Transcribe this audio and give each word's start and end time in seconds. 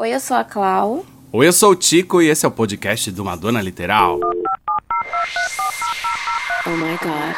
Oi, 0.00 0.14
eu 0.14 0.18
sou 0.18 0.34
a 0.34 0.42
Clau. 0.42 1.04
Oi, 1.30 1.46
eu 1.46 1.52
sou 1.52 1.72
o 1.72 1.76
Tico 1.76 2.22
e 2.22 2.28
esse 2.30 2.46
é 2.46 2.48
o 2.48 2.50
podcast 2.50 3.10
do 3.10 3.22
Madonna 3.22 3.60
Literal. 3.60 4.18
Oh 6.64 6.70
my 6.70 6.96
god. 7.02 7.36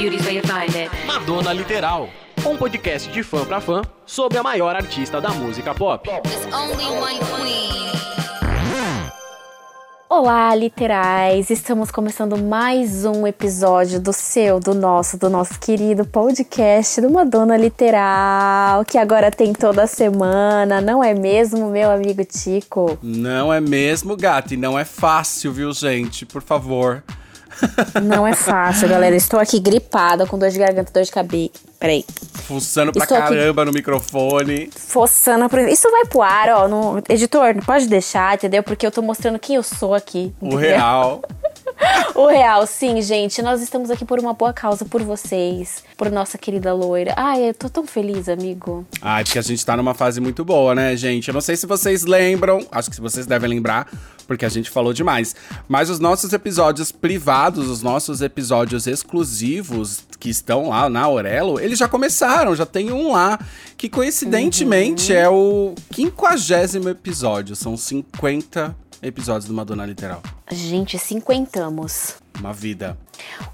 It. 0.00 1.06
Madonna 1.06 1.52
Literal, 1.52 2.08
um 2.44 2.56
podcast 2.56 3.08
de 3.12 3.22
fã 3.22 3.44
pra 3.44 3.60
fã 3.60 3.82
sobre 4.04 4.38
a 4.38 4.42
maior 4.42 4.74
artista 4.74 5.20
da 5.20 5.30
música 5.30 5.72
pop. 5.72 6.10
Olá, 10.12 10.52
literais! 10.56 11.50
Estamos 11.50 11.88
começando 11.92 12.36
mais 12.36 13.04
um 13.04 13.24
episódio 13.28 14.00
do 14.00 14.12
seu, 14.12 14.58
do 14.58 14.74
nosso, 14.74 15.16
do 15.16 15.30
nosso 15.30 15.56
querido 15.60 16.04
podcast 16.04 17.00
do 17.00 17.08
Madonna 17.08 17.56
Literal, 17.56 18.84
que 18.84 18.98
agora 18.98 19.30
tem 19.30 19.52
toda 19.52 19.86
semana, 19.86 20.80
não 20.80 21.02
é 21.02 21.14
mesmo, 21.14 21.70
meu 21.70 21.92
amigo 21.92 22.24
Tico? 22.24 22.98
Não 23.00 23.54
é 23.54 23.60
mesmo, 23.60 24.16
gato? 24.16 24.52
E 24.52 24.56
não 24.56 24.76
é 24.76 24.84
fácil, 24.84 25.52
viu, 25.52 25.72
gente? 25.72 26.26
Por 26.26 26.42
favor. 26.42 27.04
Não 28.02 28.26
é 28.26 28.34
fácil, 28.34 28.88
galera. 28.88 29.14
Estou 29.16 29.38
aqui 29.40 29.58
gripada, 29.60 30.26
com 30.26 30.38
dor 30.38 30.50
de 30.50 30.58
garganta, 30.58 30.92
dor 30.92 31.02
de 31.02 31.10
cabelo. 31.10 31.50
Peraí. 31.78 32.04
Fuçando 32.46 32.92
pra 32.92 33.04
Estou 33.04 33.16
aqui. 33.16 33.28
caramba 33.28 33.64
no 33.64 33.72
microfone. 33.72 34.70
Fossando 34.76 35.48
por 35.48 35.60
Isso 35.60 35.90
vai 35.90 36.04
pro 36.04 36.20
ar, 36.22 36.48
ó. 36.50 36.68
No... 36.68 37.02
Editor, 37.08 37.54
não 37.54 37.62
pode 37.62 37.86
deixar, 37.86 38.34
entendeu? 38.34 38.62
Porque 38.62 38.86
eu 38.86 38.90
tô 38.90 39.00
mostrando 39.00 39.38
quem 39.38 39.56
eu 39.56 39.62
sou 39.62 39.94
aqui. 39.94 40.32
O 40.40 40.46
entendeu? 40.46 40.58
real. 40.60 41.22
O 42.14 42.26
real, 42.26 42.66
sim, 42.66 43.00
gente. 43.00 43.40
Nós 43.40 43.62
estamos 43.62 43.90
aqui 43.90 44.04
por 44.04 44.18
uma 44.18 44.34
boa 44.34 44.52
causa, 44.52 44.84
por 44.84 45.02
vocês, 45.02 45.82
por 45.96 46.10
nossa 46.10 46.36
querida 46.36 46.74
loira. 46.74 47.14
Ai, 47.16 47.48
eu 47.48 47.54
tô 47.54 47.70
tão 47.70 47.86
feliz, 47.86 48.28
amigo. 48.28 48.84
Ai, 49.00 49.24
porque 49.24 49.38
a 49.38 49.42
gente 49.42 49.64
tá 49.64 49.76
numa 49.76 49.94
fase 49.94 50.20
muito 50.20 50.44
boa, 50.44 50.74
né, 50.74 50.94
gente? 50.96 51.28
Eu 51.28 51.34
não 51.34 51.40
sei 51.40 51.56
se 51.56 51.66
vocês 51.66 52.04
lembram, 52.04 52.66
acho 52.70 52.90
que 52.90 53.00
vocês 53.00 53.24
devem 53.24 53.48
lembrar, 53.48 53.90
porque 54.30 54.44
a 54.44 54.48
gente 54.48 54.70
falou 54.70 54.92
demais. 54.92 55.34
Mas 55.68 55.90
os 55.90 55.98
nossos 55.98 56.32
episódios 56.32 56.92
privados, 56.92 57.68
os 57.68 57.82
nossos 57.82 58.20
episódios 58.20 58.86
exclusivos 58.86 60.04
que 60.20 60.30
estão 60.30 60.68
lá 60.68 60.88
na 60.88 61.00
Aurelo, 61.00 61.58
eles 61.58 61.76
já 61.76 61.88
começaram, 61.88 62.54
já 62.54 62.64
tem 62.64 62.92
um 62.92 63.10
lá, 63.10 63.40
que 63.76 63.88
coincidentemente 63.88 65.12
é 65.12 65.28
o 65.28 65.74
quinquagésimo 65.90 66.88
episódio. 66.88 67.56
São 67.56 67.76
50 67.76 68.76
episódios 69.02 69.46
do 69.46 69.52
Madonna 69.54 69.84
Literal. 69.84 70.22
Gente, 70.48 70.96
cinquentamos. 70.96 72.14
Uma 72.38 72.52
vida. 72.52 72.96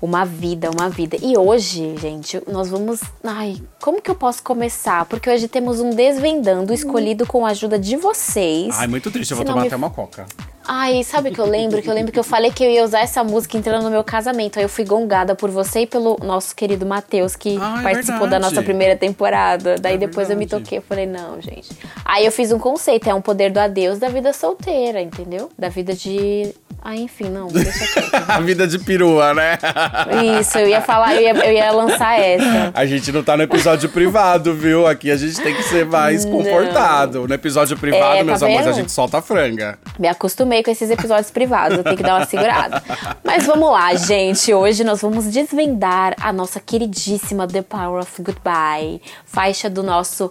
Uma 0.00 0.24
vida, 0.24 0.70
uma 0.70 0.88
vida. 0.90 1.16
E 1.20 1.36
hoje, 1.38 1.96
gente, 1.98 2.40
nós 2.46 2.68
vamos. 2.68 3.00
Ai, 3.24 3.60
como 3.80 4.00
que 4.02 4.10
eu 4.10 4.14
posso 4.14 4.42
começar? 4.42 5.06
Porque 5.06 5.28
hoje 5.30 5.48
temos 5.48 5.80
um 5.80 5.90
Desvendando 5.90 6.72
escolhido 6.72 7.26
com 7.26 7.44
a 7.46 7.50
ajuda 7.50 7.78
de 7.78 7.96
vocês. 7.96 8.74
Ai, 8.78 8.86
muito 8.86 9.10
triste, 9.10 9.30
eu 9.32 9.36
vou 9.38 9.44
Se 9.46 9.50
tomar 9.50 9.62
me- 9.62 9.66
até 9.68 9.76
uma 9.76 9.90
coca. 9.90 10.26
Ai, 10.68 11.02
sabe 11.04 11.30
o 11.30 11.32
que 11.32 11.38
eu 11.40 11.46
lembro? 11.46 11.80
Que 11.80 11.88
eu 11.88 11.94
lembro 11.94 12.10
que 12.12 12.18
eu 12.18 12.24
falei 12.24 12.50
que 12.50 12.64
eu 12.64 12.70
ia 12.70 12.82
usar 12.84 13.00
essa 13.00 13.22
música 13.22 13.56
entrando 13.56 13.84
no 13.84 13.90
meu 13.90 14.02
casamento. 14.02 14.58
Aí 14.58 14.64
eu 14.64 14.68
fui 14.68 14.84
gongada 14.84 15.34
por 15.34 15.50
você 15.50 15.80
e 15.82 15.86
pelo 15.86 16.16
nosso 16.22 16.54
querido 16.54 16.84
Matheus, 16.84 17.36
que 17.36 17.56
Ah, 17.60 17.76
é 17.80 17.82
participou 17.82 18.20
da 18.20 18.30
verdade. 18.36 18.42
nossa 18.54 18.62
primeira 18.62 18.96
temporada. 18.96 19.76
Daí 19.80 19.94
É 19.94 19.98
depois 19.98 20.28
eu 20.30 20.36
me 20.36 20.44
verdade. 20.44 20.64
toquei. 20.64 20.78
Eu 20.78 20.82
falei, 20.82 21.06
não, 21.06 21.40
gente. 21.40 21.68
Aí 22.04 22.24
eu 22.26 22.32
fiz 22.32 22.50
um 22.52 22.58
conceito, 22.58 23.08
é 23.08 23.14
um 23.14 23.20
poder 23.20 23.50
do 23.50 23.58
adeus 23.58 23.98
da 23.98 24.08
vida 24.08 24.32
solteira, 24.32 25.00
entendeu? 25.00 25.50
Da 25.58 25.68
vida 25.68 25.94
de. 25.94 26.52
Ah, 26.82 26.94
enfim, 26.94 27.24
não, 27.30 27.48
deixa 27.48 27.84
quieto. 27.92 28.14
A 28.30 28.38
vida 28.40 28.66
de 28.66 28.78
perua, 28.78 29.34
né? 29.34 29.58
Isso, 30.40 30.56
eu 30.58 30.68
ia 30.68 30.80
falar, 30.80 31.16
eu 31.16 31.20
ia, 31.22 31.32
eu 31.44 31.52
ia 31.52 31.72
lançar 31.72 32.16
essa. 32.20 32.70
A 32.74 32.86
gente 32.86 33.10
não 33.10 33.24
tá 33.24 33.36
no 33.36 33.42
episódio 33.42 33.88
privado, 33.88 34.54
viu? 34.54 34.86
Aqui 34.86 35.10
a 35.10 35.16
gente 35.16 35.34
tem 35.40 35.52
que 35.54 35.64
ser 35.64 35.84
mais 35.84 36.24
Não. 36.24 36.32
comportado. 36.32 37.26
No 37.26 37.34
episódio 37.34 37.76
privado, 37.76 38.14
É, 38.14 38.18
tá 38.18 38.24
meus 38.24 38.42
amores, 38.42 38.66
a 38.68 38.72
gente 38.72 38.92
solta 38.92 39.18
a 39.18 39.22
franga. 39.22 39.76
Me 39.98 40.06
acostumei 40.06 40.55
com 40.62 40.70
esses 40.70 40.90
episódios 40.90 41.30
privados, 41.30 41.78
eu 41.78 41.84
tenho 41.84 41.96
que 41.96 42.02
dar 42.02 42.16
uma 42.16 42.26
segurada. 42.26 42.82
Mas 43.24 43.46
vamos 43.46 43.70
lá, 43.70 43.94
gente. 43.94 44.52
Hoje 44.52 44.84
nós 44.84 45.00
vamos 45.00 45.26
desvendar 45.26 46.14
a 46.20 46.32
nossa 46.32 46.60
queridíssima 46.60 47.46
The 47.46 47.62
Power 47.62 48.02
of 48.02 48.22
Goodbye, 48.22 49.00
faixa 49.24 49.68
do 49.68 49.82
nosso 49.82 50.30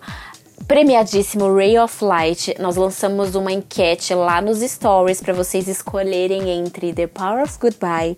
premiadíssimo 0.68 1.54
Ray 1.54 1.78
of 1.78 2.04
Light. 2.04 2.56
Nós 2.60 2.76
lançamos 2.76 3.36
uma 3.36 3.52
enquete 3.52 4.14
lá 4.14 4.42
nos 4.42 4.60
stories 4.60 5.22
para 5.22 5.34
vocês 5.34 5.68
escolherem 5.68 6.50
entre 6.50 6.94
The 6.94 7.08
Power 7.08 7.44
of 7.44 7.58
Goodbye. 7.60 8.18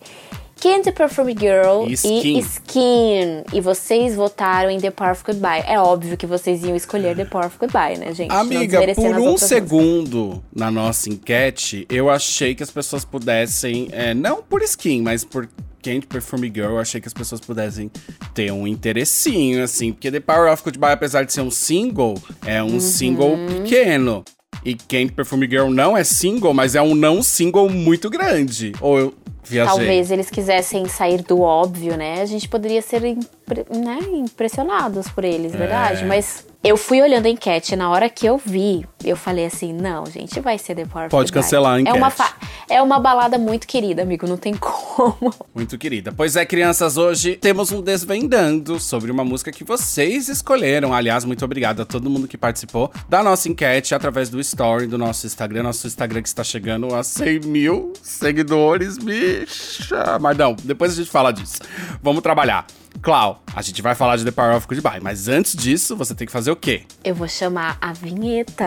Candy 0.59 0.91
Perfume 0.91 1.35
Girl 1.38 1.85
E 1.88 1.91
e 1.91 1.94
Skin. 1.94 2.40
Skin. 2.40 3.44
E 3.53 3.62
vocês 3.62 4.16
votaram 4.16 4.69
em 4.69 4.79
The 4.79 4.91
Power 4.91 5.12
of 5.13 5.23
Goodbye. 5.25 5.63
É 5.68 5.79
óbvio 5.79 6.18
que 6.18 6.25
vocês 6.25 6.63
iam 6.63 6.75
escolher 6.75 7.16
The 7.16 7.25
Power 7.25 7.47
of 7.47 7.57
Goodbye, 7.59 7.97
né, 7.97 8.13
gente? 8.13 8.31
Amiga, 8.31 8.79
por 8.95 9.01
um 9.03 9.06
outras 9.07 9.23
músicas. 9.23 9.50
segundo 9.50 10.44
na 10.56 10.72
nossa 10.72 11.09
enquete, 11.09 11.85
eu 11.90 12.09
achei 12.09 12.56
que 12.56 12.63
as 12.63 12.72
pessoas 12.72 13.06
pudessem. 13.06 13.88
é, 13.91 14.13
não 14.13 14.41
por 14.41 14.62
skin, 14.63 15.01
mas 15.01 15.23
por 15.23 15.47
Candy 15.84 16.07
Perfume 16.07 16.51
Girl, 16.53 16.72
eu 16.72 16.79
achei 16.79 17.00
que 17.00 17.07
as 17.07 17.13
pessoas 17.13 17.39
pudessem 17.39 17.89
ter 18.34 18.51
um 18.51 18.68
interessinho, 18.68 19.63
assim. 19.63 19.91
Porque 19.94 20.12
The 20.12 20.19
Power 20.19 20.51
of 20.51 20.63
Goodbye, 20.63 20.94
apesar 20.94 21.24
de 21.24 21.31
ser 21.34 21.41
um 21.41 21.51
single, 21.51 22.16
é 22.45 22.62
um 22.63 22.74
Uhum. 22.74 22.79
single 22.79 23.38
pequeno. 23.47 24.25
E 24.66 24.74
Candy 24.75 25.12
Perfume 25.13 25.47
Girl 25.47 25.69
não 25.69 25.95
é 25.95 26.03
single, 26.03 26.53
mas 26.53 26.75
é 26.75 26.81
um 26.81 26.95
não 26.95 27.22
single 27.24 27.69
muito 27.69 28.09
grande. 28.09 28.74
Ou 28.81 29.00
eu 29.00 29.13
viajei? 29.47 29.75
Talvez 29.75 30.11
eles 30.11 30.29
quisessem 30.29 30.87
sair 30.87 31.21
do 31.21 31.41
óbvio, 31.41 31.95
né? 31.97 32.21
A 32.21 32.25
gente 32.25 32.47
poderia 32.47 32.81
ser 32.81 33.03
impre- 33.05 33.65
né, 33.69 33.99
impressionados 34.13 35.07
por 35.09 35.23
eles, 35.23 35.53
É. 35.53 35.57
verdade? 35.57 36.05
Mas 36.05 36.45
eu 36.63 36.75
fui 36.75 37.01
olhando 37.01 37.25
a 37.25 37.29
enquete, 37.29 37.75
na 37.75 37.89
hora 37.89 38.09
que 38.09 38.25
eu 38.25 38.37
vi, 38.43 38.85
eu 39.03 39.15
falei 39.15 39.45
assim, 39.45 39.71
não, 39.73 40.05
gente, 40.05 40.39
vai 40.39 40.57
ser 40.57 40.75
The 40.75 40.85
Power 40.85 41.09
Pode 41.09 41.31
cancelar 41.31 41.75
a 41.75 41.79
É 41.81 41.93
uma, 41.93 42.07
enquete. 42.07 42.33
é 42.69 42.81
uma 42.81 42.99
balada 42.99 43.37
muito 43.37 43.65
querida, 43.67 44.01
amigo, 44.01 44.27
não 44.27 44.35
tem 44.37 44.53
como. 44.59 45.33
Muito 45.55 45.77
querida. 45.77 46.11
Pois 46.11 46.35
é, 46.35 46.45
crianças, 46.45 46.97
hoje 46.97 47.35
temos 47.37 47.71
um 47.71 47.81
desvendando 47.81 48.79
sobre 48.79 49.11
uma 49.11 49.23
música 49.23 49.51
que 49.51 49.63
vocês 49.63 50.27
escolheram. 50.27 50.93
Aliás, 50.93 51.23
muito 51.23 51.45
obrigado 51.45 51.81
a 51.81 51.85
todo 51.85 52.09
mundo 52.09 52.27
que 52.27 52.37
participou 52.37 52.91
da 53.07 53.23
nossa 53.23 53.47
enquete 53.47 53.95
através 53.95 54.29
do 54.29 54.39
story 54.39 54.87
do 54.87 54.97
nosso 54.97 55.25
Instagram. 55.25 55.63
Nosso 55.63 55.87
Instagram 55.87 56.21
que 56.21 56.27
está 56.27 56.43
chegando 56.43 56.93
a 56.93 57.03
100 57.03 57.39
mil 57.41 57.93
seguidores, 58.01 58.97
bicha. 59.39 60.17
Mas 60.19 60.37
não, 60.37 60.55
depois 60.63 60.91
a 60.93 60.95
gente 60.95 61.09
fala 61.09 61.31
disso. 61.31 61.59
Vamos 62.01 62.21
trabalhar. 62.21 62.65
Clau, 63.01 63.43
a 63.55 63.61
gente 63.61 63.81
vai 63.81 63.93
falar 63.93 64.17
de 64.17 64.25
The 64.25 64.31
Power 64.31 64.55
of 64.55 64.67
Goodbye, 64.67 64.99
mas 65.01 65.27
antes 65.27 65.55
disso, 65.55 65.95
você 65.95 66.15
tem 66.15 66.25
que 66.25 66.33
fazer 66.33 66.49
o 66.49 66.55
quê? 66.55 66.83
Eu 67.03 67.13
vou 67.13 67.27
chamar 67.27 67.77
a 67.79 67.93
vinheta. 67.93 68.65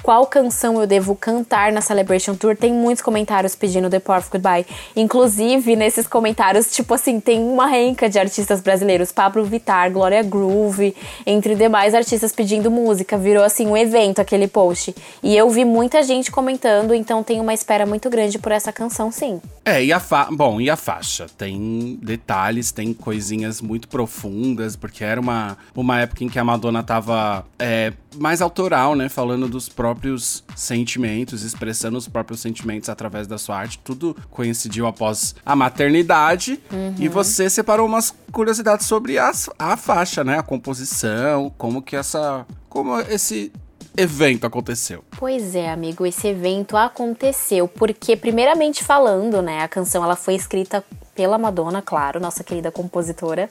qual 0.02 0.26
canção 0.26 0.80
eu 0.80 0.88
devo 0.88 1.16
cantar 1.16 1.72
na 1.72 1.82
Celebration 1.82 2.36
Tour, 2.36 2.56
tem 2.56 2.74
muitos 2.74 3.02
comentários 3.02 3.56
pedindo 3.56 3.90
The 3.90 4.00
Power 4.00 4.20
of 4.20 4.30
Goodbye. 4.30 4.66
Inclusive, 4.96 5.76
nesses 5.76 6.08
comentários, 6.08 6.72
tipo 6.72 6.94
assim, 6.94 7.20
tem 7.20 7.40
uma 7.40 7.68
renca 7.68 8.10
de 8.10 8.20
artistas 8.20 8.62
brasileiros, 8.62 9.12
Pablo 9.12 9.44
Vittar, 9.44 9.92
Glória 9.92 10.24
Groove, 10.24 10.96
entre 11.26 11.56
demais 11.56 11.94
artistas 11.94 12.32
pedindo 12.32 12.72
música. 12.72 13.18
Virou 13.18 13.44
assim 13.44 13.68
um 13.68 13.78
evento 13.78 14.20
aquele 14.20 14.48
post. 14.48 14.96
E 15.22 15.36
eu 15.36 15.50
vi 15.50 15.66
muita 15.66 16.04
gente 16.04 16.32
comentando, 16.32 16.94
então 16.94 17.24
tem 17.24 17.40
uma 17.40 17.54
espera 17.54 17.86
muito 17.86 18.10
grande 18.10 18.40
por 18.40 18.52
essa 18.52 18.72
canção, 18.72 19.12
sim. 19.12 19.42
É, 19.64 19.84
e 19.84 19.94
a 19.94 20.00
fa... 20.00 20.28
Bom, 20.32 20.60
e 20.60 20.70
a 20.70 20.76
faixa? 20.76 21.28
Tem 21.38 22.00
detalhes, 22.02 22.72
tem 22.72 22.94
coisinhas 22.94 23.62
muito 23.62 23.88
profundas, 23.88 24.76
porque 24.76 25.04
era 25.04 25.22
uma, 25.22 25.58
uma 25.76 26.00
época 26.00 26.24
em 26.24 26.30
que 26.30 26.40
a 26.40 26.44
Madonna 26.44 26.82
tava 26.82 27.46
é, 27.60 27.94
mais 28.16 28.42
autoral, 28.42 28.96
né? 28.96 29.08
Falando 29.10 29.48
dos 29.48 29.70
próprios 29.70 30.44
sentimentos, 30.56 31.44
expressando 31.44 31.98
os 31.98 32.08
próprios 32.08 32.40
sentimentos 32.42 32.90
através 32.90 33.28
da 33.28 33.38
sua 33.38 33.58
arte. 33.58 33.80
Tudo 33.80 34.16
coincidiu 34.30 34.86
após 34.88 35.36
a 35.46 35.56
maternidade. 35.56 36.62
E 37.00 37.08
você 37.08 37.50
separou 37.50 37.86
umas 37.88 38.14
curiosidades 38.32 38.86
sobre 38.86 39.18
as, 39.18 39.50
a 39.58 39.78
faixa, 39.78 40.24
né? 40.24 40.40
A 40.40 40.44
composição, 40.44 41.52
como 41.58 41.82
que 41.82 41.96
essa. 41.96 42.46
Como 42.70 43.00
esse 43.02 43.52
evento 43.98 44.46
aconteceu. 44.48 45.04
Pois 45.18 45.54
é, 45.54 45.70
amigo, 45.70 46.06
esse 46.06 46.26
evento 46.28 46.78
aconteceu 46.78 47.68
porque, 47.68 48.16
primeiramente 48.16 48.84
falando, 48.86 49.42
né, 49.42 49.62
a 49.64 49.68
canção 49.68 50.02
ela 50.02 50.16
foi 50.16 50.34
escrita 50.36 50.82
pela 51.14 51.38
Madonna, 51.38 51.82
claro, 51.82 52.18
nossa 52.18 52.42
querida 52.42 52.72
compositora, 52.72 53.50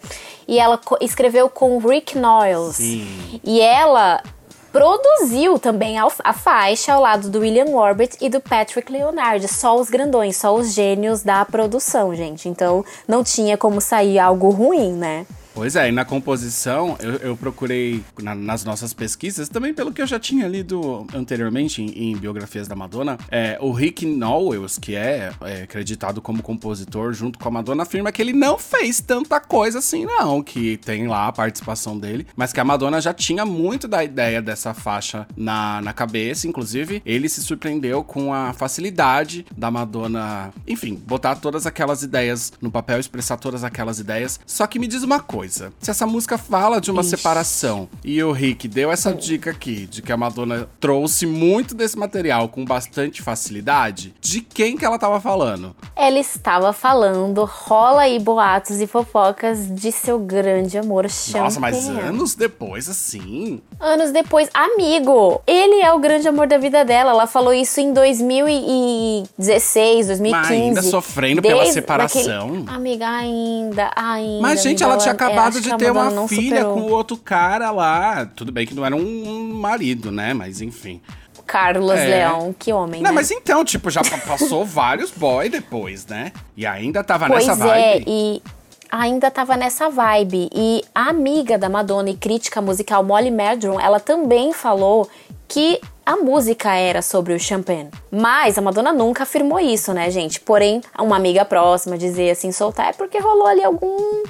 e 0.48 0.58
ela 0.58 0.78
co- 0.78 0.96
escreveu 1.02 1.50
com 1.50 1.76
Rick 1.76 2.18
Noyles. 2.18 2.76
Sim. 2.76 3.40
E 3.44 3.60
ela 3.60 4.22
produziu 4.72 5.58
também 5.58 5.98
a, 5.98 6.32
faixa 6.32 6.92
ao 6.92 7.02
lado 7.02 7.28
do 7.28 7.40
William 7.40 7.76
Orbit 7.76 8.16
e 8.20 8.28
do 8.28 8.40
Patrick 8.40 8.90
Leonard, 8.90 9.46
só 9.48 9.76
os 9.78 9.90
grandões, 9.90 10.36
só 10.36 10.54
os 10.54 10.72
gênios 10.72 11.22
da 11.22 11.44
produção, 11.44 12.14
gente. 12.14 12.48
Então 12.48 12.84
não 13.06 13.22
tinha 13.24 13.56
como 13.56 13.80
sair 13.80 14.18
algo 14.18 14.50
ruim, 14.50 14.92
né? 14.92 15.26
Pois 15.52 15.74
é, 15.76 15.88
e 15.88 15.92
na 15.92 16.04
composição 16.04 16.96
eu, 17.00 17.14
eu 17.16 17.36
procurei 17.36 18.02
na- 18.22 18.34
nas 18.34 18.64
nossas 18.64 18.94
pesquisas, 18.94 19.48
também 19.48 19.74
pelo 19.74 19.92
que 19.92 20.00
eu 20.00 20.06
já 20.06 20.18
tinha 20.18 20.46
lido 20.46 21.06
anteriormente 21.12 21.82
em, 21.82 22.12
em 22.12 22.16
biografias 22.16 22.68
da 22.68 22.76
Madonna, 22.76 23.18
é, 23.30 23.58
o 23.60 23.72
Rick 23.72 24.06
Nowels, 24.06 24.78
que 24.78 24.94
é, 24.94 25.32
é 25.42 25.62
acreditado 25.62 26.22
como 26.22 26.40
compositor 26.42 27.12
junto 27.12 27.38
com 27.38 27.48
a 27.48 27.50
Madonna, 27.50 27.82
afirma 27.82 28.12
que 28.12 28.22
ele 28.22 28.32
não 28.32 28.56
fez 28.58 29.00
tanta 29.00 29.40
coisa 29.40 29.80
assim, 29.80 30.06
não, 30.06 30.40
que 30.42 30.76
tem 30.78 31.06
lá 31.08 31.26
a 31.26 31.32
participação 31.32 31.98
dele, 31.98 32.26
mas 32.36 32.52
que 32.52 32.60
a 32.60 32.64
Madonna 32.64 33.00
já 33.00 33.12
tinha 33.12 33.44
muito 33.44 33.88
da 33.88 34.02
ideia 34.04 34.40
dessa 34.40 34.72
faixa 34.72 35.26
na, 35.36 35.82
na 35.82 35.92
cabeça, 35.92 36.46
inclusive 36.46 37.02
ele 37.04 37.28
se 37.28 37.42
surpreendeu 37.42 38.04
com 38.04 38.32
a 38.32 38.52
facilidade 38.52 39.44
da 39.56 39.70
Madonna, 39.70 40.52
enfim, 40.66 40.94
botar 40.94 41.34
todas 41.36 41.66
aquelas 41.66 42.02
ideias 42.02 42.52
no 42.62 42.70
papel, 42.70 43.00
expressar 43.00 43.36
todas 43.36 43.64
aquelas 43.64 43.98
ideias. 43.98 44.38
Só 44.46 44.66
que 44.66 44.78
me 44.78 44.86
diz 44.86 45.02
uma 45.02 45.18
coisa: 45.20 45.39
se 45.48 45.90
essa 45.90 46.06
música 46.06 46.36
fala 46.38 46.80
de 46.80 46.90
uma 46.90 47.00
Ixi. 47.02 47.10
separação 47.10 47.88
e 48.04 48.22
o 48.22 48.32
Rick 48.32 48.68
deu 48.68 48.90
essa 48.92 49.12
dica 49.14 49.50
aqui 49.50 49.86
de 49.86 50.02
que 50.02 50.12
a 50.12 50.16
Madonna 50.16 50.68
trouxe 50.78 51.26
muito 51.26 51.74
desse 51.74 51.98
material 51.98 52.48
com 52.48 52.64
bastante 52.64 53.22
facilidade, 53.22 54.14
de 54.20 54.40
quem 54.40 54.76
que 54.76 54.84
ela 54.84 54.98
tava 54.98 55.20
falando? 55.20 55.74
Ela 55.96 56.18
estava 56.18 56.72
falando, 56.72 57.44
rola 57.44 58.02
aí 58.02 58.18
boatos 58.18 58.80
e 58.80 58.86
fofocas 58.86 59.68
de 59.74 59.90
seu 59.92 60.18
grande 60.18 60.78
amor 60.78 61.08
Champagne. 61.10 61.44
Nossa, 61.44 61.60
mas 61.60 61.88
anos 61.88 62.34
depois, 62.34 62.88
assim. 62.88 63.60
Anos 63.78 64.10
depois, 64.12 64.48
amigo, 64.54 65.40
ele 65.46 65.82
é 65.82 65.92
o 65.92 65.98
grande 65.98 66.26
amor 66.28 66.46
da 66.46 66.56
vida 66.58 66.84
dela. 66.84 67.10
Ela 67.10 67.26
falou 67.26 67.52
isso 67.52 67.80
em 67.80 67.92
2016, 67.92 70.06
2015. 70.08 70.30
Mas 70.30 70.50
ainda 70.50 70.82
sofrendo 70.82 71.42
pela 71.42 71.66
separação. 71.66 72.48
daquele- 72.64 72.76
Amiga, 72.76 73.08
ainda, 73.08 73.90
ainda. 73.96 74.42
Mas, 74.42 74.62
gente, 74.62 74.82
amiga, 74.82 74.94
ela 74.94 75.02
tinha 75.02 75.12
é, 75.12 75.16
acabado 75.32 75.54
que 75.54 75.60
de 75.60 75.76
ter 75.76 75.90
uma 75.90 76.28
filha 76.28 76.60
superou. 76.60 76.74
com 76.74 76.80
outro 76.92 77.16
cara 77.16 77.70
lá. 77.70 78.26
Tudo 78.36 78.50
bem 78.52 78.66
que 78.66 78.74
não 78.74 78.84
era 78.84 78.94
um 78.96 79.52
marido, 79.54 80.10
né? 80.10 80.32
Mas 80.34 80.60
enfim. 80.60 81.00
Carlos 81.46 81.90
É. 81.90 82.04
Leão, 82.06 82.54
que 82.56 82.72
homem, 82.72 83.02
Não, 83.02 83.10
né? 83.10 83.14
mas 83.14 83.30
então, 83.32 83.64
tipo, 83.64 83.90
já 83.90 84.02
pa- 84.02 84.18
passou 84.18 84.64
vários 84.66 85.10
boy 85.10 85.48
depois, 85.48 86.06
né? 86.06 86.30
E 86.56 86.64
ainda 86.64 87.02
tava 87.02 87.26
Pois 87.26 87.44
nessa 87.46 87.64
é, 87.66 87.92
vibe. 87.94 88.04
e 88.06 88.42
ainda 88.88 89.30
tava 89.32 89.56
nessa 89.56 89.88
vibe. 89.90 90.48
E 90.54 90.84
a 90.94 91.08
amiga 91.08 91.58
da 91.58 91.68
Madonna 91.68 92.10
e 92.10 92.14
crítica 92.16 92.60
musical 92.62 93.02
Molly 93.02 93.32
Madron, 93.32 93.80
ela 93.80 93.98
também 93.98 94.52
falou 94.52 95.08
que 95.48 95.80
a 96.06 96.16
música 96.16 96.72
era 96.74 97.02
sobre 97.02 97.32
o 97.34 97.40
Champagne. 97.40 97.90
Mas 98.12 98.56
a 98.56 98.60
Madonna 98.60 98.92
nunca 98.92 99.24
afirmou 99.24 99.58
isso, 99.58 99.92
né, 99.92 100.08
gente? 100.08 100.38
Porém, 100.40 100.80
uma 101.00 101.16
amiga 101.16 101.44
próxima 101.44 101.98
dizer 101.98 102.30
assim, 102.30 102.52
soltar, 102.52 102.90
é 102.90 102.92
porque 102.92 103.18
rolou 103.18 103.46
ali 103.48 103.64
algum 103.64 104.22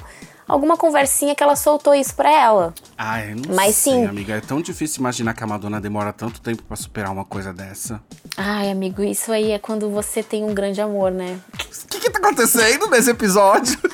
alguma 0.51 0.75
conversinha 0.75 1.33
que 1.33 1.41
ela 1.41 1.55
soltou 1.55 1.95
isso 1.95 2.13
pra 2.13 2.29
ela. 2.29 2.73
Ai, 2.97 3.33
não 3.33 3.55
Mas 3.55 3.73
sei, 3.75 3.93
sim. 3.93 4.05
amiga. 4.05 4.33
É 4.35 4.41
tão 4.41 4.61
difícil 4.61 4.99
imaginar 4.99 5.33
que 5.33 5.41
a 5.41 5.47
Madonna 5.47 5.79
demora 5.79 6.11
tanto 6.11 6.41
tempo 6.41 6.61
pra 6.63 6.75
superar 6.75 7.09
uma 7.09 7.23
coisa 7.23 7.53
dessa. 7.53 8.01
Ai, 8.35 8.69
amigo, 8.69 9.01
isso 9.01 9.31
aí 9.31 9.51
é 9.51 9.59
quando 9.59 9.89
você 9.89 10.21
tem 10.21 10.43
um 10.43 10.53
grande 10.53 10.81
amor, 10.81 11.09
né? 11.09 11.39
O 11.53 11.87
que 11.87 12.01
que 12.01 12.09
tá 12.09 12.19
acontecendo 12.19 12.89
nesse 12.89 13.09
episódio? 13.11 13.79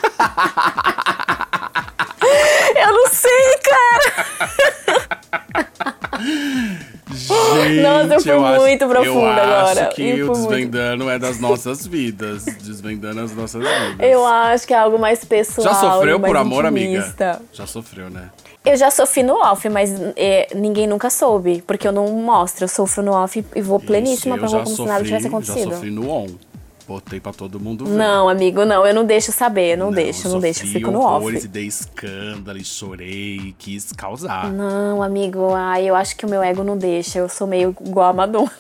Eu 2.76 2.92
não 2.92 3.08
sei, 3.10 3.60
cara! 3.64 4.26
Gente, 7.12 7.82
Nossa, 7.82 8.14
eu 8.16 8.22
fui 8.22 8.32
acho- 8.32 8.62
muito 8.62 8.88
profunda 8.88 9.10
eu 9.12 9.28
agora. 9.44 9.88
acho 9.88 9.96
que 9.96 10.02
Eu 10.10 10.32
o 10.32 10.36
fui 10.36 10.44
muito- 10.44 10.50
Desvendando 10.50 11.10
é 11.10 11.20
das 11.20 11.40
nossas 11.40 11.86
vidas. 11.88 12.46
Desvendando 12.46 13.22
as 13.22 13.32
nossas 13.34 13.62
vidas. 13.62 13.96
Eu 14.00 14.26
acho 14.26 14.68
que 14.68 14.74
é 14.74 14.78
algo 14.78 15.00
mais 15.00 15.24
pessoal. 15.24 15.68
Já 15.68 15.74
sofreu 15.74 16.20
por 16.20 16.36
amor, 16.36 16.66
intimista. 16.66 17.30
amiga? 17.32 17.42
Já 17.54 17.66
sofreu, 17.66 18.10
né? 18.10 18.30
Eu 18.66 18.76
já 18.76 18.92
sofri 18.92 19.24
no 19.24 19.36
off, 19.36 19.70
mas 19.70 19.92
é, 20.18 20.50
ninguém 20.54 20.88
nunca 20.88 21.10
soube, 21.10 21.64
porque 21.66 21.88
eu 21.88 21.92
não 21.94 22.08
mostro. 22.12 22.66
Eu 22.66 22.68
sofro 22.68 23.02
no 23.02 23.14
off 23.14 23.44
e 23.56 23.62
vou 23.62 23.80
pleníssima 23.80 24.36
Ixi, 24.36 24.40
pra 24.40 24.48
eu 24.48 24.52
rua 24.52 24.60
já 24.60 24.64
como 24.66 24.76
se 24.76 24.86
nada 24.86 25.04
tivesse 25.06 25.24
Já 25.24 25.30
acontecido. 25.30 25.72
sofri 25.74 25.92
no 25.92 26.10
on. 26.10 26.28
Botei 26.88 27.20
pra 27.20 27.34
todo 27.34 27.60
mundo 27.60 27.86
ver. 27.86 27.92
Não, 27.92 28.30
amigo, 28.30 28.64
não, 28.64 28.88
eu 28.88 28.94
não 28.94 29.04
deixo 29.04 29.32
saber, 29.34 29.78
não, 29.78 29.92
deixo, 29.92 30.30
não 30.30 30.40
deixo, 30.40 30.62
eu 30.62 30.68
sofri 30.68 30.80
fico 30.80 30.90
no 30.92 31.02
off. 31.02 31.36
e 31.36 31.48
dei 31.48 31.66
escândalo 31.66 32.58
e 32.58 32.64
chorei, 32.64 33.54
quis 33.60 33.92
causar. 33.92 34.50
Não, 34.50 35.04
amigo, 35.04 35.54
ai, 35.54 35.90
eu 35.90 35.96
acho 35.96 36.16
que 36.16 36.26
o 36.26 36.30
meu 36.30 36.42
ego 36.42 36.64
não 36.64 36.78
deixa, 36.78 37.20
eu 37.20 37.28
sou 37.28 37.46
meio 37.46 37.76
igual 37.86 38.10
a 38.12 38.14
Madonna. 38.14 38.52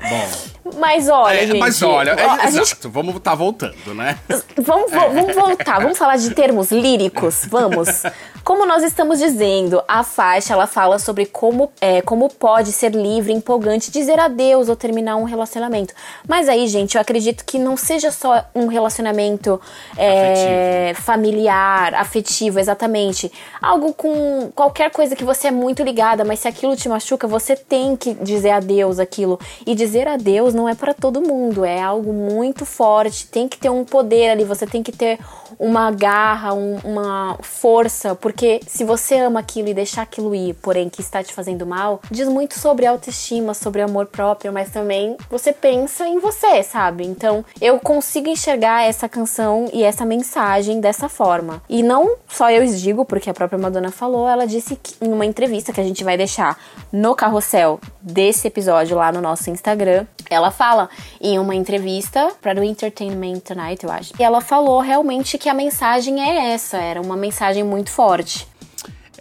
Bom, 0.00 0.78
Mas 0.78 1.08
olha, 1.08 1.36
é, 1.36 1.46
gente. 1.46 1.58
mas 1.58 1.82
olha, 1.82 2.10
é, 2.12 2.24
a 2.24 2.46
exato, 2.46 2.66
gente 2.68 2.88
vamos 2.88 3.20
tá 3.20 3.34
voltando, 3.34 3.92
né? 3.94 4.18
Vamos, 4.56 4.90
vamos 4.90 5.34
voltar, 5.34 5.80
vamos 5.80 5.98
falar 5.98 6.16
de 6.16 6.30
termos 6.30 6.70
líricos, 6.70 7.44
vamos. 7.50 8.02
Como 8.50 8.66
nós 8.66 8.82
estamos 8.82 9.20
dizendo, 9.20 9.80
a 9.86 10.02
faixa 10.02 10.54
ela 10.54 10.66
fala 10.66 10.98
sobre 10.98 11.24
como, 11.24 11.70
é, 11.80 12.02
como 12.02 12.28
pode 12.28 12.72
ser 12.72 12.90
livre, 12.90 13.32
empolgante, 13.32 13.92
dizer 13.92 14.18
adeus 14.18 14.68
ou 14.68 14.74
terminar 14.74 15.14
um 15.14 15.22
relacionamento. 15.22 15.94
Mas 16.26 16.48
aí, 16.48 16.66
gente, 16.66 16.96
eu 16.96 17.00
acredito 17.00 17.44
que 17.44 17.60
não 17.60 17.76
seja 17.76 18.10
só 18.10 18.44
um 18.52 18.66
relacionamento 18.66 19.60
é, 19.96 20.94
familiar, 20.96 21.94
afetivo, 21.94 22.58
exatamente. 22.58 23.30
Algo 23.62 23.94
com 23.94 24.50
qualquer 24.52 24.90
coisa 24.90 25.14
que 25.14 25.22
você 25.22 25.46
é 25.46 25.52
muito 25.52 25.84
ligada, 25.84 26.24
mas 26.24 26.40
se 26.40 26.48
aquilo 26.48 26.74
te 26.74 26.88
machuca, 26.88 27.28
você 27.28 27.54
tem 27.54 27.94
que 27.94 28.14
dizer 28.14 28.50
adeus 28.50 28.98
aquilo. 28.98 29.38
E 29.64 29.76
dizer 29.76 30.08
adeus 30.08 30.54
não 30.54 30.68
é 30.68 30.74
para 30.74 30.92
todo 30.92 31.20
mundo, 31.22 31.64
é 31.64 31.80
algo 31.80 32.12
muito 32.12 32.66
forte, 32.66 33.28
tem 33.28 33.46
que 33.46 33.56
ter 33.56 33.70
um 33.70 33.84
poder 33.84 34.30
ali, 34.30 34.42
você 34.42 34.66
tem 34.66 34.82
que 34.82 34.90
ter 34.90 35.20
uma 35.56 35.92
garra, 35.92 36.52
um- 36.52 36.78
uma 36.82 37.36
força, 37.42 38.14
porque 38.16 38.39
se 38.66 38.84
você 38.84 39.16
ama 39.16 39.40
aquilo 39.40 39.68
e 39.68 39.74
deixar 39.74 40.02
aquilo 40.02 40.34
ir, 40.34 40.54
porém 40.54 40.88
que 40.88 41.00
está 41.00 41.22
te 41.22 41.34
fazendo 41.34 41.66
mal, 41.66 42.00
diz 42.10 42.28
muito 42.28 42.58
sobre 42.58 42.86
autoestima, 42.86 43.54
sobre 43.54 43.82
amor 43.82 44.06
próprio, 44.06 44.52
mas 44.52 44.70
também 44.70 45.16
você 45.28 45.52
pensa 45.52 46.06
em 46.06 46.18
você, 46.18 46.62
sabe? 46.62 47.04
Então 47.06 47.44
eu 47.60 47.78
consigo 47.78 48.28
enxergar 48.28 48.82
essa 48.82 49.08
canção 49.08 49.68
e 49.72 49.82
essa 49.82 50.04
mensagem 50.04 50.80
dessa 50.80 51.08
forma. 51.08 51.62
E 51.68 51.82
não 51.82 52.16
só 52.28 52.50
eu 52.50 52.64
digo, 52.66 53.04
porque 53.04 53.28
a 53.28 53.34
própria 53.34 53.58
Madonna 53.58 53.90
falou, 53.90 54.28
ela 54.28 54.46
disse 54.46 54.76
que, 54.76 54.94
em 55.00 55.12
uma 55.12 55.26
entrevista 55.26 55.72
que 55.72 55.80
a 55.80 55.84
gente 55.84 56.04
vai 56.04 56.16
deixar 56.16 56.58
no 56.92 57.14
carrossel 57.14 57.80
desse 58.00 58.46
episódio 58.48 58.96
lá 58.96 59.12
no 59.12 59.20
nosso 59.20 59.50
Instagram, 59.50 60.06
Ela 60.30 60.52
fala 60.52 60.88
em 61.20 61.40
uma 61.40 61.56
entrevista 61.56 62.30
para 62.40 62.60
o 62.60 62.62
Entertainment 62.62 63.40
Tonight, 63.40 63.82
eu 63.82 63.90
acho. 63.90 64.12
E 64.16 64.22
ela 64.22 64.40
falou 64.40 64.78
realmente 64.78 65.36
que 65.36 65.48
a 65.48 65.54
mensagem 65.54 66.22
é 66.22 66.52
essa, 66.52 66.76
era 66.76 67.00
uma 67.00 67.16
mensagem 67.16 67.64
muito 67.64 67.90
forte. 67.90 68.19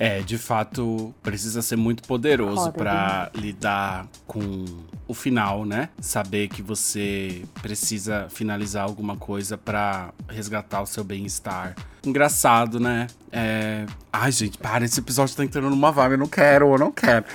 É, 0.02 0.22
de 0.22 0.38
fato, 0.38 1.14
precisa 1.22 1.62
ser 1.62 1.76
muito 1.76 2.04
poderoso 2.04 2.56
Roda, 2.56 2.72
pra 2.72 3.30
lidar 3.36 4.08
com 4.26 4.64
o 5.06 5.14
final, 5.14 5.66
né? 5.66 5.90
Saber 6.00 6.48
que 6.48 6.62
você 6.62 7.44
precisa 7.62 8.28
finalizar 8.30 8.86
alguma 8.86 9.18
coisa 9.18 9.58
pra 9.58 10.14
resgatar 10.30 10.82
o 10.82 10.86
seu 10.86 11.04
bem-estar. 11.04 11.76
Engraçado, 12.06 12.80
né? 12.80 13.08
É... 13.30 13.86
Ai, 14.14 14.32
gente, 14.32 14.58
para, 14.58 14.86
esse 14.86 15.02
episódio 15.02 15.36
tá 15.36 15.44
entrando 15.44 15.70
numa 15.70 15.92
vibe, 15.92 16.14
eu 16.14 16.18
não 16.18 16.28
quero, 16.28 16.72
eu 16.72 16.80
não 16.80 16.94
quero. 16.94 17.26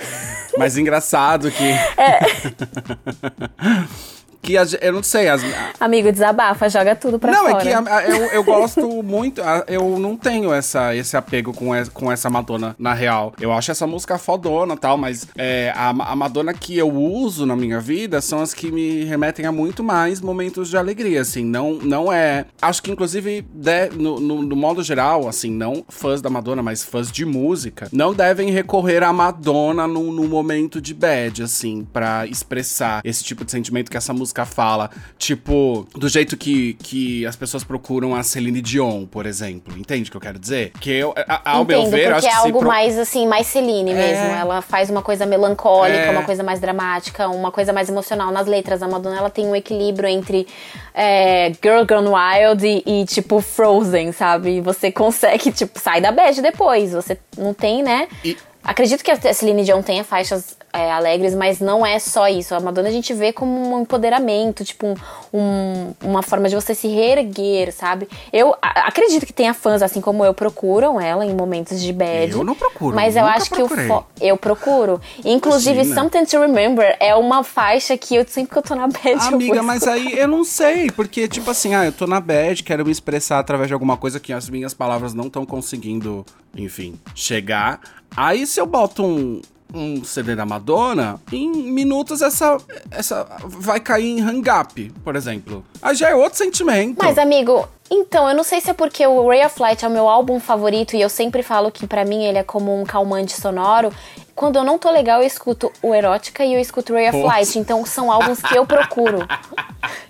Mas 0.57 0.75
engraçado 0.75 1.51
que. 1.51 1.71
que 4.45 4.57
a 4.57 4.63
ge- 4.63 4.77
eu 4.81 4.93
não 4.93 5.01
sei, 5.03 5.27
as, 5.27 5.41
Amigo, 5.79 6.11
desabafa, 6.11 6.69
joga 6.69 6.95
tudo 6.95 7.17
pra 7.17 7.31
não, 7.31 7.45
fora. 7.49 7.57
é 7.57 7.61
que 7.61 7.69
a- 7.73 7.79
a- 7.97 8.03
eu, 8.05 8.25
eu 8.27 8.43
gosto 8.43 9.01
muito. 9.03 9.41
a- 9.41 9.63
Eu 9.67 9.97
não 9.97 10.15
tenho 10.15 10.53
essa, 10.53 10.95
esse 10.95 11.17
apego 11.17 11.51
com, 11.53 11.75
e- 11.75 11.85
com 11.89 12.11
essa 12.11 12.29
Madonna, 12.29 12.75
na 12.77 12.93
real. 12.93 13.33
Eu 13.41 13.51
acho 13.51 13.71
essa 13.71 13.87
música 13.87 14.17
fodona 14.17 14.75
e 14.75 14.77
tal, 14.77 14.97
mas 14.97 15.27
é, 15.37 15.73
a, 15.75 15.89
a 15.89 16.15
Madonna 16.15 16.53
que 16.53 16.77
eu 16.77 16.91
uso 16.93 17.45
na 17.45 17.55
minha 17.55 17.79
vida 17.79 18.21
são 18.21 18.39
as 18.41 18.53
que 18.53 18.71
me 18.71 19.03
remetem 19.05 19.45
a 19.45 19.51
muito 19.51 19.83
mais 19.83 20.21
momentos 20.21 20.69
de 20.69 20.77
alegria, 20.77 21.21
assim. 21.21 21.43
Não, 21.43 21.73
não 21.73 22.11
é. 22.13 22.45
Acho 22.61 22.83
que, 22.83 22.91
inclusive, 22.91 23.41
de- 23.53 23.89
no, 23.95 24.19
no, 24.19 24.41
no 24.43 24.55
modo 24.55 24.83
geral, 24.83 25.27
assim, 25.27 25.49
não 25.49 25.83
fãs 25.89 26.21
da 26.21 26.29
Madonna, 26.29 26.61
mas 26.61 26.83
fãs 26.83 27.11
de 27.11 27.25
música, 27.25 27.87
não 27.91 28.13
devem 28.13 28.51
recorrer 28.51 29.01
à 29.03 29.11
Madonna 29.11 29.87
no 29.87 30.27
momento 30.27 30.79
de 30.79 30.93
bad, 30.93 31.41
assim, 31.43 31.87
pra 31.91 32.25
expressar 32.27 33.01
esse 33.03 33.23
tipo 33.23 33.43
de 33.43 33.51
sentimento 33.51 33.89
que 33.89 33.97
essa 33.97 34.13
música 34.13 34.34
fala. 34.43 34.89
Tipo, 35.19 35.87
do 35.95 36.09
jeito 36.09 36.35
que, 36.35 36.73
que 36.73 37.25
as 37.27 37.35
pessoas 37.35 37.63
procuram 37.63 38.15
a 38.15 38.23
Celine 38.23 38.59
Dion, 38.59 39.05
por 39.05 39.27
exemplo. 39.27 39.77
Entende 39.77 40.09
o 40.09 40.11
que 40.11 40.17
eu 40.17 40.21
quero 40.21 40.39
dizer? 40.39 40.71
Que 40.81 40.89
eu, 40.91 41.13
a- 41.27 41.51
ao 41.51 41.63
meu 41.63 41.81
Entendo, 41.81 41.91
ver, 41.91 42.07
eu 42.09 42.15
acho 42.15 42.21
porque 42.21 42.27
é 42.27 42.29
que 42.31 42.35
se 42.41 42.45
algo 42.47 42.59
pro- 42.59 42.67
mais 42.67 42.97
assim, 42.97 43.27
mais 43.27 43.45
Celine 43.47 43.91
É. 43.91 43.93
mesmo. 43.93 44.35
Ela 44.35 44.61
faz 44.63 44.89
uma 44.89 45.03
coisa 45.03 45.25
melancólica, 45.25 45.97
É. 45.99 46.09
uma 46.11 46.23
coisa 46.23 46.41
mais 46.43 46.59
dramática, 46.59 47.29
uma 47.29 47.51
coisa 47.51 47.71
mais 47.71 47.87
emocional 47.87 48.31
nas 48.31 48.47
letras. 48.47 48.81
A 48.81 48.87
Madonna 48.87 49.17
ela 49.19 49.29
tem 49.29 49.45
um 49.45 49.55
equilíbrio 49.55 50.09
entre 50.09 50.47
é, 50.93 51.51
Girl 51.63 51.83
Gone 51.87 52.07
Wild 52.09 52.65
e, 52.65 53.01
e, 53.01 53.05
tipo 53.05 53.39
Frozen, 53.41 54.11
sabe? 54.11 54.57
E 54.57 54.61
você 54.61 54.91
consegue, 54.91 55.51
tipo, 55.51 55.79
sai 55.79 56.01
da 56.01 56.11
bad 56.11 56.41
depois. 56.41 56.93
Você 56.93 57.17
não 57.37 57.53
tem, 57.53 57.83
né? 57.83 58.07
E- 58.23 58.35
Acredito 58.67 59.03
que 59.03 59.11
a 59.11 59.33
Celine 59.33 59.63
Dion 59.63 59.83
tenha 59.83 60.03
faixas 60.03 60.57
é, 60.75 60.91
alegres, 60.91 61.33
mas 61.35 61.59
não 61.59 61.85
é 61.85 61.97
só 61.99 62.27
isso. 62.27 62.53
A 62.53 62.59
Madonna 62.59 62.89
a 62.89 62.91
gente 62.91 63.13
vê 63.13 63.31
como 63.31 63.73
um 63.75 63.81
empoderamento, 63.81 64.63
tipo, 64.63 64.87
um- 64.87 64.95
um- 65.33 65.93
uma 66.03 66.21
forma 66.21 66.49
de 66.49 66.55
você 66.55 66.75
se 66.75 66.87
reerguer, 66.87 67.71
sabe? 67.71 68.07
Eu 68.33 68.53
a- 68.61 68.87
acredito 68.87 69.25
que 69.25 69.33
tenha 69.33 69.53
fãs, 69.53 69.81
assim 69.81 70.01
como 70.01 70.23
eu, 70.25 70.33
procuram 70.33 70.99
ela 70.99 71.25
em 71.25 71.33
momentos 71.33 71.81
de 71.81 71.93
bad. 71.93 72.31
Eu 72.33 72.43
não 72.43 72.55
procuro, 72.55 72.95
Mas 72.95 73.15
eu 73.15 73.25
acho 73.25 73.49
procurei. 73.49 73.85
que 73.87 73.91
o 73.91 73.95
fo- 73.95 74.05
eu 74.21 74.37
procuro. 74.37 75.01
Inclusive, 75.23 75.75
Imagina. 75.81 75.95
Something 75.95 76.25
to 76.25 76.39
Remember 76.41 76.95
é 76.99 77.15
uma 77.15 77.43
faixa 77.43 77.97
que 77.97 78.15
eu 78.15 78.25
sempre 78.27 78.51
que 78.51 78.57
eu 78.57 78.63
tô 78.63 78.75
na 78.75 78.87
bad. 78.87 79.05
eu 79.05 79.19
Amiga, 79.35 79.63
mas 79.63 79.87
aí 79.87 80.17
eu 80.17 80.27
não 80.27 80.43
sei, 80.43 80.91
porque, 80.91 81.27
tipo 81.27 81.49
assim, 81.51 81.73
ah, 81.73 81.85
eu 81.85 81.91
tô 81.91 82.05
na 82.05 82.19
bad, 82.19 82.61
quero 82.63 82.85
me 82.85 82.91
expressar 82.91 83.39
através 83.39 83.67
de 83.67 83.73
alguma 83.73 83.97
coisa 83.97 84.19
que 84.19 84.33
as 84.33 84.49
minhas 84.49 84.73
palavras 84.73 85.13
não 85.13 85.27
estão 85.27 85.45
conseguindo, 85.45 86.25
enfim, 86.55 86.99
chegar. 87.13 87.79
Aí 88.15 88.45
se 88.45 88.59
eu 88.59 88.65
boto 88.65 89.03
um, 89.03 89.41
um 89.73 90.03
CD 90.03 90.35
da 90.35 90.45
Madonna, 90.45 91.19
em 91.31 91.49
minutos 91.49 92.21
essa, 92.21 92.57
essa 92.91 93.25
vai 93.43 93.79
cair 93.79 94.17
em 94.17 94.21
hang 94.21 94.49
up, 94.49 94.93
por 95.03 95.15
exemplo. 95.15 95.65
Aí 95.81 95.95
já 95.95 96.09
é 96.09 96.15
outro 96.15 96.37
sentimento. 96.37 96.97
Mas, 97.01 97.17
amigo, 97.17 97.67
então, 97.89 98.27
eu 98.27 98.35
não 98.35 98.43
sei 98.43 98.61
se 98.61 98.69
é 98.69 98.73
porque 98.73 99.05
o 99.05 99.27
Ray 99.27 99.45
of 99.45 99.61
Light 99.61 99.85
é 99.85 99.87
o 99.87 99.91
meu 99.91 100.09
álbum 100.09 100.39
favorito 100.39 100.95
e 100.95 101.01
eu 101.01 101.09
sempre 101.09 101.43
falo 101.43 101.71
que 101.71 101.85
pra 101.85 102.03
mim 102.03 102.23
ele 102.23 102.37
é 102.37 102.43
como 102.43 102.79
um 102.79 102.83
calmante 102.83 103.39
sonoro. 103.39 103.91
Quando 104.33 104.57
eu 104.57 104.63
não 104.63 104.77
tô 104.77 104.91
legal, 104.91 105.21
eu 105.21 105.27
escuto 105.27 105.71
o 105.81 105.93
Erótica 105.93 106.43
e 106.43 106.53
eu 106.53 106.59
escuto 106.59 106.91
o 106.91 106.95
Ray 106.95 107.09
of 107.09 107.17
Nossa. 107.17 107.27
Light. 107.27 107.59
Então, 107.59 107.85
são 107.85 108.11
álbuns 108.11 108.41
que 108.41 108.57
eu 108.57 108.65
procuro. 108.65 109.19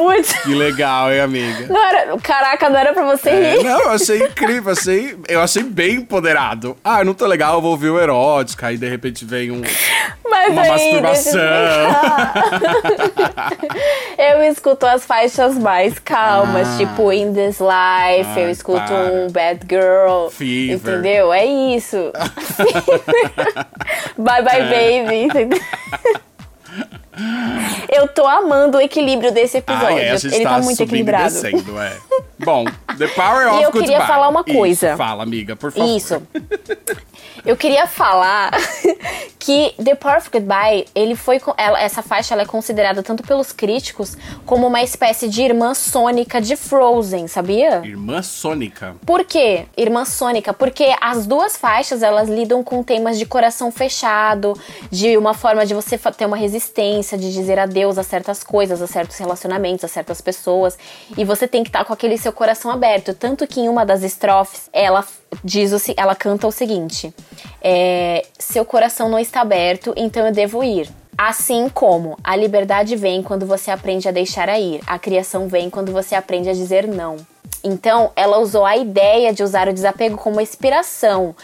Putz, 0.00 0.32
Que 0.42 0.54
legal, 0.54 1.12
hein, 1.12 1.20
amiga? 1.20 1.66
não 1.68 1.84
era, 1.86 2.16
caraca, 2.18 2.70
não 2.70 2.78
era 2.78 2.92
pra 2.94 3.04
você 3.04 3.28
É, 3.28 3.56
rir. 3.56 3.64
não, 3.64 3.80
eu 3.82 3.90
achei 3.90 4.22
incrível, 4.22 4.72
achei, 4.72 5.14
eu 5.28 5.42
achei 5.42 5.62
bem 5.62 5.96
empoderado. 5.96 6.74
Ah, 6.82 7.00
eu 7.00 7.04
não 7.04 7.12
tô 7.12 7.26
legal, 7.26 7.54
eu 7.56 7.60
vou 7.60 7.72
ouvir 7.72 7.90
o 7.90 8.00
erótica, 8.00 8.68
aí 8.68 8.78
de 8.78 8.88
repente 8.88 9.26
vem 9.26 9.50
um, 9.50 9.60
Mas 10.28 10.52
uma 10.52 10.62
aí, 10.62 10.94
eu 10.94 11.02
masturbação. 11.02 11.40
explicar. 13.00 13.52
eu 14.16 14.42
escuto 14.44 14.86
as 14.86 15.04
faixas 15.04 15.56
mais 15.58 15.98
calmas, 15.98 16.66
Ah. 16.68 16.76
tipo 16.78 17.12
In 17.12 17.34
This 17.34 17.58
Life, 17.60 18.30
Ai, 18.36 18.44
eu 18.44 18.50
escuto 18.50 18.80
para. 18.80 18.94
um 19.12 19.28
Bad 19.30 19.60
Girl. 19.68 20.28
Fever. 20.30 20.76
Entendeu? 20.76 21.30
É 21.32 21.44
isso. 21.44 22.10
bye 24.16 24.42
bye 24.42 24.60
É. 24.60 25.02
baby, 25.02 25.22
entendeu? 25.24 25.60
Eu 27.92 28.08
tô 28.08 28.26
amando 28.26 28.78
o 28.78 28.80
equilíbrio 28.80 29.32
desse 29.32 29.58
episódio. 29.58 29.96
Ah, 29.96 30.00
é, 30.00 30.10
a 30.10 30.16
gente 30.16 30.34
Ele 30.34 30.44
tá, 30.44 30.50
tá 30.50 30.58
muito 30.62 30.76
subindo 30.76 30.96
e 30.96 31.00
equilibrado. 31.00 31.32
descendo, 31.34 31.80
é. 31.80 31.96
Bom, 32.44 32.64
The 32.98 33.08
Power 33.08 33.48
of 33.48 33.58
E 33.58 33.62
eu 33.62 33.70
Goodbye. 33.70 33.80
queria 33.82 34.06
falar 34.06 34.28
uma 34.28 34.44
coisa. 34.44 34.88
Isso, 34.88 34.96
fala, 34.96 35.22
amiga, 35.22 35.56
por 35.56 35.70
favor. 35.72 35.96
Isso. 35.96 36.22
Eu 37.44 37.56
queria 37.56 37.86
falar 37.86 38.50
que 39.38 39.74
The 39.82 39.94
Power 39.94 40.18
of 40.18 40.30
Goodbye, 40.30 40.86
ele 40.94 41.14
foi 41.16 41.40
ela- 41.56 41.80
essa 41.80 42.02
faixa 42.02 42.34
ela 42.34 42.42
é 42.42 42.46
considerada 42.46 43.02
tanto 43.02 43.22
pelos 43.22 43.52
críticos 43.52 44.16
como 44.44 44.66
uma 44.66 44.82
espécie 44.82 45.28
de 45.28 45.42
irmã 45.42 45.72
sônica 45.74 46.40
de 46.40 46.56
Frozen, 46.56 47.26
sabia? 47.28 47.80
Irmã 47.84 48.20
Sônica. 48.22 48.94
Por 49.06 49.24
quê? 49.24 49.66
Irmã 49.76 50.04
Sônica, 50.04 50.52
porque 50.52 50.94
as 51.00 51.26
duas 51.26 51.56
faixas 51.56 52.02
elas 52.02 52.28
lidam 52.28 52.62
com 52.62 52.82
temas 52.82 53.18
de 53.18 53.24
coração 53.24 53.70
fechado, 53.72 54.54
de 54.90 55.16
uma 55.16 55.32
forma 55.32 55.64
de 55.64 55.72
você 55.74 55.96
ter 55.98 56.26
uma 56.26 56.36
resistência, 56.36 57.16
de 57.16 57.32
dizer 57.32 57.58
adeus 57.58 57.96
a 57.98 58.02
certas 58.02 58.44
coisas, 58.44 58.82
a 58.82 58.86
certos 58.86 59.16
relacionamentos, 59.16 59.84
a 59.84 59.88
certas 59.88 60.20
pessoas, 60.20 60.78
e 61.16 61.24
você 61.24 61.48
tem 61.48 61.62
que 61.62 61.68
estar 61.70 61.84
com 61.84 61.92
aquele 61.92 62.18
seu 62.18 62.29
coração 62.32 62.70
aberto. 62.70 63.14
Tanto 63.14 63.46
que 63.46 63.60
em 63.60 63.68
uma 63.68 63.84
das 63.84 64.02
estrofes 64.02 64.68
ela 64.72 65.04
diz 65.44 65.72
o, 65.72 65.94
ela 65.96 66.14
canta 66.14 66.46
o 66.46 66.52
seguinte: 66.52 67.14
é, 67.62 68.24
seu 68.38 68.64
coração 68.64 69.08
não 69.08 69.18
está 69.18 69.40
aberto, 69.40 69.92
então 69.96 70.26
eu 70.26 70.32
devo 70.32 70.62
ir. 70.62 70.88
Assim 71.16 71.68
como 71.68 72.16
a 72.24 72.34
liberdade 72.34 72.96
vem 72.96 73.22
quando 73.22 73.44
você 73.44 73.70
aprende 73.70 74.08
a 74.08 74.12
deixar 74.12 74.48
a 74.48 74.58
ir, 74.58 74.80
a 74.86 74.98
criação 74.98 75.48
vem 75.48 75.68
quando 75.68 75.92
você 75.92 76.14
aprende 76.14 76.48
a 76.48 76.54
dizer 76.54 76.86
não. 76.86 77.16
Então, 77.62 78.10
ela 78.16 78.38
usou 78.38 78.64
a 78.64 78.76
ideia 78.76 79.34
de 79.34 79.42
usar 79.42 79.68
o 79.68 79.72
desapego 79.72 80.16
como 80.16 80.40
inspiração 80.40 81.34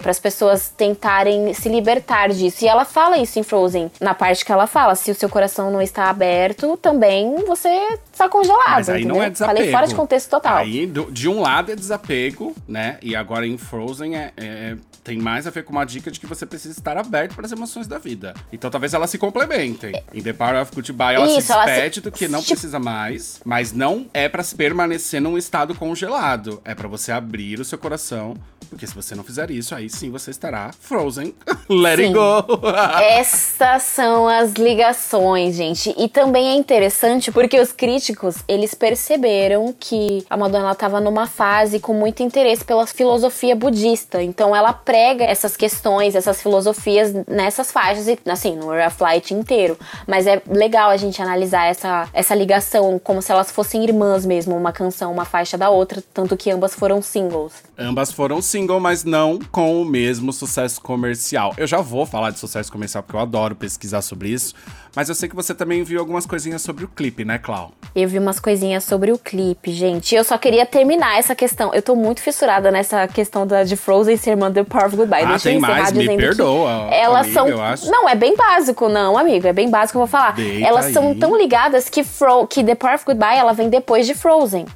para 0.00 0.10
as 0.10 0.18
pessoas 0.20 0.68
tentarem 0.68 1.52
se 1.54 1.68
libertar 1.68 2.28
disso. 2.30 2.64
E 2.64 2.68
ela 2.68 2.84
fala 2.84 3.16
isso 3.18 3.38
em 3.38 3.42
Frozen, 3.42 3.90
na 4.00 4.14
parte 4.14 4.44
que 4.44 4.52
ela 4.52 4.66
fala: 4.66 4.94
se 4.94 5.10
o 5.10 5.14
seu 5.14 5.28
coração 5.28 5.70
não 5.70 5.80
está 5.82 6.08
aberto, 6.10 6.76
também 6.76 7.34
você 7.46 7.68
está 8.12 8.28
congelado. 8.28 8.68
Mas 8.70 8.88
aí 8.88 9.04
não 9.04 9.16
entendeu? 9.16 9.22
é 9.24 9.30
desapego. 9.30 9.56
Falei 9.58 9.72
fora 9.72 9.86
de 9.88 9.94
contexto 9.94 10.30
total. 10.30 10.56
Aí, 10.58 10.86
do- 10.86 11.10
de 11.10 11.28
um 11.28 11.40
lado 11.40 11.72
é 11.72 11.76
desapego, 11.76 12.54
né? 12.68 12.98
E 13.02 13.16
agora 13.16 13.46
em 13.46 13.56
Frozen 13.58 14.16
é, 14.16 14.32
é- 14.36 14.76
tem 15.02 15.18
mais 15.18 15.48
a 15.48 15.50
ver 15.50 15.64
com 15.64 15.72
uma 15.72 15.84
dica 15.84 16.12
de 16.12 16.20
que 16.20 16.26
você 16.26 16.46
precisa 16.46 16.78
estar 16.78 16.96
aberto 16.96 17.34
para 17.34 17.44
as 17.44 17.50
emoções 17.50 17.88
da 17.88 17.98
vida. 17.98 18.34
Então 18.52 18.70
talvez 18.70 18.94
elas 18.94 19.10
se 19.10 19.18
complementem. 19.18 20.00
Em 20.14 20.22
The 20.22 20.32
Power 20.32 20.62
of 20.62 20.72
Goodbye 20.72 21.16
ela 21.16 21.26
se 21.26 21.38
Isso, 21.40 21.52
ela 21.52 21.64
se- 21.64 21.70
despede 21.72 22.00
do 22.02 22.12
que 22.12 22.28
não 22.28 22.38
tipo- 22.38 22.52
precisa 22.52 22.78
mais, 22.78 23.40
mas 23.44 23.72
não 23.72 24.06
é 24.14 24.28
para 24.28 24.44
permanecer 24.56 25.11
num 25.20 25.36
estado 25.36 25.74
congelado. 25.74 26.60
É 26.64 26.74
para 26.74 26.88
você 26.88 27.12
abrir 27.12 27.60
o 27.60 27.64
seu 27.64 27.78
coração, 27.78 28.36
porque 28.68 28.86
se 28.86 28.94
você 28.94 29.14
não 29.14 29.22
fizer 29.22 29.50
isso, 29.50 29.74
aí 29.74 29.90
sim 29.90 30.10
você 30.10 30.30
estará 30.30 30.70
Frozen. 30.80 31.34
Let 31.68 31.98
it 31.98 32.12
go. 32.12 32.66
Essas 33.02 33.82
são 33.82 34.26
as 34.26 34.52
ligações, 34.54 35.56
gente. 35.56 35.94
E 35.98 36.08
também 36.08 36.48
é 36.48 36.54
interessante 36.54 37.30
porque 37.30 37.60
os 37.60 37.72
críticos, 37.72 38.36
eles 38.48 38.74
perceberam 38.74 39.74
que 39.78 40.24
a 40.30 40.36
Madonna 40.36 40.62
ela 40.62 40.74
tava 40.74 41.00
numa 41.00 41.26
fase 41.26 41.80
com 41.80 41.92
muito 41.92 42.22
interesse 42.22 42.64
pela 42.64 42.86
filosofia 42.86 43.54
budista. 43.54 44.22
Então 44.22 44.54
ela 44.54 44.72
prega 44.72 45.24
essas 45.24 45.56
questões, 45.56 46.14
essas 46.14 46.40
filosofias 46.40 47.12
nessas 47.26 47.70
faixas 47.72 48.08
e 48.08 48.18
assim, 48.26 48.56
no 48.56 48.70
Air 48.70 48.90
Flight 48.90 49.34
inteiro. 49.34 49.76
Mas 50.06 50.26
é 50.26 50.40
legal 50.46 50.90
a 50.90 50.96
gente 50.96 51.20
analisar 51.20 51.66
essa, 51.66 52.08
essa 52.12 52.34
ligação 52.34 52.98
como 52.98 53.20
se 53.20 53.32
elas 53.32 53.50
fossem 53.50 53.84
irmãs 53.84 54.24
mesmo, 54.24 54.56
uma 54.56 54.72
canção, 54.72 55.01
uma 55.08 55.24
faixa 55.24 55.56
da 55.58 55.70
outra, 55.70 56.02
tanto 56.12 56.36
que 56.36 56.50
ambas 56.50 56.74
foram 56.74 57.00
singles. 57.02 57.52
Ambas 57.78 58.12
foram 58.12 58.40
single, 58.42 58.80
mas 58.80 59.04
não 59.04 59.38
com 59.50 59.80
o 59.80 59.84
mesmo 59.84 60.32
sucesso 60.32 60.80
comercial. 60.80 61.54
Eu 61.56 61.66
já 61.66 61.78
vou 61.80 62.04
falar 62.06 62.30
de 62.30 62.38
sucesso 62.38 62.70
comercial 62.70 63.02
porque 63.02 63.16
eu 63.16 63.20
adoro 63.20 63.54
pesquisar 63.54 64.02
sobre 64.02 64.28
isso, 64.28 64.54
mas 64.94 65.08
eu 65.08 65.14
sei 65.14 65.28
que 65.28 65.34
você 65.34 65.54
também 65.54 65.82
viu 65.82 65.98
algumas 66.00 66.26
coisinhas 66.26 66.62
sobre 66.62 66.84
o 66.84 66.88
clipe, 66.88 67.24
né, 67.24 67.38
Clau? 67.38 67.72
Eu 67.94 68.08
vi 68.08 68.18
umas 68.18 68.38
coisinhas 68.40 68.84
sobre 68.84 69.10
o 69.12 69.18
clipe, 69.18 69.72
gente. 69.72 70.14
Eu 70.14 70.24
só 70.24 70.36
queria 70.38 70.64
terminar 70.66 71.18
essa 71.18 71.34
questão. 71.34 71.72
Eu 71.74 71.82
tô 71.82 71.94
muito 71.94 72.20
fissurada 72.20 72.70
nessa 72.70 73.06
questão 73.08 73.46
da, 73.46 73.64
de 73.64 73.76
Frozen 73.76 74.16
ser 74.16 74.30
irmã 74.30 74.50
do 74.50 74.64
Power 74.64 74.86
of 74.86 74.96
Goodbye. 74.96 75.22
Ah, 75.24 75.28
Deixa 75.28 75.44
tem 75.44 75.54
eu 75.54 75.60
mais, 75.60 75.92
me 75.92 76.16
perdoa, 76.16 76.88
Elas 76.90 77.26
amiga, 77.26 77.34
são. 77.40 77.48
eu 77.48 77.60
acho. 77.62 77.90
Não, 77.90 78.08
é 78.08 78.14
bem 78.14 78.36
básico, 78.36 78.88
não, 78.88 79.16
amigo. 79.18 79.46
É 79.46 79.52
bem 79.52 79.68
básico, 79.70 79.96
eu 79.98 80.00
vou 80.00 80.06
falar. 80.08 80.32
Deita 80.34 80.66
Elas 80.66 80.86
são 80.92 81.08
aí. 81.10 81.18
tão 81.18 81.36
ligadas 81.36 81.88
que, 81.88 82.02
Fro 82.04 82.46
que 82.46 82.62
The 82.64 82.74
Power 82.74 82.94
of 82.96 83.04
Goodbye 83.04 83.38
ela 83.38 83.52
vem 83.52 83.68
depois 83.68 84.06
de 84.06 84.14
Frozen. 84.14 84.66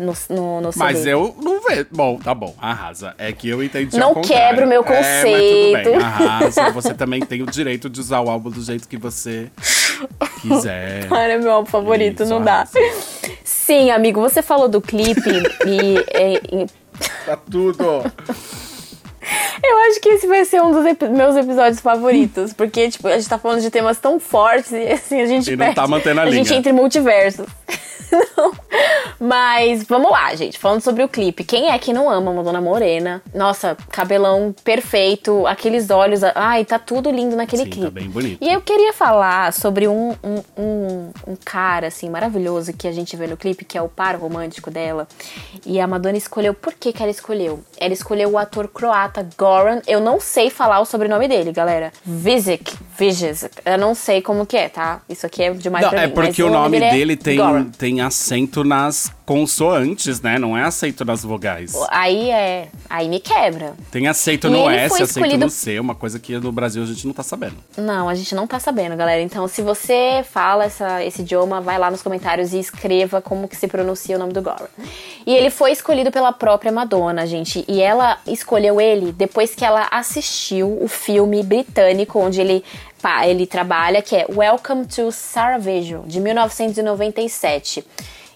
No, 0.00 0.14
no, 0.30 0.60
no 0.62 0.70
Mas 0.76 0.96
CD. 0.98 1.12
eu 1.12 1.36
não 1.42 1.60
vejo. 1.60 1.86
Bom, 1.90 2.18
tá 2.18 2.34
bom, 2.34 2.54
arrasa. 2.58 3.14
É 3.18 3.30
que 3.32 3.46
eu 3.50 3.62
entendi 3.62 3.98
Não 3.98 4.14
quebra 4.22 4.64
o 4.64 4.68
meu 4.68 4.82
É, 4.82 4.88
mas 4.88 5.06
conceito. 5.06 5.82
tudo 5.84 5.92
bem, 5.92 6.02
arrasa. 6.02 6.70
Você 6.70 6.94
também 6.94 7.20
tem 7.20 7.42
o 7.42 7.46
direito 7.46 7.90
de 7.90 8.00
usar 8.00 8.20
o 8.20 8.30
álbum 8.30 8.48
do 8.48 8.62
jeito 8.62 8.88
que 8.88 8.96
você 8.96 9.50
quiser. 10.40 11.06
Cara, 11.10 11.34
é 11.34 11.38
meu 11.38 11.52
álbum 11.52 11.70
favorito, 11.70 12.22
Isso, 12.22 12.32
não 12.32 12.42
dá. 12.42 12.54
arrasa. 12.54 12.78
Sim, 13.44 13.90
amigo, 13.90 14.20
você 14.22 14.40
falou 14.40 14.68
do 14.70 14.80
clipe 14.80 15.20
e, 15.66 15.98
e- 15.98 16.62
e 16.62 16.66
Tá 17.26 17.36
tudo. 17.36 17.84
Eu 19.62 19.78
acho 19.88 20.00
que 20.00 20.08
esse 20.08 20.26
vai 20.26 20.44
ser 20.46 20.62
um 20.62 20.72
dos 20.72 20.84
epi- 20.86 21.08
meus 21.08 21.36
episódios 21.36 21.80
favoritos. 21.80 22.52
Porque, 22.54 22.88
tipo, 22.88 23.06
a 23.06 23.16
gente 23.16 23.28
tá 23.28 23.38
falando 23.38 23.60
de 23.60 23.70
temas 23.70 23.98
tão 23.98 24.18
fortes 24.18 24.72
e 24.72 24.86
assim, 24.92 25.20
a 25.20 25.26
gente 25.26 25.48
E 25.48 25.56
não 25.56 25.58
perde. 25.58 25.74
tá 25.76 25.86
mantendo 25.86 26.20
a 26.22 26.30
gente 26.30 26.46
linha. 26.48 26.58
entra 26.58 26.72
em 26.72 26.74
multiversos. 26.74 27.46
Não. 28.10 28.52
Mas 29.20 29.84
vamos 29.84 30.10
lá, 30.10 30.34
gente. 30.34 30.58
Falando 30.58 30.80
sobre 30.80 31.02
o 31.02 31.08
clipe. 31.08 31.44
Quem 31.44 31.70
é 31.70 31.78
que 31.78 31.92
não 31.92 32.08
ama 32.08 32.32
Madonna 32.32 32.60
Morena? 32.60 33.22
Nossa, 33.34 33.76
cabelão 33.90 34.54
perfeito, 34.64 35.46
aqueles 35.46 35.90
olhos. 35.90 36.22
Ai, 36.34 36.64
tá 36.64 36.78
tudo 36.78 37.10
lindo 37.10 37.36
naquele 37.36 37.64
Sim, 37.64 37.70
clipe. 37.70 37.86
tá 37.86 37.90
bem 37.90 38.08
bonito. 38.08 38.38
E 38.40 38.50
eu 38.50 38.60
queria 38.62 38.92
falar 38.92 39.52
sobre 39.52 39.86
um, 39.86 40.12
um, 40.24 40.42
um, 40.56 41.10
um 41.28 41.36
cara, 41.44 41.88
assim, 41.88 42.08
maravilhoso 42.08 42.72
que 42.72 42.88
a 42.88 42.92
gente 42.92 43.14
vê 43.16 43.26
no 43.26 43.36
clipe, 43.36 43.64
que 43.64 43.76
é 43.76 43.82
o 43.82 43.88
par 43.88 44.16
romântico 44.16 44.70
dela. 44.70 45.06
E 45.66 45.78
a 45.78 45.86
Madonna 45.86 46.16
escolheu. 46.16 46.54
Por 46.54 46.72
que, 46.72 46.92
que 46.92 47.02
ela 47.02 47.10
escolheu? 47.10 47.60
Ela 47.78 47.92
escolheu 47.92 48.30
o 48.30 48.38
ator 48.38 48.68
croata 48.68 49.26
Goran. 49.36 49.80
Eu 49.86 50.00
não 50.00 50.18
sei 50.18 50.48
falar 50.48 50.80
o 50.80 50.84
sobrenome 50.86 51.28
dele, 51.28 51.52
galera. 51.52 51.92
Visic. 52.04 52.74
Visic. 52.98 53.50
Eu 53.64 53.76
não 53.78 53.94
sei 53.94 54.22
como 54.22 54.46
que 54.46 54.56
é, 54.56 54.68
tá? 54.68 55.02
Isso 55.08 55.26
aqui 55.26 55.42
é 55.42 55.50
demais 55.52 55.84
Não, 55.84 55.90
pra 55.90 56.02
é 56.02 56.06
mim. 56.06 56.14
porque 56.14 56.42
mas 56.42 56.50
o 56.50 56.54
nome 56.54 56.78
é 56.78 56.90
dele 56.90 57.16
tem, 57.16 57.36
Goran. 57.36 57.64
tem 57.64 57.99
acento 58.00 58.64
nas 58.64 59.12
consoantes, 59.30 60.20
né? 60.20 60.40
Não 60.40 60.58
é 60.58 60.64
acento 60.64 61.04
nas 61.04 61.22
vogais. 61.22 61.72
Aí 61.90 62.32
é. 62.32 62.66
Aí 62.88 63.08
me 63.08 63.20
quebra. 63.20 63.74
Tem 63.88 64.08
aceito 64.08 64.48
E 64.48 64.50
no 64.50 64.68
S, 64.68 64.94
aceito 64.94 65.10
escolhido- 65.10 65.44
no 65.44 65.48
C, 65.50 65.78
uma 65.78 65.94
coisa 65.94 66.18
que 66.18 66.36
no 66.36 66.50
Brasil 66.50 66.82
a 66.82 66.86
gente 66.86 67.06
não 67.06 67.14
tá 67.14 67.22
sabendo. 67.22 67.54
Não, 67.76 68.08
a 68.08 68.14
gente 68.16 68.34
não 68.34 68.44
tá 68.44 68.58
sabendo, 68.58 68.96
galera. 68.96 69.22
Então, 69.22 69.46
se 69.46 69.62
você 69.62 70.24
fala 70.28 70.64
essa, 70.64 71.04
esse 71.04 71.22
idioma, 71.22 71.60
vai 71.60 71.78
lá 71.78 71.92
nos 71.92 72.02
comentários 72.02 72.52
e 72.52 72.58
escreva 72.58 73.22
como 73.22 73.46
que 73.46 73.54
se 73.54 73.68
pronuncia 73.68 74.16
o 74.16 74.18
nome 74.18 74.32
do 74.32 74.42
Goran. 74.42 74.66
E 75.24 75.32
ele 75.32 75.48
foi 75.48 75.70
escolhido 75.70 76.10
pela 76.10 76.32
própria 76.32 76.72
Madonna, 76.72 77.24
gente. 77.24 77.64
E 77.68 77.80
ela 77.80 78.18
escolheu 78.26 78.80
ele 78.80 79.12
depois 79.12 79.54
que 79.54 79.64
ela 79.64 79.86
assistiu 79.92 80.76
o 80.82 80.88
filme 80.88 81.40
britânico 81.44 82.18
onde 82.18 82.40
ele, 82.40 82.64
ele 83.24 83.46
trabalha, 83.46 84.02
que 84.02 84.16
é 84.16 84.26
Welcome 84.28 84.86
to 84.86 85.12
Sarajevo, 85.12 86.02
de 86.08 86.18
1997. 86.18 87.84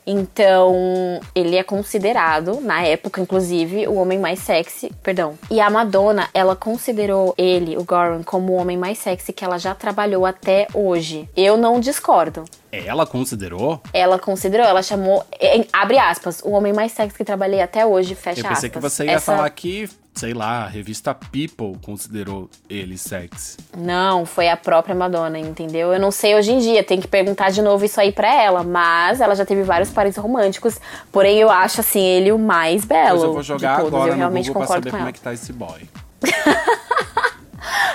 Então, 0.07 1.21
ele 1.35 1.57
é 1.57 1.63
considerado, 1.63 2.61
na 2.61 2.83
época, 2.83 3.21
inclusive, 3.21 3.87
o 3.87 3.95
homem 3.95 4.19
mais 4.19 4.39
sexy. 4.41 4.91
Perdão. 5.03 5.39
E 5.51 5.61
a 5.61 5.71
Madonna, 5.71 6.29
ela 6.35 6.55
considerou 6.57 7.35
ele, 7.39 7.77
o 7.77 7.85
Goran, 7.85 8.23
como 8.23 8.53
o 8.53 8.57
homem 8.57 8.77
mais 8.77 8.99
sexy 8.99 9.33
que 9.33 9.45
ela 9.45 9.59
já 9.59 9.75
trabalhou 9.75 10.25
até 10.27 10.67
hoje. 10.75 11.29
Eu 11.37 11.57
não 11.57 11.81
discordo. 11.81 12.45
Ela 12.73 13.07
considerou? 13.07 13.81
Ela 13.93 14.19
considerou, 14.19 14.67
ela 14.67 14.83
chamou, 14.83 15.25
em- 15.41 15.67
abre 15.73 15.99
aspas, 15.99 16.41
o 16.45 16.51
homem 16.51 16.73
mais 16.73 16.93
sexy 16.93 17.17
que 17.17 17.25
trabalhei 17.25 17.61
até 17.63 17.87
hoje, 17.87 18.15
fecha 18.15 18.41
Eu 18.41 18.45
pensei 18.49 18.69
aspas. 18.69 18.71
que 18.73 18.79
você 18.81 19.05
ia 19.05 19.13
Essa- 19.13 19.37
falar 19.37 19.51
que, 19.51 19.89
sei 20.15 20.33
lá, 20.33 20.65
a 20.65 20.69
revista 20.69 21.15
People 21.15 21.79
considerou 21.85 22.49
ele 22.71 22.97
sexy. 22.97 23.57
Não, 23.77 24.25
foi 24.25 24.49
a 24.49 24.57
própria 24.57 24.95
Madonna, 24.95 25.39
entendeu? 25.39 25.93
Eu 25.93 25.99
não 25.99 26.11
sei 26.11 26.35
hoje 26.37 26.53
em 26.53 26.59
dia, 26.59 26.85
tem 26.85 27.01
que 27.01 27.09
perguntar 27.09 27.51
de 27.51 27.61
novo 27.61 27.85
isso 27.85 28.01
aí 28.01 28.13
pra 28.13 28.33
ela, 28.33 28.63
mas 28.63 29.21
ela 29.21 29.35
já 29.35 29.45
teve 29.45 29.63
vários 29.63 29.91
pares 29.91 30.17
românticos, 30.17 30.81
porém 31.11 31.39
eu 31.39 31.51
acho 31.51 31.81
assim 31.81 32.03
ele 32.03 32.31
o 32.31 32.39
mais 32.39 32.85
belo. 32.85 33.19
Pois 33.19 33.23
eu 33.23 33.33
vou 33.33 33.43
jogar 33.43 33.77
todos. 33.79 33.93
agora 33.93 34.11
eu 34.11 34.15
no 34.15 34.19
realmente 34.19 34.49
Google 34.49 34.63
pra 34.63 34.75
saber 34.75 34.91
com 34.91 34.91
como 34.91 35.03
ela. 35.03 35.11
é 35.11 35.13
que 35.13 35.21
tá 35.21 35.33
esse 35.33 35.53
boy. 35.53 35.89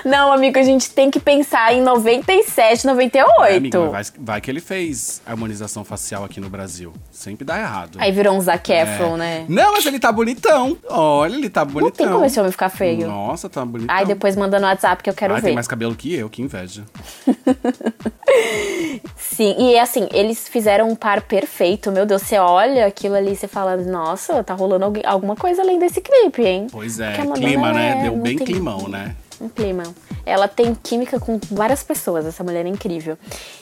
Não, 0.06 0.32
amigo, 0.32 0.58
a 0.60 0.64
gente 0.64 0.90
tem 0.92 1.10
que 1.12 1.20
pensar 1.20 1.74
em 1.74 1.82
97, 1.82 2.86
98. 2.86 3.30
É, 3.46 3.58
amigo, 3.58 3.90
vai, 3.90 4.04
vai 4.20 4.42
que 4.42 4.50
ele 4.50 4.60
fez 4.62 5.22
harmonização 5.26 5.84
facial 5.84 6.24
aqui 6.24 6.40
no 6.40 6.50
Brasil. 6.50 6.94
Sempre 7.12 7.44
dá 7.46 7.60
errado. 7.60 7.98
Aí 8.00 8.12
virou 8.12 8.36
um 8.36 8.42
Zac 8.42 8.72
Efron, 8.72 9.16
É. 9.16 9.18
né? 9.18 9.46
Não, 9.50 9.74
mas 9.74 9.86
ele 9.86 10.00
tá 10.00 10.12
bonitão. 10.12 10.78
Olha, 10.90 11.36
ele 11.36 11.50
tá 11.50 11.64
bonitão. 11.66 11.84
Não 11.90 11.92
tem 11.92 12.08
como 12.08 12.26
esse 12.26 12.40
homem 12.40 12.52
ficar 12.52 12.70
feio. 12.70 13.08
Nossa, 13.08 13.50
tá 13.50 13.64
bonitão. 13.66 13.96
Ai, 13.96 14.06
depois 14.06 14.36
manda 14.36 14.60
no 14.60 14.66
WhatsApp 14.68 15.04
que 15.04 15.10
eu 15.10 15.14
quero 15.14 15.34
Ai, 15.34 15.42
ver. 15.42 15.48
tem 15.48 15.56
mais 15.56 15.68
cabelo 15.68 15.96
que 15.96 16.14
eu, 16.14 16.30
que 16.30 16.42
inveja. 16.42 16.84
Sim, 19.18 19.56
e 19.58 19.78
assim, 19.80 20.08
eles 20.12 20.48
fizeram 20.48 20.90
um 20.90 20.96
par 20.96 21.22
perfeito. 21.22 21.92
Meu 21.92 22.06
Deus, 22.06 22.22
você 22.24 22.38
olha 22.38 22.86
aquilo 22.86 23.16
ali 23.16 23.32
e 23.34 23.36
você 23.36 23.48
fala, 23.48 23.78
nossa, 23.78 24.44
tá 24.44 24.54
rolando 24.54 24.86
alguém- 24.86 25.04
alguma 25.06 25.36
coisa 25.36 25.62
além 25.62 25.80
desse 25.80 26.02
clipe, 26.02 26.44
hein? 26.44 26.68
Pois 26.72 27.00
é, 27.00 27.14
clima, 27.36 27.72
né? 27.72 27.98
é- 28.00 28.04
Deu 28.04 28.14
não 28.14 28.22
bem 28.22 28.38
tem- 28.38 28.46
climão, 28.48 28.88
né? 28.88 29.16
Um 29.40 29.50
clima. 29.50 29.84
Ela 30.30 30.48
tem 30.48 30.76
química 30.76 31.20
com 31.20 31.40
várias 31.52 31.84
pessoas, 31.84 32.26
essa 32.26 32.44
mulher 32.44 32.66
é 32.66 32.70
incrível. 32.70 33.18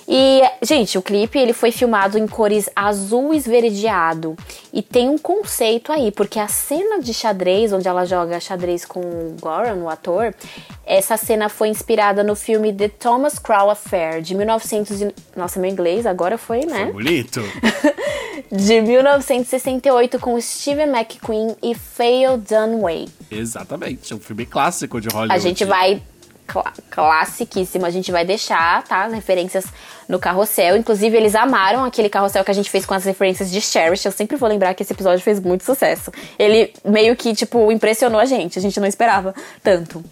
E, 0.07 0.41
gente, 0.61 0.97
o 0.97 1.01
clipe 1.01 1.37
ele 1.37 1.53
foi 1.53 1.71
filmado 1.71 2.17
em 2.17 2.27
cores 2.27 2.69
azul 2.75 3.33
esverdeado. 3.33 4.35
E 4.71 4.81
tem 4.81 5.09
um 5.09 5.17
conceito 5.17 5.91
aí, 5.91 6.11
porque 6.11 6.39
a 6.39 6.47
cena 6.47 6.99
de 6.99 7.13
xadrez, 7.13 7.73
onde 7.73 7.87
ela 7.87 8.05
joga 8.05 8.39
xadrez 8.39 8.85
com 8.85 8.99
o 8.99 9.35
Goran, 9.39 9.75
o 9.75 9.89
ator, 9.89 10.33
essa 10.85 11.17
cena 11.17 11.49
foi 11.49 11.69
inspirada 11.69 12.23
no 12.23 12.35
filme 12.35 12.71
The 12.73 12.89
Thomas 12.89 13.39
Crown 13.39 13.69
Affair, 13.69 14.21
de 14.21 14.35
1900 14.35 15.01
e... 15.01 15.15
Nossa, 15.35 15.59
meu 15.59 15.69
inglês 15.69 16.05
agora 16.05 16.37
foi, 16.37 16.65
né? 16.65 16.85
Foi 16.85 16.93
bonito. 16.93 17.41
De 18.51 18.79
1968 18.81 20.19
com 20.19 20.39
Steven 20.39 20.87
McQueen 20.87 21.55
e 21.61 21.75
Faye 21.75 22.37
Dunaway. 22.37 23.09
Exatamente. 23.29 24.13
É 24.13 24.15
um 24.15 24.19
filme 24.19 24.45
clássico 24.45 25.01
de 25.01 25.09
Hollywood. 25.09 25.33
A 25.33 25.37
gente 25.37 25.65
vai. 25.65 26.01
Cla- 26.47 26.73
classiquíssimo. 26.89 27.85
A 27.85 27.89
gente 27.89 28.11
vai 28.11 28.25
deixar, 28.25 28.83
tá? 28.83 29.03
As 29.03 29.13
referências 29.13 29.65
no 30.07 30.17
carrossel. 30.17 30.77
Inclusive, 30.77 31.15
eles 31.17 31.35
amaram 31.35 31.83
aquele 31.83 32.09
carrossel 32.09 32.43
que 32.43 32.51
a 32.51 32.53
gente 32.53 32.69
fez 32.69 32.85
com 32.85 32.93
as 32.93 33.03
referências 33.03 33.51
de 33.51 33.59
Cherish. 33.61 34.05
Eu 34.05 34.11
sempre 34.11 34.37
vou 34.37 34.47
lembrar 34.47 34.73
que 34.73 34.81
esse 34.83 34.93
episódio 34.93 35.23
fez 35.23 35.39
muito 35.39 35.63
sucesso. 35.65 36.11
Ele 36.39 36.73
meio 36.85 37.15
que, 37.15 37.35
tipo, 37.35 37.71
impressionou 37.71 38.19
a 38.19 38.25
gente. 38.25 38.57
A 38.57 38.61
gente 38.61 38.79
não 38.79 38.87
esperava 38.87 39.35
tanto. 39.61 40.03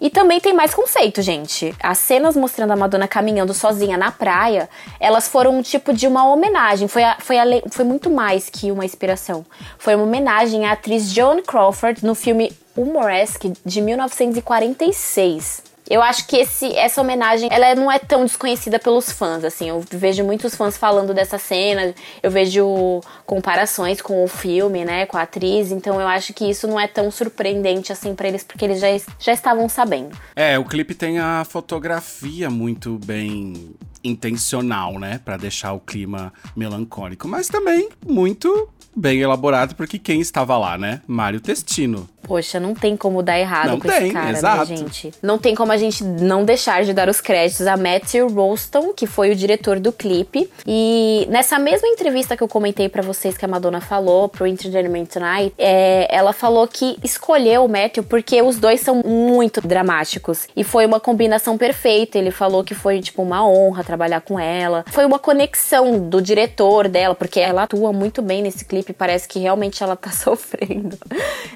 E 0.00 0.08
também 0.08 0.40
tem 0.40 0.54
mais 0.54 0.72
conceito, 0.72 1.20
gente. 1.20 1.74
As 1.82 1.98
cenas 1.98 2.34
mostrando 2.34 2.70
a 2.72 2.76
Madonna 2.76 3.06
caminhando 3.06 3.52
sozinha 3.52 3.98
na 3.98 4.10
praia, 4.10 4.68
elas 4.98 5.28
foram 5.28 5.58
um 5.58 5.62
tipo 5.62 5.92
de 5.92 6.06
uma 6.06 6.24
homenagem. 6.26 6.88
Foi, 6.88 7.04
a- 7.04 7.16
foi, 7.18 7.36
ale- 7.38 7.62
foi 7.70 7.84
muito 7.84 8.08
mais 8.08 8.48
que 8.48 8.70
uma 8.72 8.84
inspiração. 8.84 9.44
Foi 9.78 9.94
uma 9.94 10.04
homenagem 10.04 10.64
à 10.64 10.72
atriz 10.72 11.12
Joan 11.12 11.42
Crawford 11.42 12.02
no 12.06 12.14
filme 12.14 12.50
Humoresque 12.76 13.52
de 13.66 13.80
1946. 13.82 15.69
Eu 15.90 16.00
acho 16.02 16.24
que 16.28 16.36
esse, 16.36 16.72
essa 16.76 17.00
homenagem, 17.00 17.48
ela 17.50 17.74
não 17.74 17.90
é 17.90 17.98
tão 17.98 18.24
desconhecida 18.24 18.78
pelos 18.78 19.10
fãs, 19.10 19.42
assim. 19.42 19.70
Eu 19.70 19.84
vejo 19.90 20.22
muitos 20.22 20.54
fãs 20.54 20.76
falando 20.76 21.12
dessa 21.12 21.36
cena, 21.36 21.92
eu 22.22 22.30
vejo 22.30 23.00
comparações 23.26 24.00
com 24.00 24.22
o 24.22 24.28
filme, 24.28 24.84
né, 24.84 25.04
com 25.06 25.16
a 25.16 25.22
atriz. 25.22 25.72
Então 25.72 26.00
eu 26.00 26.06
acho 26.06 26.32
que 26.32 26.48
isso 26.48 26.68
não 26.68 26.78
é 26.78 26.86
tão 26.86 27.10
surpreendente 27.10 27.92
assim 27.92 28.14
pra 28.14 28.28
eles, 28.28 28.44
porque 28.44 28.64
eles 28.64 28.78
já, 28.78 28.86
já 29.18 29.32
estavam 29.32 29.68
sabendo. 29.68 30.16
É, 30.36 30.56
o 30.56 30.64
clipe 30.64 30.94
tem 30.94 31.18
a 31.18 31.44
fotografia 31.44 32.48
muito 32.48 32.96
bem 33.04 33.74
intencional, 34.04 34.96
né? 34.96 35.20
Pra 35.24 35.36
deixar 35.36 35.72
o 35.72 35.80
clima 35.80 36.32
melancólico. 36.54 37.26
Mas 37.26 37.48
também 37.48 37.88
muito 38.06 38.68
bem 38.94 39.20
elaborado, 39.20 39.74
porque 39.74 39.98
quem 39.98 40.20
estava 40.20 40.56
lá, 40.58 40.76
né? 40.78 41.00
Mário 41.06 41.40
Testino. 41.40 42.08
Poxa, 42.22 42.60
não 42.60 42.74
tem 42.74 42.96
como 42.96 43.22
dar 43.22 43.38
errado 43.38 43.70
Não 43.70 43.80
com 43.80 43.88
tem, 43.88 44.04
esse 44.04 44.12
cara, 44.12 44.30
exato. 44.30 44.70
né, 44.70 44.76
gente? 44.76 45.12
Não 45.22 45.36
tem 45.38 45.54
como 45.54 45.72
a 45.72 45.76
gente 45.76 46.04
não 46.04 46.44
deixar 46.44 46.84
de 46.84 46.92
dar 46.92 47.08
os 47.08 47.20
créditos 47.20 47.66
a 47.66 47.76
Matthew 47.76 48.28
Rolston, 48.28 48.92
que 48.94 49.06
foi 49.06 49.30
o 49.30 49.34
diretor 49.34 49.80
do 49.80 49.90
clipe. 49.90 50.48
E 50.66 51.26
nessa 51.30 51.58
mesma 51.58 51.88
entrevista 51.88 52.36
que 52.36 52.42
eu 52.42 52.46
comentei 52.46 52.88
pra 52.88 53.02
vocês 53.02 53.36
que 53.36 53.44
a 53.44 53.48
Madonna 53.48 53.80
falou 53.80 54.28
pro 54.28 54.46
Entertainment 54.46 55.06
Tonight, 55.06 55.54
é, 55.58 56.06
ela 56.14 56.32
falou 56.32 56.68
que 56.68 56.96
escolheu 57.02 57.64
o 57.64 57.68
Matthew 57.68 58.04
porque 58.04 58.40
os 58.42 58.58
dois 58.60 58.80
são 58.80 59.02
muito 59.04 59.60
dramáticos. 59.60 60.46
E 60.54 60.62
foi 60.62 60.86
uma 60.86 61.00
combinação 61.00 61.58
perfeita. 61.58 62.18
Ele 62.18 62.30
falou 62.30 62.62
que 62.62 62.74
foi, 62.74 63.00
tipo, 63.00 63.22
uma 63.22 63.44
honra 63.44 63.82
trabalhar 63.82 64.20
com 64.20 64.38
ela. 64.38 64.84
Foi 64.88 65.04
uma 65.04 65.18
conexão 65.18 65.98
do 65.98 66.20
diretor 66.22 66.86
dela, 66.86 67.14
porque 67.14 67.40
ela 67.40 67.64
atua 67.64 67.92
muito 67.92 68.22
bem 68.22 68.40
nesse 68.42 68.64
clipe, 68.64 68.79
parece 68.92 69.28
que 69.28 69.38
realmente 69.38 69.82
ela 69.82 69.96
tá 69.96 70.10
sofrendo. 70.12 70.96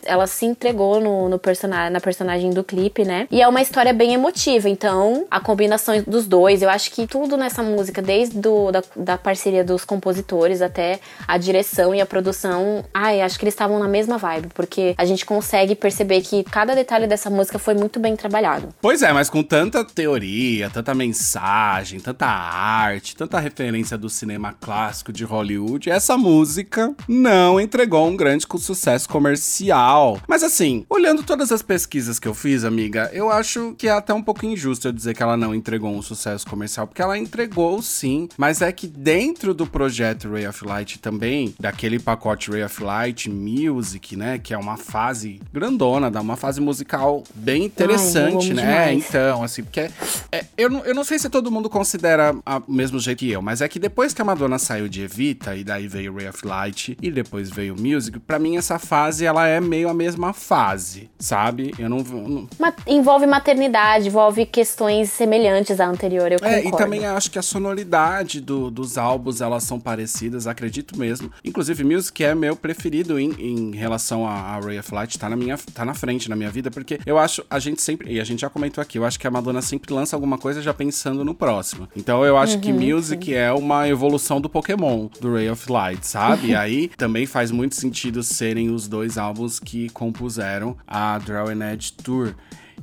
Ela 0.04 0.26
se 0.26 0.44
entregou 0.46 1.00
no, 1.00 1.28
no 1.28 1.38
personagem, 1.38 1.92
na 1.92 2.00
personagem 2.00 2.50
do 2.50 2.62
clipe, 2.62 3.04
né? 3.04 3.26
E 3.30 3.40
é 3.40 3.48
uma 3.48 3.62
história 3.62 3.92
bem 3.92 4.14
emotiva, 4.14 4.68
então 4.68 5.26
a 5.30 5.40
combinação 5.40 6.02
dos 6.06 6.26
dois, 6.26 6.62
eu 6.62 6.68
acho 6.68 6.90
que 6.90 7.06
tudo 7.06 7.36
nessa 7.36 7.62
música, 7.62 8.02
desde 8.02 8.38
do, 8.38 8.70
da, 8.70 8.82
da 8.96 9.18
parceria 9.18 9.64
dos 9.64 9.84
compositores 9.84 10.60
até 10.60 11.00
a 11.26 11.38
direção 11.38 11.94
e 11.94 12.00
a 12.00 12.06
produção, 12.06 12.84
ai, 12.92 13.20
acho 13.20 13.38
que 13.38 13.44
eles 13.44 13.54
estavam 13.54 13.78
na 13.78 13.88
mesma 13.88 14.18
vibe, 14.18 14.48
porque 14.54 14.94
a 14.96 15.04
gente 15.04 15.24
consegue 15.24 15.74
perceber 15.74 16.20
que 16.20 16.44
cada 16.44 16.74
detalhe 16.74 17.06
dessa 17.06 17.30
música 17.30 17.58
foi 17.58 17.74
muito 17.74 17.98
bem 17.98 18.16
trabalhado. 18.16 18.68
Pois 18.80 19.02
é, 19.02 19.12
mas 19.12 19.30
com 19.30 19.42
tanta 19.42 19.84
teoria, 19.84 20.70
tanta 20.70 20.94
mensagem, 20.94 22.00
tanta 22.00 22.26
arte, 22.26 23.16
tanta 23.16 23.38
referência 23.38 23.96
do 23.96 24.08
cinema 24.08 24.54
clássico 24.60 25.12
de 25.12 25.24
Hollywood, 25.24 25.90
essa 25.90 26.16
música 26.16 26.94
não 27.14 27.60
entregou 27.60 28.06
um 28.06 28.16
grande 28.16 28.44
sucesso 28.58 29.08
comercial. 29.08 30.20
Mas 30.28 30.42
assim, 30.42 30.84
olhando 30.90 31.22
todas 31.22 31.52
as 31.52 31.62
pesquisas 31.62 32.18
que 32.18 32.26
eu 32.26 32.34
fiz, 32.34 32.64
amiga, 32.64 33.10
eu 33.12 33.30
acho 33.30 33.74
que 33.78 33.88
é 33.88 33.92
até 33.92 34.12
um 34.12 34.22
pouco 34.22 34.44
injusto 34.44 34.88
eu 34.88 34.92
dizer 34.92 35.14
que 35.14 35.22
ela 35.22 35.36
não 35.36 35.54
entregou 35.54 35.94
um 35.94 36.02
sucesso 36.02 36.46
comercial, 36.46 36.86
porque 36.86 37.02
ela 37.02 37.16
entregou 37.16 37.80
sim, 37.82 38.28
mas 38.36 38.62
é 38.62 38.70
que 38.72 38.86
dentro 38.86 39.54
do 39.54 39.66
projeto 39.66 40.30
Ray 40.30 40.46
of 40.46 40.64
Light 40.64 40.98
também, 40.98 41.54
daquele 41.58 41.98
pacote 41.98 42.50
Ray 42.50 42.64
of 42.64 42.82
Light 42.82 43.30
Music, 43.30 44.16
né, 44.16 44.38
que 44.38 44.52
é 44.52 44.58
uma 44.58 44.76
fase 44.76 45.40
grandona, 45.52 46.10
dá 46.10 46.20
uma 46.20 46.36
fase 46.36 46.60
musical 46.60 47.22
bem 47.34 47.64
interessante, 47.64 48.48
Ai, 48.50 48.54
né? 48.54 48.62
demais. 48.62 49.08
Então, 49.08 49.42
assim, 49.42 49.62
porque 49.62 49.90
é, 50.32 50.44
eu, 50.56 50.68
não, 50.68 50.84
eu 50.84 50.94
não 50.94 51.04
sei 51.04 51.18
se 51.18 51.28
todo 51.28 51.50
mundo 51.50 51.68
considera 51.68 52.34
o 52.66 52.72
mesmo 52.72 52.98
jeito 52.98 53.18
que 53.18 53.30
eu, 53.30 53.40
mas 53.40 53.60
é 53.60 53.68
que 53.68 53.78
depois 53.78 54.12
que 54.12 54.20
a 54.20 54.24
Madonna 54.24 54.58
saiu 54.58 54.88
de 54.88 55.02
Evita, 55.02 55.54
e 55.54 55.62
daí 55.62 55.86
veio 55.86 56.14
Ray 56.14 56.28
of 56.28 56.46
Light, 56.46 56.96
e 57.06 57.10
depois 57.10 57.50
veio 57.50 57.74
Music, 57.78 58.18
pra 58.18 58.38
mim 58.38 58.56
essa 58.56 58.78
fase, 58.78 59.24
ela 59.26 59.46
é 59.46 59.60
meio 59.60 59.88
a 59.88 59.94
mesma 59.94 60.32
fase, 60.32 61.10
sabe? 61.18 61.74
Eu 61.78 61.88
não... 61.88 61.98
não 61.98 62.48
Ma- 62.58 62.72
envolve 62.86 63.26
maternidade, 63.26 64.08
envolve 64.08 64.46
questões 64.46 65.10
semelhantes 65.10 65.80
à 65.80 65.86
anterior, 65.86 66.30
eu 66.32 66.38
é, 66.42 66.62
concordo. 66.62 66.68
e 66.68 66.70
também 66.78 67.06
acho 67.06 67.30
que 67.30 67.38
a 67.38 67.42
sonoridade 67.42 68.40
do- 68.40 68.70
dos 68.70 68.96
álbuns, 68.96 69.40
elas 69.40 69.64
são 69.64 69.78
parecidas, 69.80 70.46
acredito 70.46 70.98
mesmo. 70.98 71.30
Inclusive, 71.44 71.82
Music 71.84 72.22
é 72.24 72.34
meu 72.34 72.54
preferido 72.56 73.18
em, 73.18 73.32
em 73.38 73.74
relação 73.76 74.26
a, 74.26 74.32
a 74.32 74.60
Ray 74.60 74.78
of 74.78 74.94
Light, 74.94 75.18
tá 75.18 75.28
na, 75.28 75.36
minha, 75.36 75.58
tá 75.74 75.84
na 75.84 75.94
frente 75.94 76.28
na 76.30 76.36
minha 76.36 76.50
vida, 76.50 76.70
porque 76.70 76.98
eu 77.04 77.18
acho, 77.18 77.44
a 77.50 77.58
gente 77.58 77.82
sempre, 77.82 78.12
e 78.12 78.20
a 78.20 78.24
gente 78.24 78.40
já 78.40 78.48
comentou 78.50 78.80
aqui, 78.80 78.98
eu 78.98 79.04
acho 79.04 79.18
que 79.18 79.26
a 79.26 79.30
Madonna 79.30 79.60
sempre 79.62 79.92
lança 79.92 80.16
alguma 80.16 80.38
coisa 80.38 80.62
já 80.62 80.72
pensando 80.72 81.24
no 81.24 81.34
próximo. 81.34 81.88
Então 81.96 82.24
eu 82.24 82.36
acho 82.36 82.58
que 82.60 82.72
Music 82.72 83.34
é 83.34 83.52
uma 83.52 83.88
evolução 83.88 84.40
do 84.40 84.48
Pokémon, 84.48 85.08
do 85.20 85.32
Ray 85.34 85.50
of 85.50 85.70
Light, 85.70 86.06
sabe? 86.06 86.48
E 86.48 86.54
aí 86.56 86.90
também 86.96 87.26
faz 87.26 87.50
muito 87.50 87.74
sentido 87.74 88.22
serem 88.22 88.70
os 88.70 88.88
dois 88.88 89.18
álbuns 89.18 89.58
que 89.58 89.88
compuseram 89.90 90.76
a 90.86 91.18
Draw 91.18 91.48
and 91.48 91.72
Edge 91.72 91.92
Tour. 91.92 92.34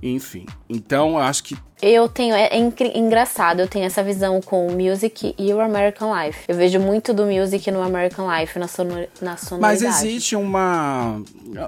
Enfim, 0.02 0.46
então 0.70 1.12
eu 1.12 1.20
acho 1.20 1.44
que 1.44 1.56
Eu 1.82 2.08
tenho, 2.08 2.36
é, 2.36 2.48
é 2.52 2.98
engraçado, 2.98 3.60
eu 3.62 3.68
tenho 3.68 3.86
essa 3.86 4.04
visão 4.04 4.40
com 4.42 4.68
o 4.68 4.72
Music 4.72 5.34
e 5.38 5.54
o 5.54 5.60
American 5.60 6.12
Life. 6.16 6.40
Eu 6.48 6.56
vejo 6.56 6.80
muito 6.80 7.14
do 7.14 7.26
Music 7.26 7.70
no 7.72 7.82
American 7.82 8.28
Life, 8.32 8.58
na, 8.60 8.68
sonor, 8.68 9.08
na 9.22 9.32
Mas 9.32 9.42
sonoridade. 9.42 9.86
existe 9.86 10.36
uma. 10.36 11.22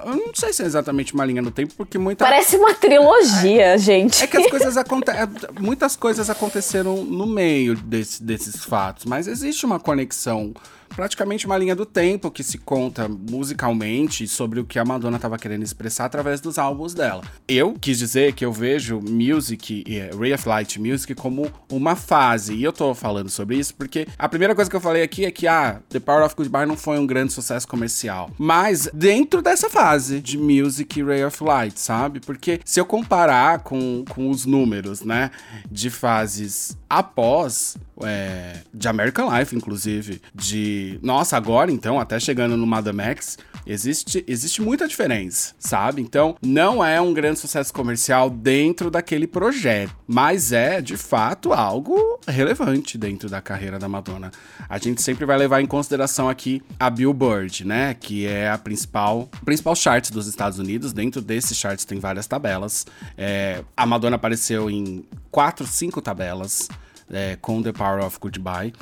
Eu 0.04 0.16
não 0.16 0.34
sei 0.34 0.52
se 0.52 0.62
é 0.62 0.66
exatamente 0.66 1.14
uma 1.14 1.24
linha 1.24 1.42
no 1.42 1.50
tempo, 1.50 1.74
porque 1.76 1.98
muita. 1.98 2.24
Parece 2.24 2.56
uma 2.56 2.72
trilogia, 2.74 3.76
gente. 3.78 4.22
É 4.22 4.26
que 4.26 4.36
as 4.36 4.46
coisas 4.48 4.76
acontecem. 4.76 5.22
Muitas 5.58 5.96
coisas 5.96 6.30
aconteceram 6.30 7.02
no 7.04 7.26
meio 7.26 7.74
desse- 7.76 8.22
desses 8.22 8.64
fatos, 8.64 9.04
mas 9.06 9.26
existe 9.26 9.66
uma 9.66 9.80
conexão. 9.80 10.54
Praticamente 10.94 11.44
uma 11.44 11.58
linha 11.58 11.74
do 11.74 11.84
tempo 11.84 12.30
que 12.30 12.44
se 12.44 12.56
conta 12.56 13.08
musicalmente 13.08 14.28
sobre 14.28 14.60
o 14.60 14.64
que 14.64 14.78
a 14.78 14.84
Madonna 14.84 15.16
estava 15.16 15.36
querendo 15.36 15.64
expressar 15.64 16.04
através 16.04 16.40
dos 16.40 16.56
álbuns 16.56 16.94
dela. 16.94 17.22
Eu 17.48 17.74
quis 17.80 17.98
dizer 17.98 18.32
que 18.32 18.44
eu 18.44 18.52
vejo 18.52 19.00
Music, 19.00 19.82
Ray 20.18 20.32
of 20.34 20.48
Light 20.48 20.80
Music, 20.80 21.14
como 21.14 21.50
uma 21.70 21.96
fase. 21.96 22.54
E 22.54 22.64
eu 22.64 22.72
tô 22.72 22.94
falando 22.94 23.28
sobre 23.28 23.56
isso 23.56 23.74
porque 23.74 24.06
a 24.18 24.28
primeira 24.28 24.54
coisa 24.54 24.70
que 24.70 24.76
eu 24.76 24.80
falei 24.80 25.02
aqui 25.02 25.24
é 25.24 25.30
que, 25.30 25.46
ah, 25.46 25.80
The 25.88 26.00
Power 26.00 26.24
of 26.24 26.34
Goodbye 26.34 26.66
não 26.66 26.76
foi 26.76 26.98
um 26.98 27.06
grande 27.06 27.32
sucesso 27.32 27.66
comercial. 27.68 28.30
Mas 28.38 28.88
dentro 28.92 29.42
dessa 29.42 29.68
fase 29.70 30.20
de 30.20 30.38
Music 30.38 30.98
e 30.98 31.02
Ray 31.02 31.24
of 31.24 31.42
Light, 31.42 31.78
sabe? 31.78 32.20
Porque 32.20 32.60
se 32.64 32.80
eu 32.80 32.86
comparar 32.86 33.60
com, 33.60 34.04
com 34.08 34.30
os 34.30 34.46
números, 34.46 35.02
né, 35.02 35.30
de 35.70 35.90
fases 35.90 36.76
após, 36.88 37.76
é, 38.02 38.58
de 38.72 38.88
American 38.88 39.36
Life, 39.36 39.54
inclusive, 39.54 40.20
de. 40.34 40.98
Nossa, 41.02 41.36
agora 41.36 41.70
então, 41.70 41.98
até 41.98 42.18
chegando 42.20 42.56
no 42.56 42.66
Madame 42.66 43.02
X, 43.02 43.38
existe, 43.66 44.24
existe 44.26 44.62
muita 44.62 44.86
diferença, 44.86 45.54
sabe? 45.58 46.02
Então, 46.02 46.36
não 46.42 46.84
é 46.84 47.00
um 47.00 47.12
grande 47.12 47.38
sucesso 47.38 47.72
comercial 47.72 48.30
dentro 48.30 48.90
daquele 48.90 49.26
projeto, 49.26 49.93
mas 50.06 50.52
é, 50.52 50.80
de 50.82 50.96
fato, 50.96 51.52
algo 51.52 52.20
relevante 52.26 52.98
dentro 52.98 53.28
da 53.28 53.40
carreira 53.40 53.78
da 53.78 53.88
Madonna. 53.88 54.30
A 54.68 54.78
gente 54.78 55.00
sempre 55.02 55.24
vai 55.24 55.38
levar 55.38 55.60
em 55.60 55.66
consideração 55.66 56.28
aqui 56.28 56.62
a 56.78 56.90
Billboard, 56.90 57.66
né? 57.66 57.94
Que 57.94 58.26
é 58.26 58.50
a 58.50 58.58
principal, 58.58 59.28
principal 59.44 59.74
chart 59.74 60.10
dos 60.10 60.26
Estados 60.26 60.58
Unidos. 60.58 60.92
Dentro 60.92 61.22
desses 61.22 61.56
charts 61.56 61.84
tem 61.84 61.98
várias 61.98 62.26
tabelas. 62.26 62.86
É, 63.16 63.64
a 63.76 63.86
Madonna 63.86 64.16
apareceu 64.16 64.70
em 64.70 65.04
quatro, 65.30 65.66
cinco 65.66 66.02
tabelas 66.02 66.68
é, 67.10 67.36
com 67.40 67.62
The 67.62 67.72
Power 67.72 68.04
of 68.04 68.18
Goodbye. 68.20 68.74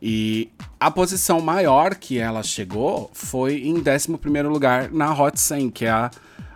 E 0.00 0.48
a 0.78 0.90
posição 0.90 1.40
maior 1.40 1.96
que 1.96 2.18
ela 2.18 2.42
chegou 2.44 3.10
foi 3.12 3.66
em 3.66 3.82
11º 3.82 4.48
lugar 4.48 4.92
na 4.92 5.12
Hot 5.12 5.40
100, 5.40 5.70
que 5.70 5.84
é 5.84 5.90
a, 5.90 6.10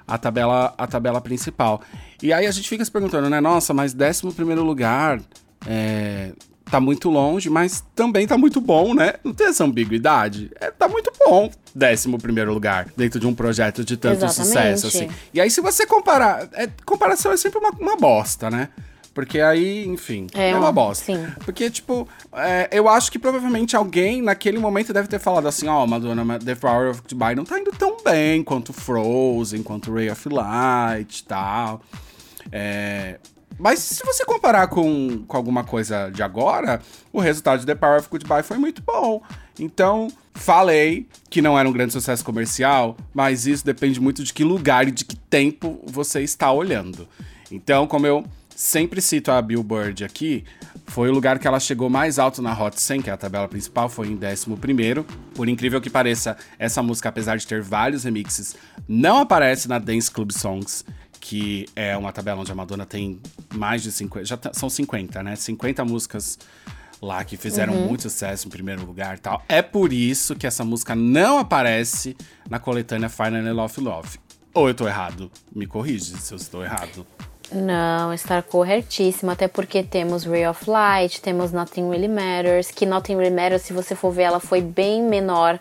a, 0.07 0.19
tabela, 0.19 0.75
a 0.77 0.87
tabela 0.87 1.21
principal. 1.21 1.81
E 2.23 2.33
aí 2.33 2.47
a 2.47 2.51
gente 2.51 2.69
fica 2.69 2.85
se 2.85 2.91
perguntando, 2.91 3.29
né? 3.29 3.41
Nossa, 3.41 3.73
mas 3.75 3.95
11º 3.95 4.63
lugar 4.63 5.21
é, 5.67 6.33
tá 6.71 6.81
muito 6.81 7.11
longe, 7.11 7.51
mas 7.51 7.85
também 7.95 8.27
tá 8.27 8.39
muito 8.39 8.61
bom, 8.61 8.95
né? 8.95 9.15
Não 9.23 9.33
tem 9.33 9.49
essa 9.49 9.65
ambiguidade. 9.65 10.51
É, 10.61 10.71
tá 10.71 10.89
muito 10.89 11.13
bom 11.19 11.51
11º 11.77 12.45
lugar 12.47 12.89
dentro 12.97 13.21
de 13.21 13.27
um 13.27 13.35
projeto 13.35 13.85
de 13.85 13.97
tanto 13.97 14.25
Exatamente. 14.25 14.47
sucesso, 14.47 14.87
assim. 14.87 15.09
E 15.35 15.41
aí 15.41 15.51
se 15.51 15.61
você 15.61 15.87
comparar... 15.87 16.49
É, 16.53 16.69
comparação 16.85 17.33
é 17.33 17.37
sempre 17.37 17.59
uma, 17.59 17.71
uma 17.71 17.97
bosta, 17.97 18.51
né? 18.51 18.69
Porque 19.15 19.41
aí, 19.41 19.87
enfim, 19.87 20.27
é, 20.35 20.51
É, 20.51 20.57
uma 20.57 20.73
bosta. 20.73 21.05
sim. 21.05 21.27
Porque, 21.45 21.69
tipo, 21.71 22.09
é, 22.33 22.69
eu 22.73 22.89
acho 22.89 23.13
que 23.13 23.19
provavelmente 23.19 23.77
alguém 23.77 24.23
naquele 24.23 24.59
momento 24.59 24.93
deve 24.93 25.07
ter 25.09 25.19
falado 25.19 25.47
assim: 25.47 25.69
ó, 25.69 25.87
Madonna, 25.87 26.25
mas 26.25 26.43
The 26.43 26.55
Power 26.55 26.91
of 26.91 27.03
Dubai 27.07 27.35
não 27.35 27.45
tá 27.45 27.59
indo 27.61 27.71
tão 27.73 27.99
bem 28.03 28.43
quanto 28.43 28.73
Frozen, 28.73 29.63
quanto 29.63 29.93
Ray 29.93 30.11
of 30.11 30.29
Light 30.29 31.19
e 31.21 31.25
tal. 31.25 31.83
É, 32.51 33.19
mas 33.59 33.79
se 33.81 34.05
você 34.05 34.25
comparar 34.25 34.67
com, 34.69 35.25
com 35.27 35.37
alguma 35.37 35.63
coisa 35.63 36.09
de 36.11 36.23
agora, 36.23 36.81
o 37.13 37.21
resultado 37.21 37.61
de 37.61 37.67
The 37.67 37.75
Power 37.75 38.01
of 38.01 38.09
Goodbye 38.11 38.43
foi 38.43 38.57
muito 38.57 38.83
bom. 38.83 39.23
Então, 39.61 40.09
falei 40.35 41.07
que 41.29 41.43
não 41.43 41.59
era 41.59 41.69
um 41.69 41.73
grande 41.73 41.93
sucesso 41.93 42.25
comercial, 42.25 42.97
mas 43.13 43.47
isso 43.47 43.65
depende 43.65 44.01
muito 44.01 44.25
de 44.25 44.33
que 44.33 44.43
lugar 44.43 44.89
e 44.89 44.91
de 44.91 45.05
que 45.05 45.17
tempo 45.17 45.81
você 45.85 46.23
está 46.23 46.51
olhando. 46.51 47.07
Então, 47.51 47.87
como 47.87 48.07
eu 48.07 48.25
sempre 48.63 49.01
cito 49.03 49.33
a 49.33 49.43
Billboard 49.43 50.05
aqui, 50.05 50.45
foi 50.87 51.09
o 51.09 51.13
lugar 51.13 51.39
que 51.41 51.49
ela 51.49 51.59
chegou 51.59 51.91
mais 51.91 52.17
alto 52.19 52.41
na 52.41 52.53
Hot 52.57 52.81
100, 52.81 53.03
que 53.03 53.11
é 53.11 53.13
a 53.13 53.17
tabela 53.17 53.49
principal, 53.49 53.89
foi 53.89 54.07
em 54.07 54.17
11º. 54.17 55.05
Por 55.35 55.49
incrível 55.49 55.81
que 55.81 55.91
pareça, 55.91 56.37
essa 56.61 56.81
música, 56.81 57.09
apesar 57.09 57.37
de 57.37 57.45
ter 57.47 57.61
vários 57.61 58.05
remixes, 58.05 58.55
não 58.87 59.19
aparece 59.19 59.69
na 59.69 59.81
Dance 59.81 60.09
Club 60.09 60.31
Songs, 60.31 60.85
que 61.21 61.67
é 61.75 61.97
uma 61.97 62.13
tabela 62.13 62.41
onde 62.41 62.53
a 62.53 62.55
Madonna 62.55 62.87
tem 62.87 63.21
mais 63.53 63.83
de 63.83 63.91
50, 63.91 64.25
já 64.27 64.37
tá- 64.37 64.53
são 64.55 64.71
50, 64.71 65.23
né? 65.25 65.35
50 65.35 65.85
músicas 65.85 66.39
lá 67.01 67.25
que 67.25 67.37
fizeram 67.37 67.75
muito 67.75 68.03
sucesso 68.05 68.47
em 68.47 68.51
primeiro 68.51 68.87
lugar 68.87 69.17
e 69.17 69.21
tal. 69.21 69.43
É 69.49 69.61
por 69.61 69.93
isso 69.93 70.37
que 70.37 70.47
essa 70.47 70.65
música 70.65 70.95
não 70.95 71.39
aparece 71.39 72.17
na 72.49 72.61
coletânea 72.61 73.09
Final 73.09 73.53
Love 73.55 73.81
Love. 73.81 74.19
Ou 74.55 74.69
eu 74.69 74.75
tô 74.75 74.87
errado? 74.87 75.33
Me 75.53 75.67
corrige 75.67 76.17
se 76.17 76.33
eu 76.33 76.37
estou 76.37 76.63
errado. 76.63 77.05
Não, 77.55 78.13
está 78.15 78.41
corretíssimo, 78.41 79.31
até 79.31 79.47
porque 79.47 79.83
temos 79.83 80.25
Ray 80.25 80.47
of 80.47 80.69
Light, 80.69 81.21
temos 81.21 81.53
Nothing 81.53 81.91
Really 81.91 82.09
Matters, 82.09 82.71
que 82.71 82.87
Nothing 82.87 83.17
Really 83.17 83.35
Matters, 83.35 83.63
se 83.63 83.75
você 83.75 83.95
for 83.95 84.11
ver, 84.11 84.23
ela 84.23 84.41
foi 84.41 84.63
bem 84.63 85.03
menor 85.03 85.59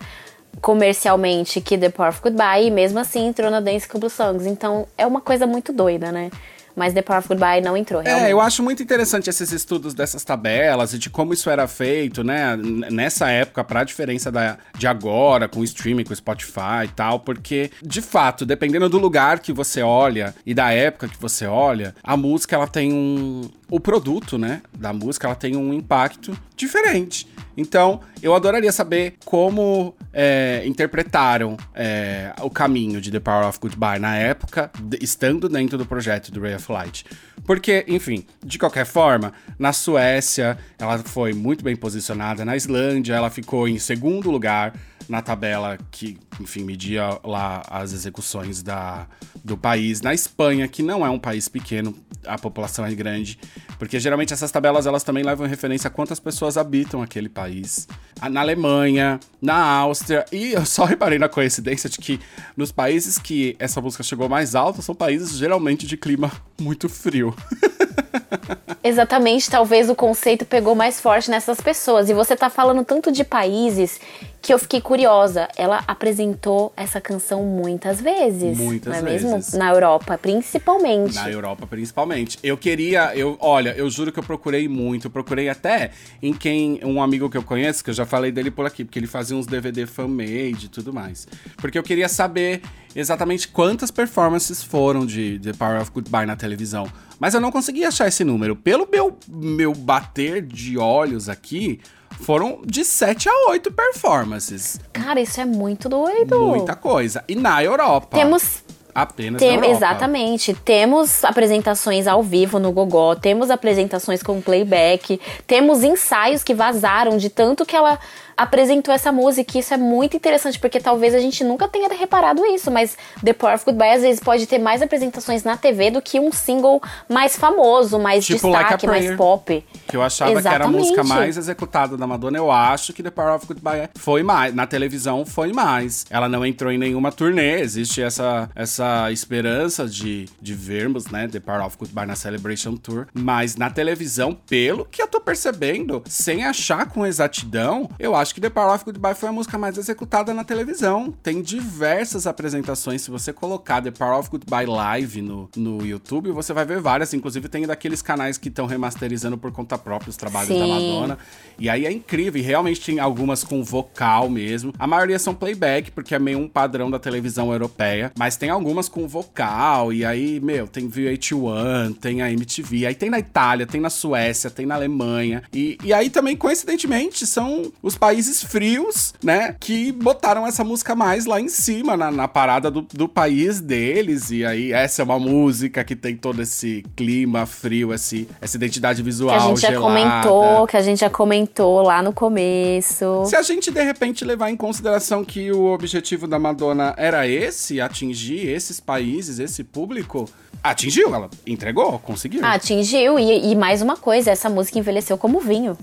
comercialmente 0.62 1.60
que 1.60 1.78
The 1.78 1.90
Power 1.90 2.10
of 2.10 2.22
Goodbye, 2.22 2.68
e 2.68 2.72
mesmo 2.72 3.00
assim 3.00 3.28
entrou 3.28 3.52
na 3.52 3.60
Dance 3.60 3.88
Club 3.88 4.10
Songs. 4.10 4.46
Então 4.46 4.88
é 4.98 5.06
uma 5.06 5.20
coisa 5.20 5.46
muito 5.46 5.74
doida, 5.74 6.12
né? 6.12 6.30
Mas 6.76 6.94
The 6.94 7.02
Power 7.02 7.20
of 7.20 7.28
Goodbye 7.28 7.62
não 7.62 7.76
entrou, 7.76 8.02
realmente. 8.02 8.28
É, 8.28 8.32
eu 8.32 8.42
acho 8.42 8.64
muito 8.64 8.82
interessante 8.82 9.30
esses 9.30 9.52
estudos 9.52 9.94
dessas 9.94 10.24
tabelas 10.24 10.94
e 10.94 10.98
de 10.98 11.10
como 11.10 11.34
isso 11.34 11.50
era 11.50 11.68
feito, 11.68 12.24
né? 12.24 12.56
Nessa 12.58 13.30
época, 13.30 13.64
pra 13.64 13.84
diferença 13.84 14.32
da, 14.32 14.58
de 14.78 14.88
agora, 14.88 15.48
com 15.48 15.60
o 15.60 15.64
streaming, 15.64 16.04
com 16.04 16.14
o 16.14 16.16
Spotify 16.16 16.86
e 16.86 16.90
tal, 16.90 17.20
porque, 17.20 17.72
de 17.82 18.02
fato, 18.02 18.46
dependendo 18.46 18.90
do 18.90 18.98
lugar 18.98 19.40
que 19.40 19.54
você 19.54 19.82
olha 19.82 20.34
e 20.46 20.54
da 20.54 20.72
época 20.72 21.08
que 21.08 21.20
você 21.20 21.46
olha, 21.46 21.96
a 22.04 22.16
música, 22.18 22.56
ela 22.56 22.68
tem 22.68 22.92
um... 22.94 23.50
O 23.70 23.80
produto, 23.80 24.38
né, 24.38 24.62
da 24.78 24.92
música, 24.92 25.28
ela 25.28 25.36
tem 25.36 25.56
um 25.56 25.74
impacto 25.74 26.38
diferente. 26.58 27.26
Então, 27.56 28.02
eu 28.22 28.34
adoraria 28.34 28.72
saber 28.72 29.16
como 29.26 29.96
é, 30.14 30.64
interpretaram 30.66 31.58
é, 31.74 32.34
o 32.42 32.50
caminho 32.50 33.02
de 33.02 33.12
The 33.12 33.20
Power 33.20 33.48
of 33.48 33.60
Goodbye 33.60 34.00
na 34.00 34.16
época, 34.16 34.72
estando 35.00 35.50
dentro 35.50 35.78
do 35.78 35.86
projeto 35.86 36.32
do 36.32 36.42
Ray 36.42 36.56
of 36.56 36.72
Light. 36.72 37.06
Porque, 37.46 37.84
enfim, 37.88 38.26
de 38.44 38.58
qualquer 38.58 38.86
forma, 38.86 39.34
na 39.58 39.74
Suécia 39.74 40.58
ela 40.78 41.00
foi 41.00 41.34
muito 41.34 41.64
bem 41.64 41.76
posicionada, 41.76 42.46
na 42.46 42.56
Islândia 42.56 43.16
ela 43.16 43.30
ficou 43.30 43.68
em 43.68 43.80
segundo 43.80 44.30
lugar 44.30 44.74
na 45.08 45.22
tabela 45.22 45.78
que, 45.90 46.18
enfim, 46.40 46.64
media 46.64 47.20
lá 47.24 47.64
as 47.70 47.94
execuções 47.94 48.62
da, 48.62 49.08
do 49.44 49.58
país. 49.58 50.02
Na 50.02 50.14
Espanha, 50.14 50.68
que 50.68 50.82
não 50.84 51.06
é 51.06 51.10
um 51.10 51.20
país 51.20 51.48
pequeno, 51.48 51.96
a 52.26 52.38
população 52.38 52.86
é 52.86 52.94
grande, 52.94 53.40
porque 53.80 54.00
geralmente 54.00 54.34
essas 54.34 54.52
tabelas 54.52 54.86
elas 54.86 55.04
também 55.04 55.24
levam 55.24 55.46
em 55.46 55.50
referência 55.50 55.88
a 55.88 55.92
quantas 55.92 56.20
pessoas 56.20 56.58
habitam 56.58 57.02
aquele 57.02 57.30
país. 57.30 57.88
Ah, 58.20 58.30
Na 58.30 58.42
Alemanha, 58.42 59.20
na 59.42 59.56
Áustria, 59.56 60.26
e 60.32 60.54
eu 60.54 60.66
só 60.66 60.86
reparei 60.86 61.18
na 61.18 61.28
coincidência 61.28 61.90
de 61.90 61.98
que 61.98 62.20
nos 62.56 62.72
países 62.72 63.18
que 63.18 63.56
essa 63.58 63.82
música 63.82 64.04
chegou 64.04 64.30
mais 64.30 64.54
alta 64.56 64.82
são 64.82 64.94
países 64.94 65.32
geralmente 65.38 65.88
de 65.88 65.98
clima 65.98 66.32
muito 66.60 66.88
frio. 66.88 67.36
Exatamente, 68.84 69.50
talvez 69.50 69.90
o 69.90 69.96
conceito 69.96 70.46
pegou 70.46 70.76
mais 70.76 71.00
forte 71.00 71.30
nessas 71.30 71.62
pessoas. 71.62 72.10
E 72.10 72.14
você 72.14 72.36
tá 72.36 72.50
falando 72.50 72.84
tanto 72.84 73.12
de 73.12 73.24
países 73.24 74.00
que 74.42 74.54
eu 74.54 74.58
fiquei 74.58 74.82
curiosa. 74.82 75.48
Ela 75.56 75.84
apresentou 75.88 76.74
essa 76.76 77.00
canção 77.00 77.44
muitas 77.44 78.02
vezes. 78.02 78.58
Muitas 78.58 78.92
não 78.92 79.00
é 79.00 79.12
mesmo? 79.12 79.36
vezes. 79.36 79.54
Na 79.54 79.70
Europa, 79.70 80.18
principalmente. 80.18 81.14
Na 81.14 81.30
Europa, 81.30 81.68
principalmente. 81.68 82.40
Eu 82.42 82.58
queria, 82.58 83.16
eu, 83.16 83.38
olha, 83.40 83.76
eu 83.78 83.90
juro 83.90 84.12
que 84.12 84.20
eu 84.20 84.24
procurei 84.24 84.68
muito. 84.68 85.08
Eu 85.08 85.12
procurei 85.12 85.48
até 85.48 85.92
em 86.22 86.34
quem, 86.34 86.80
um 86.84 87.02
amigo 87.02 87.30
que 87.30 87.38
eu 87.38 87.44
conheço, 87.44 87.84
que 87.84 87.92
eu 87.92 87.94
já 87.94 88.06
falei 88.06 88.32
dele 88.32 88.50
por 88.50 88.66
aqui, 88.66 88.84
porque 88.84 88.98
ele 88.98 89.08
fazia 89.08 89.38
uns 89.38 89.46
DVD 89.46 89.86
fan-made 89.86 90.66
e 90.66 90.70
tudo 90.70 90.92
mais. 90.92 91.28
Porque 91.58 91.78
eu 91.78 91.84
queria 91.84 92.10
saber 92.10 92.62
exatamente 92.96 93.48
quantas 93.48 93.92
performances 93.92 94.64
foram 94.64 95.06
de 95.06 95.40
The 95.40 95.54
Power 95.54 95.82
of 95.82 95.92
Goodbye 95.92 96.26
na 96.26 96.36
televisão. 96.36 96.88
Mas 97.20 97.36
eu 97.36 97.40
não 97.40 97.52
consegui 97.52 97.86
achar 97.86 98.08
esse 98.08 98.24
número. 98.24 98.56
Pelo 98.56 98.88
meu, 98.92 99.18
meu 99.28 99.74
bater 99.74 100.42
de 100.42 100.78
olhos 100.78 101.30
aqui, 101.30 101.80
foram 102.22 102.62
de 102.66 102.86
7 102.86 103.28
a 103.28 103.50
8 103.50 103.72
performances. 103.72 104.80
Cara, 104.94 105.20
isso 105.20 105.42
é 105.42 105.46
muito 105.46 105.90
doido. 105.90 106.40
Muita 106.40 106.76
coisa. 106.76 107.24
E 107.28 107.36
na 107.36 107.64
Europa. 107.64 108.18
Temos 108.18 108.64
Apenas 108.94 109.40
Tem- 109.40 109.72
exatamente. 109.72 110.54
Temos 110.54 111.24
apresentações 111.24 112.08
ao 112.08 112.22
vivo 112.22 112.60
no 112.60 112.72
Gogó, 112.72 113.16
temos 113.16 113.50
apresentações 113.50 114.22
com 114.22 114.42
playback, 114.42 115.20
temos 115.48 115.84
ensaios 115.84 116.44
que 116.44 116.54
vazaram 116.54 117.18
de 117.18 117.30
tanto 117.30 117.66
que 117.66 117.76
ela 117.76 117.98
apresentou 118.42 118.94
essa 118.94 119.12
música. 119.12 119.58
E 119.58 119.60
isso 119.60 119.74
é 119.74 119.78
muito 119.78 120.18
interessante, 120.18 120.60
porque 120.60 120.80
talvez 120.80 121.14
a 121.14 121.20
gente 121.20 121.44
nunca 121.44 121.68
tenha 121.68 121.88
reparado 121.94 122.44
isso, 122.46 122.72
mas 122.72 122.98
The 123.24 123.34
Power 123.34 123.56
of 123.56 123.66
Goodbye 123.66 123.92
às 123.96 124.02
vezes 124.02 124.20
pode 124.20 124.48
ter 124.48 124.58
mais 124.58 124.82
apresentações 124.82 125.44
na 125.44 125.56
TV 125.56 125.92
do 125.92 126.02
que 126.02 126.20
um 126.20 126.32
single 126.32 126.82
mais 127.08 127.38
famoso, 127.38 128.00
mais 128.00 128.26
Tipo 128.26 128.48
Like 128.48 128.64
destaque, 128.64 128.88
mais 128.88 129.04
Prayer. 129.04 129.18
pop. 129.18 129.66
Que 129.88 129.96
eu 129.96 130.02
achava 130.02 130.42
que 130.42 130.48
era 130.48 130.66
a 130.66 130.68
música 130.68 131.02
Exatamente. 131.02 131.14
mais 131.20 131.38
executada 131.38 131.96
da 131.96 132.08
Madonna. 132.08 132.38
Eu 132.38 132.52
acho 132.52 132.94
que 132.94 133.04
The 133.04 133.12
Power 133.12 133.36
of 133.36 133.46
Goodbye 133.46 133.90
foi 133.96 134.24
mais. 134.24 134.54
Na 134.56 134.66
televisão 134.66 135.26
foi 135.26 135.54
mais. 135.54 136.06
Ela 136.10 136.28
não 136.28 136.46
entrou 136.46 136.72
em 136.72 136.78
nenhuma 136.78 137.12
turnê. 137.12 137.60
Existe 137.62 138.02
essa, 138.02 138.50
essa 138.56 139.12
esperança 139.12 139.88
de, 139.88 140.26
de 140.42 140.54
vermos, 140.54 141.08
né, 141.08 141.28
The 141.28 141.40
Power 141.40 141.66
of 141.66 141.78
Goodbye 141.78 142.08
na 142.08 142.16
Celebration 142.16 142.76
Tour. 142.76 143.08
Mas 143.14 143.56
na 143.56 143.70
televisão, 143.70 144.34
pelo 144.34 144.86
que 144.86 145.02
eu 145.02 145.08
tô 145.08 145.20
percebendo, 145.20 146.02
sem 146.08 146.44
achar 146.46 146.88
com 146.88 147.06
exatidão, 147.06 147.90
eu 148.00 148.16
acho 148.16 148.31
que 148.34 148.42
The 148.42 148.50
Power 148.50 148.74
of 148.74 148.86
Goodbye 148.86 149.16
foi 149.16 149.30
a 149.30 149.32
música 149.32 149.58
mais 149.58 149.78
executada 149.78 150.34
na 150.34 150.44
televisão. 150.44 151.14
Tem 151.24 151.42
diversas 151.42 152.28
apresentações. 152.28 153.02
Se 153.02 153.12
você 153.12 153.34
colocar 153.34 153.82
The 153.82 153.92
Power 153.92 154.20
of 154.20 154.30
Goodbye 154.30 154.66
Live 154.66 155.22
no, 155.22 155.50
no 155.56 155.86
YouTube, 155.86 156.32
você 156.32 156.54
vai 156.54 156.66
ver 156.66 156.80
várias. 156.80 157.14
Inclusive, 157.14 157.50
tem 157.50 157.66
daqueles 157.66 158.02
canais 158.02 158.38
que 158.38 158.50
estão 158.50 158.66
remasterizando 158.66 159.38
por 159.38 159.52
conta 159.52 159.78
própria 159.78 160.10
os 160.10 160.18
trabalhos 160.18 160.50
da 160.50 160.56
Sim. 160.56 160.70
Madonna. 160.70 161.18
E 161.58 161.70
aí 161.70 161.86
é 161.86 161.92
incrível. 161.92 162.40
E 162.40 162.44
realmente 162.44 162.80
tem 162.80 163.00
algumas 163.00 163.44
com 163.44 163.64
vocal 163.64 164.30
mesmo. 164.30 164.74
A 164.78 164.88
maioria 164.88 165.20
são 165.20 165.34
playback, 165.34 165.92
porque 165.92 166.16
é 166.16 166.20
meio 166.20 166.40
um 166.40 166.48
padrão 166.48 166.90
da 166.90 167.00
televisão 167.00 167.52
europeia. 167.52 168.12
Mas 168.18 168.38
tem 168.38 168.50
algumas 168.50 168.88
com 168.88 169.08
vocal. 169.08 169.92
E 169.92 170.06
aí, 170.06 170.40
meu, 170.40 170.68
tem 170.68 170.90
VH1, 170.90 171.98
tem 172.00 172.22
a 172.22 172.32
MTV. 172.32 172.86
Aí 172.86 172.96
tem 172.96 173.10
na 173.10 173.20
Itália, 173.20 173.66
tem 173.66 173.82
na 173.82 173.90
Suécia, 173.90 174.50
tem 174.50 174.66
na 174.66 174.76
Alemanha. 174.76 175.44
E, 175.52 175.78
e 175.84 175.92
aí 175.92 176.10
também, 176.10 176.36
coincidentemente, 176.38 177.26
são 177.26 177.72
os 177.82 177.98
países 177.98 178.11
frios, 178.44 179.14
né? 179.24 179.56
Que 179.60 179.92
botaram 179.92 180.46
essa 180.46 180.64
música 180.64 180.96
mais 180.96 181.26
lá 181.26 181.40
em 181.40 181.48
cima, 181.48 181.96
na, 181.96 182.12
na 182.12 182.28
parada 182.28 182.70
do, 182.70 182.82
do 182.82 183.08
país 183.08 183.60
deles. 183.62 184.32
E 184.32 184.46
aí, 184.46 184.72
essa 184.72 185.02
é 185.02 185.06
uma 185.06 185.20
música 185.20 185.84
que 185.84 185.96
tem 185.96 186.16
todo 186.16 186.42
esse 186.42 186.84
clima 186.96 187.46
frio, 187.46 187.94
esse, 187.94 188.28
essa 188.42 188.58
identidade 188.58 188.98
Que 188.98 189.04
visual 189.04 189.36
a 189.36 189.40
gente 189.50 189.62
já 189.62 189.70
gelada. 189.70 189.86
comentou, 189.94 190.68
que 190.68 190.78
a 190.78 190.82
gente 190.82 191.00
já 191.00 191.10
comentou 191.10 191.82
lá 191.82 192.02
no 192.02 192.14
começo. 192.14 193.24
Se 193.26 193.36
a 193.36 193.42
gente 193.42 193.72
de 193.72 193.84
repente 193.84 194.26
levar 194.26 194.50
em 194.50 194.58
consideração 194.58 195.24
que 195.24 195.52
o 195.52 195.66
objetivo 195.74 196.28
da 196.28 196.40
Madonna 196.40 196.94
era 196.98 197.28
esse, 197.28 197.80
atingir 197.82 198.48
esses 198.48 198.80
países, 198.80 199.40
esse 199.40 199.64
público, 199.64 200.30
atingiu, 200.64 201.14
ela 201.14 201.30
entregou, 201.46 202.00
conseguiu. 202.00 202.46
Atingiu. 202.46 203.18
E, 203.20 203.52
e 203.52 203.56
mais 203.56 203.82
uma 203.82 203.98
coisa, 203.98 204.32
essa 204.32 204.50
música 204.50 204.78
envelheceu 204.80 205.18
como 205.18 205.40
vinho. 205.40 205.78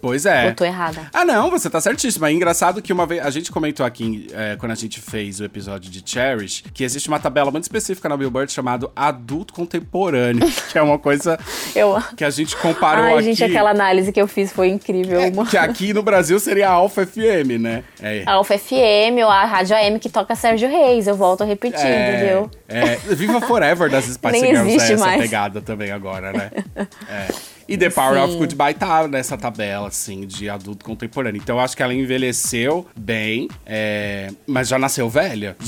Pois 0.00 0.26
é. 0.26 0.48
Eu 0.48 0.54
tô 0.54 0.64
errada. 0.64 1.08
Ah, 1.12 1.24
não, 1.24 1.50
você 1.50 1.68
tá 1.70 1.80
certíssima. 1.80 2.28
É 2.28 2.32
engraçado 2.32 2.80
que 2.82 2.92
uma 2.92 3.06
vez. 3.06 3.24
A 3.24 3.30
gente 3.30 3.50
comentou 3.52 3.84
aqui, 3.84 4.26
é, 4.32 4.56
quando 4.56 4.72
a 4.72 4.74
gente 4.74 5.00
fez 5.00 5.40
o 5.40 5.44
episódio 5.44 5.90
de 5.90 6.02
Cherish, 6.04 6.64
que 6.72 6.82
existe 6.84 7.08
uma 7.08 7.18
tabela 7.18 7.50
muito 7.50 7.64
específica 7.64 8.08
na 8.08 8.16
Billboard 8.16 8.50
chamado 8.52 8.90
Adulto 8.94 9.52
Contemporâneo, 9.52 10.46
que 10.70 10.78
é 10.78 10.82
uma 10.82 10.98
coisa 10.98 11.38
Eu. 11.74 11.96
que 12.16 12.24
a 12.24 12.30
gente 12.30 12.56
comparou 12.56 13.04
Ai, 13.04 13.14
aqui. 13.14 13.22
gente, 13.24 13.44
aquela 13.44 13.70
análise 13.70 14.12
que 14.12 14.20
eu 14.20 14.26
fiz 14.26 14.52
foi 14.52 14.68
incrível. 14.68 15.20
é, 15.20 15.30
que 15.48 15.56
aqui 15.56 15.92
no 15.92 16.02
Brasil 16.02 16.38
seria 16.40 16.68
a 16.68 16.72
Alpha 16.72 17.06
FM, 17.06 17.58
né? 17.60 17.84
É. 18.00 18.22
A 18.26 18.32
Alfa 18.32 18.56
FM 18.58 19.18
ou 19.22 19.30
a 19.30 19.44
Rádio 19.44 19.76
AM 19.76 19.98
que 19.98 20.08
toca 20.08 20.34
Sérgio 20.34 20.68
Reis. 20.68 21.06
Eu 21.06 21.14
volto 21.16 21.42
a 21.42 21.46
repetir, 21.46 21.80
entendeu? 21.80 22.50
É, 22.68 22.96
Viva 23.14 23.40
Forever 23.40 23.90
das 23.90 24.04
Spice 24.04 24.38
Girls 24.40 24.56
é 24.70 24.74
existe 24.74 24.92
essa 24.94 25.04
mais. 25.06 25.20
pegada 25.20 25.60
também 25.60 25.90
agora, 25.90 26.32
né? 26.32 26.50
É. 27.08 27.28
E 27.70 27.78
The 27.78 27.88
Power 27.88 28.16
Sim. 28.16 28.24
of 28.24 28.36
Goodbye 28.36 28.74
tá 28.74 29.06
nessa 29.06 29.38
tabela, 29.38 29.86
assim, 29.86 30.26
de 30.26 30.50
adulto 30.50 30.84
contemporâneo. 30.84 31.40
Então 31.40 31.54
eu 31.54 31.60
acho 31.60 31.76
que 31.76 31.82
ela 31.84 31.94
envelheceu 31.94 32.84
bem, 32.96 33.48
é, 33.64 34.32
mas 34.44 34.66
já 34.66 34.76
nasceu 34.76 35.08
velha. 35.08 35.56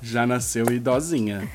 já 0.00 0.26
nasceu 0.26 0.64
idosinha. 0.72 1.46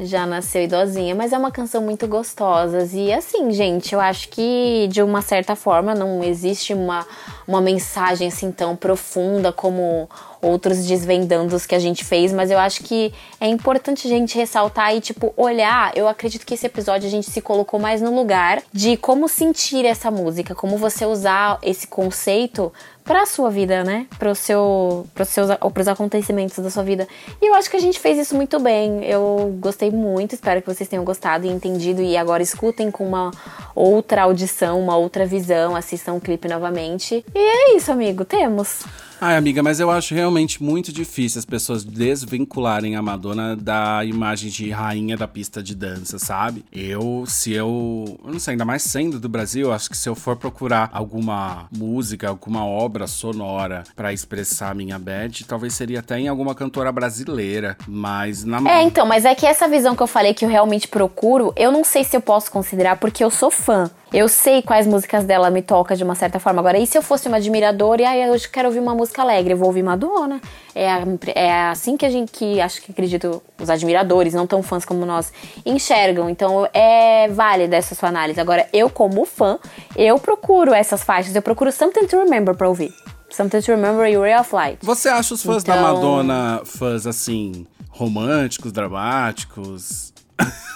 Já 0.00 0.26
nasceu 0.26 0.64
idosinha, 0.64 1.14
mas 1.14 1.32
é 1.32 1.38
uma 1.38 1.52
canção 1.52 1.80
muito 1.80 2.08
gostosa. 2.08 2.84
E 2.92 3.12
assim, 3.12 3.52
gente, 3.52 3.94
eu 3.94 4.00
acho 4.00 4.28
que 4.28 4.88
de 4.90 5.00
uma 5.00 5.22
certa 5.22 5.54
forma 5.54 5.94
não 5.94 6.24
existe 6.24 6.74
uma, 6.74 7.06
uma 7.46 7.60
mensagem 7.60 8.26
assim 8.26 8.50
tão 8.50 8.74
profunda 8.74 9.52
como 9.52 10.10
outros 10.44 10.86
desvendandos 10.86 11.66
que 11.66 11.74
a 11.74 11.78
gente 11.78 12.04
fez, 12.04 12.32
mas 12.32 12.50
eu 12.50 12.58
acho 12.58 12.82
que 12.82 13.12
é 13.40 13.48
importante 13.48 14.06
a 14.06 14.10
gente 14.10 14.36
ressaltar 14.36 14.94
e, 14.94 15.00
tipo, 15.00 15.32
olhar. 15.36 15.96
Eu 15.96 16.06
acredito 16.06 16.44
que 16.44 16.54
esse 16.54 16.66
episódio 16.66 17.06
a 17.06 17.10
gente 17.10 17.30
se 17.30 17.40
colocou 17.40 17.80
mais 17.80 18.00
no 18.00 18.14
lugar 18.14 18.62
de 18.72 18.96
como 18.96 19.28
sentir 19.28 19.84
essa 19.84 20.10
música, 20.10 20.54
como 20.54 20.76
você 20.76 21.06
usar 21.06 21.58
esse 21.62 21.86
conceito 21.86 22.72
pra 23.04 23.26
sua 23.26 23.50
vida, 23.50 23.84
né? 23.84 24.06
Pro 24.18 24.34
seu, 24.34 25.06
pros 25.14 25.28
seus, 25.28 25.50
pros 25.72 25.86
acontecimentos 25.86 26.58
da 26.58 26.70
sua 26.70 26.82
vida. 26.82 27.06
E 27.40 27.46
eu 27.46 27.54
acho 27.54 27.70
que 27.70 27.76
a 27.76 27.80
gente 27.80 28.00
fez 28.00 28.18
isso 28.18 28.34
muito 28.34 28.58
bem. 28.58 29.04
Eu 29.04 29.54
gostei 29.60 29.90
muito, 29.90 30.34
espero 30.34 30.62
que 30.62 30.72
vocês 30.72 30.88
tenham 30.88 31.04
gostado 31.04 31.46
e 31.46 31.50
entendido. 31.50 32.00
E 32.00 32.16
agora 32.16 32.42
escutem 32.42 32.90
com 32.90 33.06
uma 33.06 33.30
outra 33.74 34.22
audição, 34.22 34.80
uma 34.80 34.96
outra 34.96 35.26
visão, 35.26 35.76
assistam 35.76 36.14
o 36.14 36.20
clipe 36.20 36.48
novamente. 36.48 37.24
E 37.34 37.38
é 37.38 37.76
isso, 37.76 37.92
amigo, 37.92 38.24
temos. 38.24 38.84
Ai, 39.20 39.36
amiga, 39.36 39.62
mas 39.62 39.80
eu 39.80 39.90
acho 39.90 40.14
realmente 40.14 40.62
muito 40.62 40.92
difícil 40.92 41.38
as 41.38 41.44
pessoas 41.44 41.84
desvincularem 41.84 42.96
a 42.96 43.02
Madonna 43.02 43.56
da 43.56 44.04
imagem 44.04 44.50
de 44.50 44.70
rainha 44.70 45.16
da 45.16 45.26
pista 45.26 45.62
de 45.62 45.74
dança, 45.74 46.18
sabe? 46.18 46.64
Eu, 46.72 47.24
se 47.26 47.52
eu. 47.52 48.18
Eu 48.24 48.32
não 48.32 48.38
sei, 48.38 48.52
ainda 48.52 48.64
mais 48.64 48.82
sendo 48.82 49.18
do 49.18 49.28
Brasil, 49.28 49.72
acho 49.72 49.88
que 49.88 49.96
se 49.96 50.08
eu 50.08 50.14
for 50.14 50.36
procurar 50.36 50.90
alguma 50.92 51.66
música, 51.74 52.28
alguma 52.28 52.66
obra 52.66 53.06
sonora 53.06 53.84
pra 53.94 54.12
expressar 54.12 54.70
a 54.70 54.74
minha 54.74 54.98
bad, 54.98 55.44
talvez 55.44 55.74
seria 55.74 56.00
até 56.00 56.18
em 56.18 56.28
alguma 56.28 56.54
cantora 56.54 56.90
brasileira. 56.92 57.76
Mas 57.86 58.44
na. 58.44 58.58
É, 58.70 58.82
então, 58.82 59.06
mas 59.06 59.24
é 59.24 59.34
que 59.34 59.46
essa 59.46 59.68
visão 59.68 59.94
que 59.94 60.02
eu 60.02 60.06
falei 60.06 60.34
que 60.34 60.44
eu 60.44 60.48
realmente 60.48 60.88
procuro, 60.88 61.52
eu 61.56 61.70
não 61.70 61.84
sei 61.84 62.04
se 62.04 62.16
eu 62.16 62.20
posso 62.20 62.50
considerar 62.50 62.96
porque 62.96 63.22
eu 63.22 63.30
sou 63.30 63.50
fã. 63.50 63.90
Eu 64.16 64.28
sei 64.28 64.62
quais 64.62 64.86
músicas 64.86 65.24
dela 65.24 65.50
me 65.50 65.60
tocam 65.60 65.96
de 65.96 66.04
uma 66.04 66.14
certa 66.14 66.38
forma. 66.38 66.60
Agora, 66.60 66.78
e 66.78 66.86
se 66.86 66.96
eu 66.96 67.02
fosse 67.02 67.26
uma 67.26 67.38
admiradora 67.38 68.00
e 68.00 68.04
aí 68.04 68.22
eu 68.22 68.36
quero 68.52 68.68
ouvir 68.68 68.78
uma 68.78 68.94
música 68.94 69.22
alegre, 69.22 69.54
eu 69.54 69.56
vou 69.56 69.66
ouvir 69.66 69.82
Madonna. 69.82 70.40
É, 70.72 70.86
é 71.34 71.62
assim 71.64 71.96
que 71.96 72.06
a 72.06 72.10
gente, 72.10 72.30
que 72.30 72.60
acho 72.60 72.80
que 72.80 72.92
acredito, 72.92 73.42
os 73.60 73.68
admiradores, 73.68 74.32
não 74.32 74.46
tão 74.46 74.62
fãs 74.62 74.84
como 74.84 75.04
nós, 75.04 75.32
enxergam. 75.66 76.30
Então 76.30 76.64
é 76.72 77.26
válida 77.26 77.74
essa 77.76 77.96
sua 77.96 78.08
análise. 78.08 78.38
Agora, 78.40 78.68
eu, 78.72 78.88
como 78.88 79.24
fã, 79.24 79.58
eu 79.96 80.16
procuro 80.20 80.72
essas 80.72 81.02
faixas, 81.02 81.34
eu 81.34 81.42
procuro 81.42 81.72
Something 81.72 82.06
to 82.06 82.16
Remember 82.18 82.54
pra 82.54 82.68
ouvir. 82.68 82.94
Something 83.28 83.62
to 83.62 83.72
Remember 83.72 84.06
e 84.08 84.16
Ray 84.16 84.38
of 84.38 84.54
Light. 84.54 84.78
Você 84.80 85.08
acha 85.08 85.34
os 85.34 85.42
fãs 85.42 85.64
da 85.64 85.74
Então- 85.76 85.92
Madonna 85.92 86.62
fãs 86.64 87.04
assim, 87.04 87.66
românticos, 87.90 88.70
dramáticos? 88.70 90.13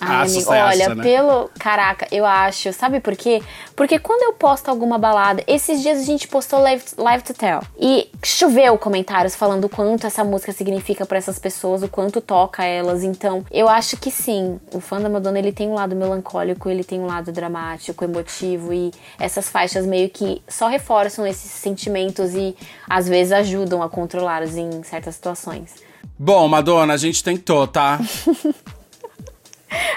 Ai, 0.00 0.24
Acho, 0.24 0.36
amigo, 0.36 0.50
olha, 0.50 0.94
né? 0.94 1.02
pelo. 1.02 1.50
Caraca, 1.58 2.06
eu 2.10 2.26
acho. 2.26 2.72
Sabe 2.72 3.00
por 3.00 3.16
quê? 3.16 3.42
Porque 3.74 3.98
quando 3.98 4.22
eu 4.22 4.32
posto 4.34 4.68
alguma 4.68 4.98
balada, 4.98 5.42
esses 5.46 5.80
dias 5.82 5.98
a 5.98 6.02
gente 6.02 6.28
postou 6.28 6.60
Live, 6.60 6.84
Live 6.98 7.24
to 7.24 7.34
Tell. 7.34 7.60
E 7.78 8.10
choveu 8.22 8.76
comentários 8.78 9.34
falando 9.34 9.64
o 9.64 9.68
quanto 9.68 10.06
essa 10.06 10.24
música 10.24 10.52
significa 10.52 11.06
pra 11.06 11.18
essas 11.18 11.38
pessoas, 11.38 11.82
o 11.82 11.88
quanto 11.88 12.20
toca 12.20 12.64
elas. 12.64 13.02
Então, 13.02 13.44
eu 13.50 13.68
acho 13.68 13.96
que 13.96 14.10
sim. 14.10 14.60
O 14.72 14.80
fã 14.80 15.00
da 15.00 15.08
Madonna, 15.08 15.38
ele 15.38 15.52
tem 15.52 15.68
um 15.68 15.74
lado 15.74 15.96
melancólico, 15.96 16.68
ele 16.68 16.84
tem 16.84 17.00
um 17.00 17.06
lado 17.06 17.32
dramático, 17.32 18.04
emotivo. 18.04 18.72
E 18.72 18.92
essas 19.18 19.48
faixas 19.48 19.86
meio 19.86 20.10
que 20.10 20.42
só 20.48 20.68
reforçam 20.68 21.26
esses 21.26 21.50
sentimentos 21.50 22.34
e 22.34 22.56
às 22.88 23.08
vezes 23.08 23.32
ajudam 23.32 23.82
a 23.82 23.88
controlá-los 23.88 24.56
em 24.56 24.82
certas 24.82 25.14
situações. 25.14 25.74
Bom, 26.18 26.46
Madonna, 26.48 26.94
a 26.94 26.96
gente 26.98 27.24
tentou, 27.24 27.66
tá? 27.66 27.98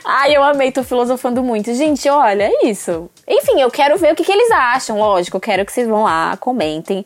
Ai, 0.06 0.36
eu 0.36 0.44
amei, 0.44 0.72
tô 0.72 0.84
filosofando 0.84 1.42
muito. 1.44 1.74
Gente, 1.74 2.08
olha, 2.10 2.44
é 2.52 2.68
isso. 2.68 3.10
Enfim, 3.28 3.60
eu 3.62 3.72
quero 3.72 3.98
ver 3.98 4.14
o 4.14 4.16
que, 4.16 4.24
que 4.24 4.32
eles 4.32 4.52
acham, 4.52 4.98
lógico. 5.00 5.38
Eu 5.38 5.42
quero 5.42 5.66
que 5.66 5.72
vocês 5.72 5.88
vão 5.88 6.04
lá, 6.04 6.36
comentem. 6.38 7.06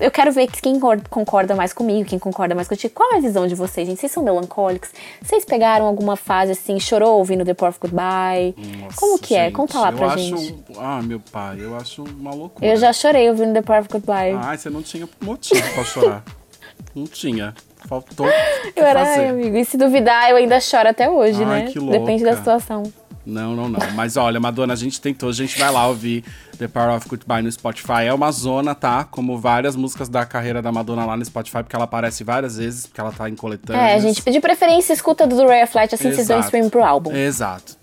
Eu 0.00 0.10
quero 0.10 0.32
ver 0.32 0.48
quem 0.48 0.80
cor- 0.80 1.00
concorda 1.08 1.54
mais 1.54 1.72
comigo, 1.72 2.08
quem 2.08 2.18
concorda 2.18 2.52
mais 2.52 2.66
contigo. 2.66 2.92
Qual 2.92 3.12
é 3.12 3.18
a 3.18 3.20
visão 3.20 3.46
de 3.46 3.54
vocês, 3.54 3.86
gente? 3.86 4.00
Vocês 4.00 4.10
são 4.10 4.24
melancólicos? 4.24 4.90
Vocês 5.22 5.44
pegaram 5.44 5.86
alguma 5.86 6.16
fase 6.16 6.50
assim, 6.50 6.80
chorou 6.80 7.16
ouvindo 7.18 7.44
The 7.44 7.54
Power 7.54 7.70
of 7.70 7.78
Goodbye? 7.80 8.56
Nossa, 8.80 8.96
Como 8.96 9.20
que 9.20 9.36
é? 9.36 9.44
gente, 9.44 9.52
Conta 9.54 9.78
lá 9.78 9.90
eu 9.92 9.96
pra 9.96 10.06
acho- 10.08 10.18
gente. 10.18 10.64
Ah, 10.76 11.00
meu 11.00 11.20
pai, 11.20 11.58
eu 11.60 11.76
acho 11.76 12.02
uma 12.02 12.34
loucura. 12.34 12.66
Eu 12.66 12.76
já 12.76 12.92
chorei 12.92 13.30
ouvindo 13.30 13.52
The 13.52 13.62
Power 13.62 13.82
of 13.82 13.88
Goodbye. 13.92 14.32
Ai, 14.42 14.58
você 14.58 14.68
não 14.68 14.82
tinha 14.82 15.08
motivo 15.20 15.62
pra 15.74 15.84
chorar. 15.84 16.24
não 16.92 17.04
tinha. 17.06 17.54
Faltou. 17.88 18.26
eu 18.74 18.84
era, 18.84 19.04
fazer. 19.04 19.28
amigo. 19.28 19.56
E 19.56 19.64
se 19.64 19.76
duvidar, 19.76 20.30
eu 20.30 20.36
ainda 20.36 20.60
choro 20.60 20.88
até 20.88 21.08
hoje, 21.08 21.42
Ai, 21.44 21.64
né? 21.64 21.70
que 21.70 21.78
Depende 21.78 22.22
da 22.22 22.30
louca. 22.30 22.36
situação. 22.36 22.82
Não, 23.26 23.56
não, 23.56 23.68
não. 23.70 23.80
Mas 23.94 24.16
olha, 24.18 24.38
Madonna, 24.38 24.74
a 24.74 24.76
gente 24.76 25.00
tentou, 25.00 25.30
a 25.30 25.32
gente 25.32 25.58
vai 25.58 25.70
lá 25.70 25.86
ouvir 25.88 26.22
The 26.58 26.68
Power 26.68 26.94
of 26.94 27.08
Goodbye 27.08 27.42
no 27.42 27.50
Spotify. 27.50 28.04
É 28.06 28.12
uma 28.12 28.30
zona, 28.30 28.74
tá? 28.74 29.04
Como 29.04 29.38
várias 29.38 29.74
músicas 29.74 30.10
da 30.10 30.26
carreira 30.26 30.60
da 30.60 30.70
Madonna 30.70 31.06
lá 31.06 31.16
no 31.16 31.24
Spotify, 31.24 31.62
porque 31.62 31.74
ela 31.74 31.86
aparece 31.86 32.22
várias 32.22 32.58
vezes, 32.58 32.86
porque 32.86 33.00
ela 33.00 33.12
tá 33.12 33.28
em 33.28 33.34
coletâneas. 33.34 34.04
É, 34.04 34.06
gente, 34.06 34.30
de 34.30 34.40
preferência, 34.40 34.92
escuta 34.92 35.26
do 35.26 35.46
Ray 35.46 35.64
of 35.64 35.74
Light, 35.74 35.94
assim 35.94 36.12
vocês 36.12 36.28
dão 36.28 36.36
Exato. 36.36 36.48
stream 36.48 36.68
pro 36.68 36.84
álbum. 36.84 37.12
Exato. 37.14 37.78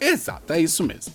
Exato, 0.00 0.52
é 0.52 0.60
isso 0.60 0.84
mesmo. 0.84 1.12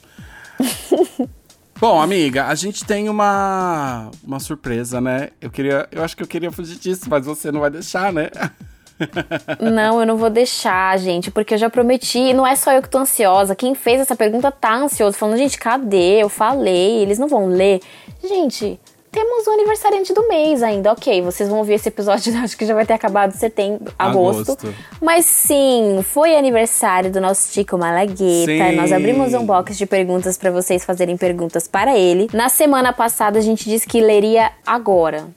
Bom, 1.79 2.01
amiga, 2.01 2.47
a 2.47 2.55
gente 2.55 2.83
tem 2.83 3.07
uma 3.07 4.09
uma 4.23 4.39
surpresa, 4.39 4.99
né? 4.99 5.29
Eu 5.39 5.51
queria, 5.51 5.87
eu 5.91 6.03
acho 6.03 6.17
que 6.17 6.23
eu 6.23 6.27
queria 6.27 6.51
fugir 6.51 6.77
disso, 6.77 7.03
mas 7.07 7.25
você 7.25 7.51
não 7.51 7.59
vai 7.59 7.69
deixar, 7.69 8.11
né? 8.11 8.29
Não, 9.61 9.99
eu 9.99 10.07
não 10.07 10.17
vou 10.17 10.27
deixar, 10.27 10.97
gente, 10.97 11.29
porque 11.29 11.53
eu 11.53 11.57
já 11.59 11.69
prometi. 11.69 12.17
E 12.17 12.33
não 12.33 12.47
é 12.47 12.55
só 12.55 12.71
eu 12.71 12.81
que 12.81 12.89
tô 12.89 12.97
ansiosa. 12.97 13.55
Quem 13.55 13.75
fez 13.75 14.01
essa 14.01 14.15
pergunta 14.15 14.51
tá 14.51 14.73
ansioso, 14.75 15.15
falando, 15.15 15.37
gente, 15.37 15.59
cadê? 15.59 16.19
Eu 16.19 16.29
falei, 16.29 17.03
eles 17.03 17.19
não 17.19 17.27
vão 17.27 17.45
ler. 17.45 17.79
Gente, 18.27 18.79
temos 19.11 19.47
o 19.47 19.51
aniversariante 19.51 20.13
do 20.13 20.27
mês 20.27 20.61
ainda. 20.61 20.91
Ok, 20.91 21.21
vocês 21.21 21.49
vão 21.49 21.59
ouvir 21.59 21.73
esse 21.73 21.89
episódio, 21.89 22.35
acho 22.41 22.57
que 22.57 22.65
já 22.65 22.73
vai 22.73 22.85
ter 22.85 22.93
acabado 22.93 23.31
setembro, 23.31 23.93
agosto. 23.97 24.51
Agosto. 24.51 24.73
Mas 25.01 25.25
sim, 25.25 25.99
foi 26.03 26.35
aniversário 26.35 27.11
do 27.11 27.21
nosso 27.21 27.51
Tico 27.51 27.77
Malagueta. 27.77 28.45
Sim. 28.45 28.75
Nós 28.75 28.91
abrimos 28.91 29.33
um 29.33 29.45
box 29.45 29.77
de 29.77 29.85
perguntas 29.85 30.37
pra 30.37 30.51
vocês 30.51 30.83
fazerem 30.85 31.17
perguntas 31.17 31.67
para 31.67 31.97
ele. 31.97 32.29
Na 32.33 32.49
semana 32.49 32.93
passada 32.93 33.39
a 33.39 33.41
gente 33.41 33.65
disse 33.65 33.87
que 33.87 33.99
leria 34.01 34.51
agora. 34.65 35.27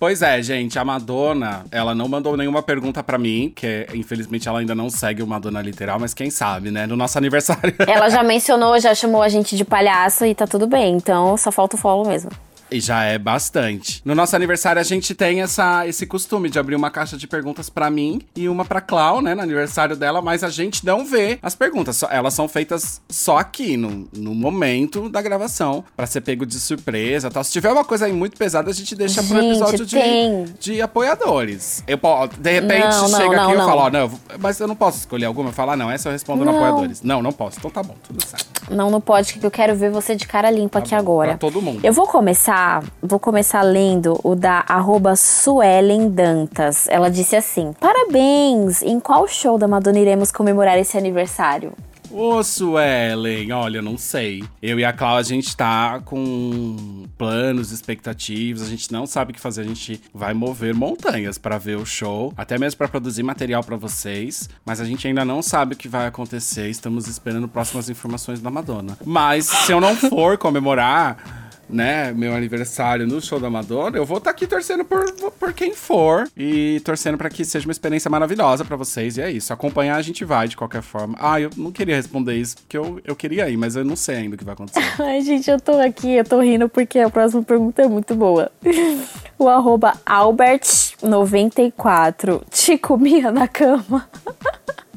Pois 0.00 0.22
é, 0.22 0.40
gente, 0.40 0.78
a 0.78 0.84
Madonna, 0.84 1.66
ela 1.70 1.94
não 1.94 2.08
mandou 2.08 2.34
nenhuma 2.34 2.62
pergunta 2.62 3.02
pra 3.02 3.18
mim, 3.18 3.52
que 3.54 3.86
infelizmente 3.92 4.48
ela 4.48 4.60
ainda 4.60 4.74
não 4.74 4.88
segue 4.88 5.22
o 5.22 5.26
Madonna 5.26 5.60
literal, 5.60 6.00
mas 6.00 6.14
quem 6.14 6.30
sabe, 6.30 6.70
né? 6.70 6.86
No 6.86 6.96
nosso 6.96 7.18
aniversário. 7.18 7.74
Ela 7.86 8.08
já 8.08 8.22
mencionou, 8.24 8.80
já 8.80 8.94
chamou 8.94 9.20
a 9.20 9.28
gente 9.28 9.54
de 9.54 9.62
palhaço 9.62 10.24
e 10.24 10.34
tá 10.34 10.46
tudo 10.46 10.66
bem. 10.66 10.96
Então 10.96 11.36
só 11.36 11.52
falta 11.52 11.76
o 11.76 11.78
follow 11.78 12.08
mesmo. 12.08 12.30
E 12.70 12.80
já 12.80 13.04
é 13.04 13.18
bastante. 13.18 14.00
No 14.04 14.14
nosso 14.14 14.36
aniversário, 14.36 14.80
a 14.80 14.84
gente 14.84 15.14
tem 15.14 15.42
essa, 15.42 15.86
esse 15.86 16.06
costume 16.06 16.48
de 16.48 16.58
abrir 16.58 16.76
uma 16.76 16.90
caixa 16.90 17.16
de 17.16 17.26
perguntas 17.26 17.68
pra 17.68 17.90
mim 17.90 18.20
e 18.36 18.48
uma 18.48 18.64
pra 18.64 18.80
Clau, 18.80 19.20
né? 19.20 19.34
No 19.34 19.42
aniversário 19.42 19.96
dela, 19.96 20.22
mas 20.22 20.44
a 20.44 20.48
gente 20.48 20.84
não 20.86 21.04
vê 21.04 21.38
as 21.42 21.54
perguntas. 21.54 22.02
Elas 22.10 22.34
são 22.34 22.48
feitas 22.48 23.00
só 23.08 23.38
aqui, 23.38 23.76
no, 23.76 24.08
no 24.12 24.34
momento 24.34 25.08
da 25.08 25.20
gravação, 25.20 25.84
pra 25.96 26.06
ser 26.06 26.20
pego 26.20 26.46
de 26.46 26.58
surpresa 26.60 27.28
e 27.28 27.30
tal. 27.30 27.42
Se 27.42 27.52
tiver 27.52 27.72
uma 27.72 27.84
coisa 27.84 28.06
aí 28.06 28.12
muito 28.12 28.36
pesada, 28.36 28.70
a 28.70 28.74
gente 28.74 28.94
deixa 28.94 29.22
pro 29.22 29.40
Gente, 29.40 29.50
episódio 29.50 29.86
de, 29.86 29.96
tem. 29.96 30.44
de 30.58 30.80
apoiadores. 30.80 31.82
Eu, 31.86 31.98
de 32.38 32.52
repente, 32.52 32.86
Não, 32.86 33.08
não, 33.08 33.18
chega 33.18 33.36
não, 33.36 33.44
aqui 33.44 33.52
e 33.52 33.56
eu 33.56 33.66
falo, 33.66 33.80
ó, 33.80 33.90
não, 33.90 34.10
mas 34.38 34.60
eu 34.60 34.68
não 34.68 34.76
posso 34.76 34.98
escolher 34.98 35.24
alguma. 35.24 35.48
Eu 35.50 35.52
falo, 35.52 35.72
ah, 35.72 35.76
não, 35.76 35.90
essa 35.90 36.08
eu 36.08 36.12
respondo 36.12 36.44
no 36.44 36.50
apoiadores. 36.50 37.02
Não, 37.02 37.22
não 37.22 37.32
posso. 37.32 37.58
Então 37.58 37.70
tá 37.70 37.82
bom, 37.82 37.96
tudo 38.02 38.24
certo. 38.24 38.46
Não, 38.70 38.90
não 38.90 39.00
pode, 39.00 39.34
que 39.34 39.44
eu 39.44 39.50
quero 39.50 39.74
ver 39.74 39.90
você 39.90 40.14
de 40.14 40.26
cara 40.26 40.50
limpa 40.50 40.78
aqui 40.78 40.90
bom, 40.90 40.96
agora. 40.96 41.28
pra 41.30 41.38
todo 41.38 41.60
mundo. 41.60 41.80
Eu 41.82 41.92
vou 41.92 42.06
começar, 42.06 42.59
vou 43.02 43.18
começar 43.18 43.62
lendo 43.62 44.18
o 44.22 44.34
da 44.34 44.64
arroba 44.68 45.16
Suelen 45.16 46.08
Dantas. 46.08 46.86
Ela 46.88 47.10
disse 47.10 47.36
assim: 47.36 47.72
Parabéns! 47.78 48.82
Em 48.82 48.98
qual 49.00 49.26
show 49.26 49.58
da 49.58 49.68
Madonna 49.68 49.98
iremos 49.98 50.30
comemorar 50.32 50.78
esse 50.78 50.96
aniversário? 50.96 51.72
Ô, 52.12 52.42
Suelen, 52.42 53.52
olha, 53.52 53.80
não 53.80 53.96
sei. 53.96 54.42
Eu 54.60 54.80
e 54.80 54.84
a 54.84 54.92
Clau, 54.92 55.16
a 55.16 55.22
gente 55.22 55.56
tá 55.56 56.00
com 56.04 57.06
planos, 57.16 57.70
expectativas, 57.70 58.62
a 58.62 58.66
gente 58.66 58.90
não 58.90 59.06
sabe 59.06 59.30
o 59.30 59.34
que 59.34 59.40
fazer, 59.40 59.60
a 59.60 59.64
gente 59.64 60.02
vai 60.12 60.34
mover 60.34 60.74
montanhas 60.74 61.38
pra 61.38 61.56
ver 61.56 61.76
o 61.76 61.86
show, 61.86 62.32
até 62.36 62.58
mesmo 62.58 62.78
pra 62.78 62.88
produzir 62.88 63.22
material 63.22 63.62
pra 63.62 63.76
vocês, 63.76 64.48
mas 64.64 64.80
a 64.80 64.84
gente 64.84 65.06
ainda 65.06 65.24
não 65.24 65.40
sabe 65.40 65.74
o 65.74 65.76
que 65.76 65.86
vai 65.86 66.08
acontecer, 66.08 66.68
estamos 66.68 67.06
esperando 67.06 67.46
próximas 67.46 67.88
informações 67.88 68.40
da 68.40 68.50
Madonna. 68.50 68.98
Mas 69.04 69.46
se 69.46 69.70
eu 69.70 69.80
não 69.80 69.94
for 69.94 70.36
comemorar, 70.36 71.49
né, 71.72 72.12
meu 72.12 72.34
aniversário 72.34 73.06
no 73.06 73.20
show 73.20 73.38
da 73.38 73.48
Madonna, 73.48 73.96
eu 73.96 74.04
vou 74.04 74.18
estar 74.18 74.30
aqui 74.30 74.44
torcendo 74.46 74.84
por, 74.84 75.04
por 75.32 75.52
quem 75.52 75.74
for 75.74 76.28
e 76.36 76.80
torcendo 76.84 77.16
pra 77.16 77.30
que 77.30 77.44
seja 77.44 77.66
uma 77.66 77.72
experiência 77.72 78.10
maravilhosa 78.10 78.64
pra 78.64 78.76
vocês. 78.76 79.16
E 79.16 79.22
é 79.22 79.30
isso. 79.30 79.52
Acompanhar 79.52 79.96
a 79.96 80.02
gente 80.02 80.24
vai 80.24 80.48
de 80.48 80.56
qualquer 80.56 80.82
forma. 80.82 81.16
Ah, 81.18 81.40
eu 81.40 81.50
não 81.56 81.72
queria 81.72 81.96
responder 81.96 82.34
isso 82.34 82.56
porque 82.58 82.76
eu, 82.76 83.00
eu 83.04 83.16
queria 83.16 83.48
ir, 83.48 83.56
mas 83.56 83.76
eu 83.76 83.84
não 83.84 83.96
sei 83.96 84.16
ainda 84.16 84.34
o 84.34 84.38
que 84.38 84.44
vai 84.44 84.54
acontecer. 84.54 84.80
Ai, 85.02 85.20
gente, 85.22 85.50
eu 85.50 85.60
tô 85.60 85.72
aqui, 85.80 86.16
eu 86.16 86.24
tô 86.24 86.40
rindo 86.40 86.68
porque 86.68 86.98
a 86.98 87.10
próxima 87.10 87.42
pergunta 87.42 87.82
é 87.82 87.88
muito 87.88 88.14
boa. 88.14 88.50
O 89.38 89.48
arroba 89.48 89.94
Albert94 90.04 92.42
te 92.50 92.76
comia 92.76 93.32
na 93.32 93.48
cama. 93.48 94.06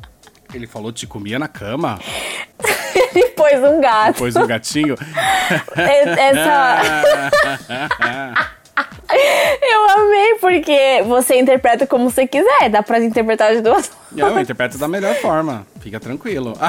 Ele 0.54 0.68
falou 0.68 0.92
te 0.92 1.08
comia 1.08 1.39
na 1.39 1.48
cama? 1.48 2.00
Ele 3.16 3.30
pôs 3.30 3.63
um 3.63 3.82
gato. 3.82 4.13
Depois 4.13 4.36
um 4.36 4.46
gatinho? 4.46 4.96
Essa. 5.76 6.82
Eu 9.62 9.89
amei 9.89 10.36
porque 10.39 11.04
você 11.06 11.38
interpreta 11.39 11.86
como 11.86 12.10
você 12.10 12.26
quiser, 12.26 12.70
dá 12.70 12.82
pra 12.82 13.00
interpretar 13.00 13.54
de 13.54 13.62
duas 13.62 13.92
Eu 14.15 14.39
interpreto 14.39 14.78
da 14.78 14.88
melhor 14.88 15.15
forma. 15.15 15.65
Fica 15.80 15.99
tranquilo. 15.99 16.54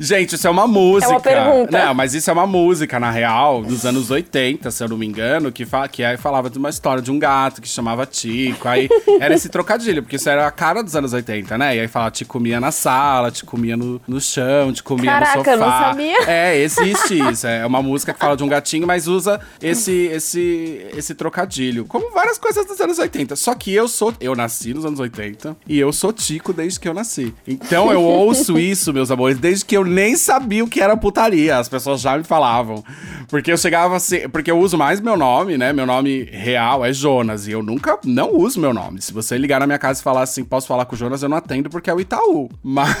Gente, 0.00 0.34
isso 0.34 0.46
é 0.46 0.50
uma 0.50 0.66
música. 0.66 1.12
É 1.12 1.14
uma 1.14 1.20
pergunta. 1.20 1.86
Não, 1.86 1.94
mas 1.94 2.14
isso 2.14 2.30
é 2.30 2.32
uma 2.32 2.46
música, 2.46 2.98
na 2.98 3.10
real, 3.10 3.62
dos 3.62 3.84
anos 3.86 4.10
80, 4.10 4.70
se 4.70 4.82
eu 4.82 4.88
não 4.88 4.96
me 4.96 5.06
engano, 5.06 5.52
que, 5.52 5.64
fa 5.64 5.86
que 5.88 6.02
aí 6.02 6.16
falava 6.16 6.50
de 6.50 6.58
uma 6.58 6.68
história 6.68 7.02
de 7.02 7.10
um 7.10 7.18
gato 7.18 7.60
que 7.60 7.68
chamava 7.68 8.06
Tico. 8.06 8.68
Aí 8.68 8.88
era 9.20 9.34
esse 9.34 9.48
trocadilho, 9.48 10.02
porque 10.02 10.16
isso 10.16 10.28
era 10.28 10.46
a 10.46 10.50
cara 10.50 10.82
dos 10.82 10.96
anos 10.96 11.12
80, 11.12 11.56
né? 11.58 11.76
E 11.76 11.80
aí 11.80 11.88
falava, 11.88 12.10
te 12.10 12.24
comia 12.24 12.58
na 12.58 12.72
sala, 12.72 13.30
te 13.30 13.44
comia 13.44 13.76
no, 13.76 14.00
no 14.06 14.20
chão, 14.20 14.72
te 14.72 14.82
comia 14.82 15.12
Caraca, 15.12 15.38
no 15.38 15.44
sofá. 15.44 15.52
eu 15.52 15.58
não 15.58 15.70
sabia. 15.70 16.16
É, 16.26 16.58
existe 16.58 17.18
isso. 17.30 17.46
É 17.46 17.64
uma 17.64 17.82
música 17.82 18.12
que 18.12 18.18
fala 18.18 18.36
de 18.36 18.42
um 18.42 18.48
gatinho, 18.48 18.86
mas 18.86 19.06
usa 19.06 19.40
esse, 19.62 20.06
esse, 20.06 20.86
esse 20.96 21.14
trocadilho. 21.14 21.84
Como 21.84 22.10
várias 22.12 22.38
coisas 22.38 22.66
dos 22.66 22.80
anos 22.80 22.98
80. 22.98 23.36
Só 23.36 23.54
que 23.54 23.72
eu 23.72 23.88
sou. 23.88 24.12
Eu 24.20 24.34
nasci 24.46 24.72
nos 24.72 24.84
anos 24.84 25.00
80 25.00 25.56
e 25.66 25.78
eu 25.78 25.92
sou 25.92 26.12
Tico 26.12 26.52
desde 26.52 26.78
que 26.78 26.88
eu 26.88 26.94
nasci. 26.94 27.34
Então 27.46 27.90
eu 27.92 28.02
ouço 28.02 28.58
isso, 28.58 28.92
meus 28.92 29.10
amores, 29.10 29.38
desde 29.38 29.64
que 29.64 29.76
eu 29.76 29.84
nem 29.84 30.16
sabia 30.16 30.64
o 30.64 30.68
que 30.68 30.80
era 30.80 30.96
putaria. 30.96 31.58
As 31.58 31.68
pessoas 31.68 32.00
já 32.00 32.16
me 32.16 32.22
falavam. 32.24 32.84
Porque 33.28 33.50
eu 33.50 33.58
chegava 33.58 33.96
assim. 33.96 34.28
Porque 34.28 34.50
eu 34.50 34.58
uso 34.58 34.78
mais 34.78 35.00
meu 35.00 35.16
nome, 35.16 35.58
né? 35.58 35.72
Meu 35.72 35.84
nome 35.84 36.22
real 36.24 36.84
é 36.84 36.92
Jonas. 36.92 37.48
E 37.48 37.52
eu 37.52 37.62
nunca 37.62 37.98
não 38.04 38.34
uso 38.36 38.60
meu 38.60 38.72
nome. 38.72 39.02
Se 39.02 39.12
você 39.12 39.36
ligar 39.36 39.60
na 39.60 39.66
minha 39.66 39.78
casa 39.78 40.00
e 40.00 40.02
falar 40.02 40.22
assim, 40.22 40.44
posso 40.44 40.66
falar 40.66 40.84
com 40.84 40.94
o 40.94 40.98
Jonas, 40.98 41.22
eu 41.22 41.28
não 41.28 41.36
atendo 41.36 41.68
porque 41.68 41.90
é 41.90 41.94
o 41.94 42.00
Itaú. 42.00 42.48
Mas, 42.62 42.96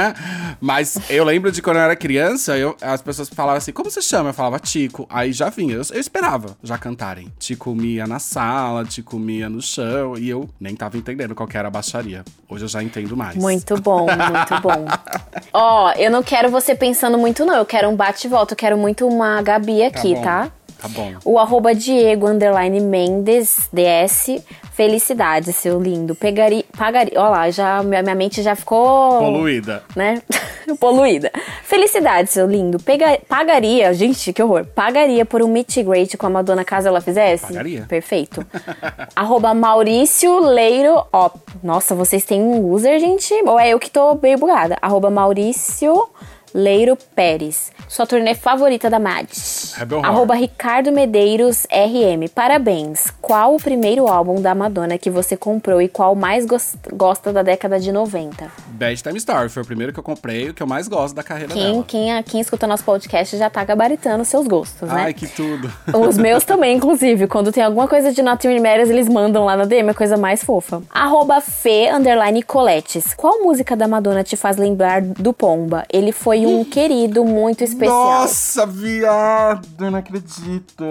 mas 0.60 0.98
eu 1.10 1.24
lembro 1.24 1.52
de 1.52 1.60
quando 1.60 1.76
eu 1.76 1.82
era 1.82 1.94
criança, 1.94 2.56
eu, 2.56 2.74
as 2.80 3.02
pessoas 3.02 3.28
falavam 3.28 3.58
assim, 3.58 3.72
como 3.72 3.90
você 3.90 4.00
chama? 4.00 4.30
Eu 4.30 4.34
falava 4.34 4.58
Tico. 4.58 5.06
Aí 5.10 5.32
já 5.32 5.50
vinha. 5.50 5.74
Eu, 5.74 5.82
eu 5.92 6.00
esperava 6.00 6.56
já 6.62 6.78
cantarem. 6.78 7.30
Te 7.38 7.54
comia 7.54 8.06
na 8.06 8.18
sala, 8.18 8.84
te 8.84 9.02
comia 9.02 9.48
no 9.48 9.60
chão. 9.60 10.16
E 10.16 10.28
eu 10.28 10.48
nem 10.58 10.69
tava 10.74 10.96
entendendo 10.96 11.34
qual 11.34 11.48
que 11.48 11.56
era 11.56 11.68
a 11.68 11.70
baixaria. 11.70 12.24
Hoje 12.48 12.64
eu 12.64 12.68
já 12.68 12.82
entendo 12.82 13.16
mais. 13.16 13.36
Muito 13.36 13.80
bom, 13.80 14.06
muito 14.06 14.62
bom. 14.62 14.86
Ó, 15.52 15.92
eu 15.92 16.10
não 16.10 16.22
quero 16.22 16.50
você 16.50 16.74
pensando 16.74 17.18
muito, 17.18 17.44
não. 17.44 17.56
Eu 17.56 17.66
quero 17.66 17.88
um 17.88 17.96
bate 17.96 18.26
e 18.26 18.30
volta. 18.30 18.54
Eu 18.54 18.56
quero 18.56 18.76
muito 18.76 19.06
uma 19.06 19.40
Gabi 19.42 19.82
aqui, 19.82 20.14
bom. 20.14 20.22
tá? 20.22 20.50
Tá 20.80 20.88
bom. 20.88 21.12
O 21.24 21.38
arroba 21.38 21.74
Diego 21.74 22.26
underline 22.26 22.80
Mendes 22.80 23.68
DS. 23.72 24.42
Felicidade, 24.72 25.52
seu 25.52 25.78
lindo. 25.78 26.14
Pegaria. 26.14 26.64
Pagaria. 26.76 27.20
Ó 27.20 27.28
lá, 27.28 27.50
já, 27.50 27.82
minha, 27.82 28.02
minha 28.02 28.14
mente 28.14 28.40
já 28.42 28.56
ficou. 28.56 29.18
Poluída. 29.18 29.82
Né? 29.94 30.22
Poluída. 30.80 31.30
Felicidade, 31.64 32.30
seu 32.32 32.46
lindo. 32.46 32.78
Pega, 32.78 33.18
pagaria. 33.28 33.92
Gente, 33.92 34.32
que 34.32 34.42
horror. 34.42 34.64
Pagaria 34.64 35.26
por 35.26 35.42
um 35.42 35.48
meet 35.48 35.76
and 35.76 35.84
greet 35.84 36.16
com 36.16 36.26
a 36.26 36.30
Madonna 36.30 36.64
caso 36.64 36.88
ela 36.88 37.02
fizesse? 37.02 37.48
Pagaria. 37.48 37.84
Perfeito. 37.86 38.46
arroba 39.14 39.52
Maurício 39.52 40.38
Leiro. 40.38 41.04
Ó, 41.12 41.30
nossa, 41.62 41.94
vocês 41.94 42.24
têm 42.24 42.40
um 42.40 42.70
user, 42.70 42.98
gente? 42.98 43.34
Ou 43.44 43.60
é 43.60 43.68
eu 43.68 43.78
que 43.78 43.90
tô 43.90 44.18
meio 44.22 44.38
bugada? 44.38 44.78
Arroba 44.80 45.10
Maurício. 45.10 46.08
Leiro 46.54 46.96
Pérez. 47.14 47.70
Sua 47.88 48.06
turnê 48.06 48.34
favorita 48.34 48.90
da 48.90 48.98
Mad. 48.98 49.28
Rebel 49.74 49.98
Heart. 49.98 50.08
Arroba 50.08 50.34
Ricardo 50.34 50.92
Medeiros 50.92 51.66
RM. 51.70 52.28
Parabéns. 52.34 53.12
Qual 53.20 53.54
o 53.54 53.58
primeiro 53.60 54.08
álbum 54.08 54.40
da 54.40 54.54
Madonna 54.54 54.98
que 54.98 55.10
você 55.10 55.36
comprou 55.36 55.80
e 55.80 55.88
qual 55.88 56.14
mais 56.14 56.44
gos- 56.46 56.74
gosta 56.92 57.32
da 57.32 57.42
década 57.42 57.78
de 57.78 57.92
90? 57.92 58.50
Bad 58.68 59.02
Time 59.02 59.18
Story 59.18 59.48
foi 59.48 59.62
o 59.62 59.66
primeiro 59.66 59.92
que 59.92 59.98
eu 59.98 60.02
comprei, 60.02 60.48
o 60.50 60.54
que 60.54 60.62
eu 60.62 60.66
mais 60.66 60.88
gosto 60.88 61.14
da 61.14 61.22
carreira 61.22 61.52
Quem, 61.52 61.72
dela. 61.72 61.84
quem, 61.86 62.22
quem 62.24 62.40
escuta 62.40 62.66
nosso 62.66 62.84
podcast 62.84 63.36
já 63.36 63.50
tá 63.50 63.62
gabaritando 63.64 64.24
seus 64.24 64.46
gostos, 64.46 64.88
né? 64.88 65.02
Ai, 65.06 65.14
que 65.14 65.26
tudo. 65.26 65.70
Os 66.08 66.16
meus 66.16 66.44
também, 66.44 66.76
inclusive. 66.76 67.26
Quando 67.26 67.52
tem 67.52 67.62
alguma 67.62 67.86
coisa 67.86 68.12
de 68.12 68.22
Not 68.22 68.46
Really 68.46 68.60
Matters, 68.62 68.90
eles 68.90 69.08
mandam 69.08 69.44
lá 69.44 69.56
na 69.56 69.64
DM, 69.64 69.90
a 69.90 69.94
coisa 69.94 70.16
mais 70.16 70.42
fofa. 70.42 70.82
Arroba 70.90 71.40
Fê, 71.40 71.90
underline 71.92 72.42
Coletes. 72.42 73.12
Qual 73.14 73.42
música 73.42 73.76
da 73.76 73.86
Madonna 73.86 74.22
te 74.24 74.36
faz 74.36 74.56
lembrar 74.56 75.02
do 75.02 75.32
Pomba? 75.32 75.84
Ele 75.92 76.12
foi 76.12 76.46
um 76.46 76.64
querido 76.64 77.24
muito 77.24 77.62
especial. 77.62 78.20
Nossa, 78.20 78.66
viado, 78.66 79.59
eu 79.78 79.90
não 79.90 79.98
acredito. 79.98 80.84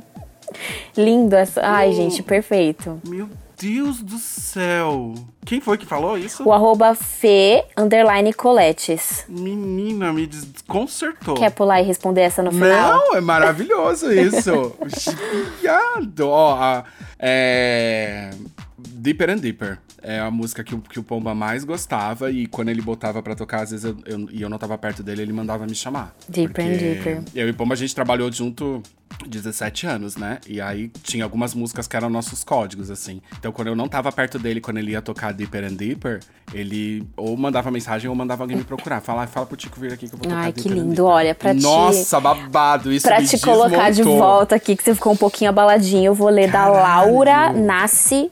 Lindo 0.96 1.34
essa. 1.34 1.60
Ai, 1.64 1.92
gente, 1.92 2.22
perfeito. 2.22 3.00
Meu 3.06 3.28
Deus 3.58 4.02
do 4.02 4.18
céu. 4.18 5.14
Quem 5.44 5.60
foi 5.60 5.78
que 5.78 5.86
falou 5.86 6.18
isso? 6.18 6.44
O 6.44 6.52
arroba 6.52 6.94
Fê, 6.94 7.64
underline 7.76 8.32
Coletes. 8.32 9.24
Menina, 9.28 10.12
me 10.12 10.26
desconcertou. 10.26 11.34
Quer 11.34 11.50
pular 11.50 11.80
e 11.80 11.84
responder 11.84 12.22
essa 12.22 12.42
no 12.42 12.52
final? 12.52 12.98
Não, 12.98 13.16
é 13.16 13.20
maravilhoso 13.20 14.12
isso. 14.12 14.74
Viado. 15.60 16.28
Ó, 16.28 16.82
é... 17.18 18.30
Deeper 18.76 19.30
and 19.30 19.38
Deeper. 19.38 19.78
É 20.02 20.20
a 20.20 20.30
música 20.30 20.62
que 20.62 20.74
o, 20.74 20.80
que 20.80 21.00
o 21.00 21.02
Pomba 21.02 21.34
mais 21.34 21.64
gostava 21.64 22.30
e 22.30 22.46
quando 22.46 22.68
ele 22.68 22.82
botava 22.82 23.22
pra 23.22 23.34
tocar, 23.34 23.62
às 23.62 23.70
vezes 23.70 23.84
eu, 23.84 23.96
eu- 24.06 24.28
e 24.30 24.42
eu 24.42 24.48
não 24.48 24.58
tava 24.58 24.76
perto 24.78 25.02
dele, 25.02 25.22
ele 25.22 25.32
mandava 25.32 25.66
me 25.66 25.74
chamar. 25.74 26.14
Deeper 26.28 26.64
and 26.64 26.76
Deeper. 26.76 27.22
Eu 27.34 27.48
e 27.48 27.50
o 27.50 27.54
Pomba, 27.54 27.74
a 27.74 27.76
gente 27.76 27.94
trabalhou 27.94 28.30
junto 28.30 28.82
17 29.26 29.86
anos, 29.86 30.16
né? 30.16 30.38
E 30.46 30.60
aí 30.60 30.88
tinha 31.02 31.24
algumas 31.24 31.54
músicas 31.54 31.86
que 31.88 31.96
eram 31.96 32.10
nossos 32.10 32.44
códigos, 32.44 32.90
assim. 32.90 33.20
Então 33.38 33.50
quando 33.52 33.68
eu 33.68 33.76
não 33.76 33.88
tava 33.88 34.12
perto 34.12 34.38
dele, 34.38 34.60
quando 34.60 34.76
ele 34.78 34.92
ia 34.92 35.00
tocar 35.02 35.32
Deeper 35.32 35.64
and 35.64 35.74
Deeper, 35.74 36.20
ele 36.52 37.06
ou 37.16 37.36
mandava 37.36 37.70
mensagem 37.70 38.08
ou 38.10 38.14
mandava 38.14 38.44
alguém 38.44 38.56
me 38.56 38.64
procurar. 38.64 39.00
Fala, 39.00 39.26
fala 39.26 39.46
pro 39.46 39.56
Tico 39.56 39.80
vir 39.80 39.92
aqui 39.92 40.08
que 40.08 40.14
eu 40.14 40.18
vou 40.18 40.28
tocar 40.28 40.36
Ai, 40.42 40.52
que 40.52 40.62
Deeper 40.62 40.72
and 40.72 40.74
lindo. 40.82 40.88
Deeper." 40.94 41.04
Olha, 41.04 41.34
pra 41.34 41.54
te- 41.54 41.62
Nossa, 41.62 42.20
babado. 42.20 42.92
Isso 42.92 43.06
Pra 43.08 43.22
te 43.24 43.38
colocar 43.40 43.90
de 43.90 44.02
volta 44.02 44.54
aqui, 44.56 44.76
que 44.76 44.82
você 44.82 44.94
ficou 44.94 45.12
um 45.12 45.16
pouquinho 45.16 45.50
abaladinho, 45.50 46.04
eu 46.06 46.14
vou 46.14 46.28
ler 46.28 46.46
da 46.50 46.64
Caralho. 46.64 47.12
Laura 47.14 47.52
Nasce 47.52 48.28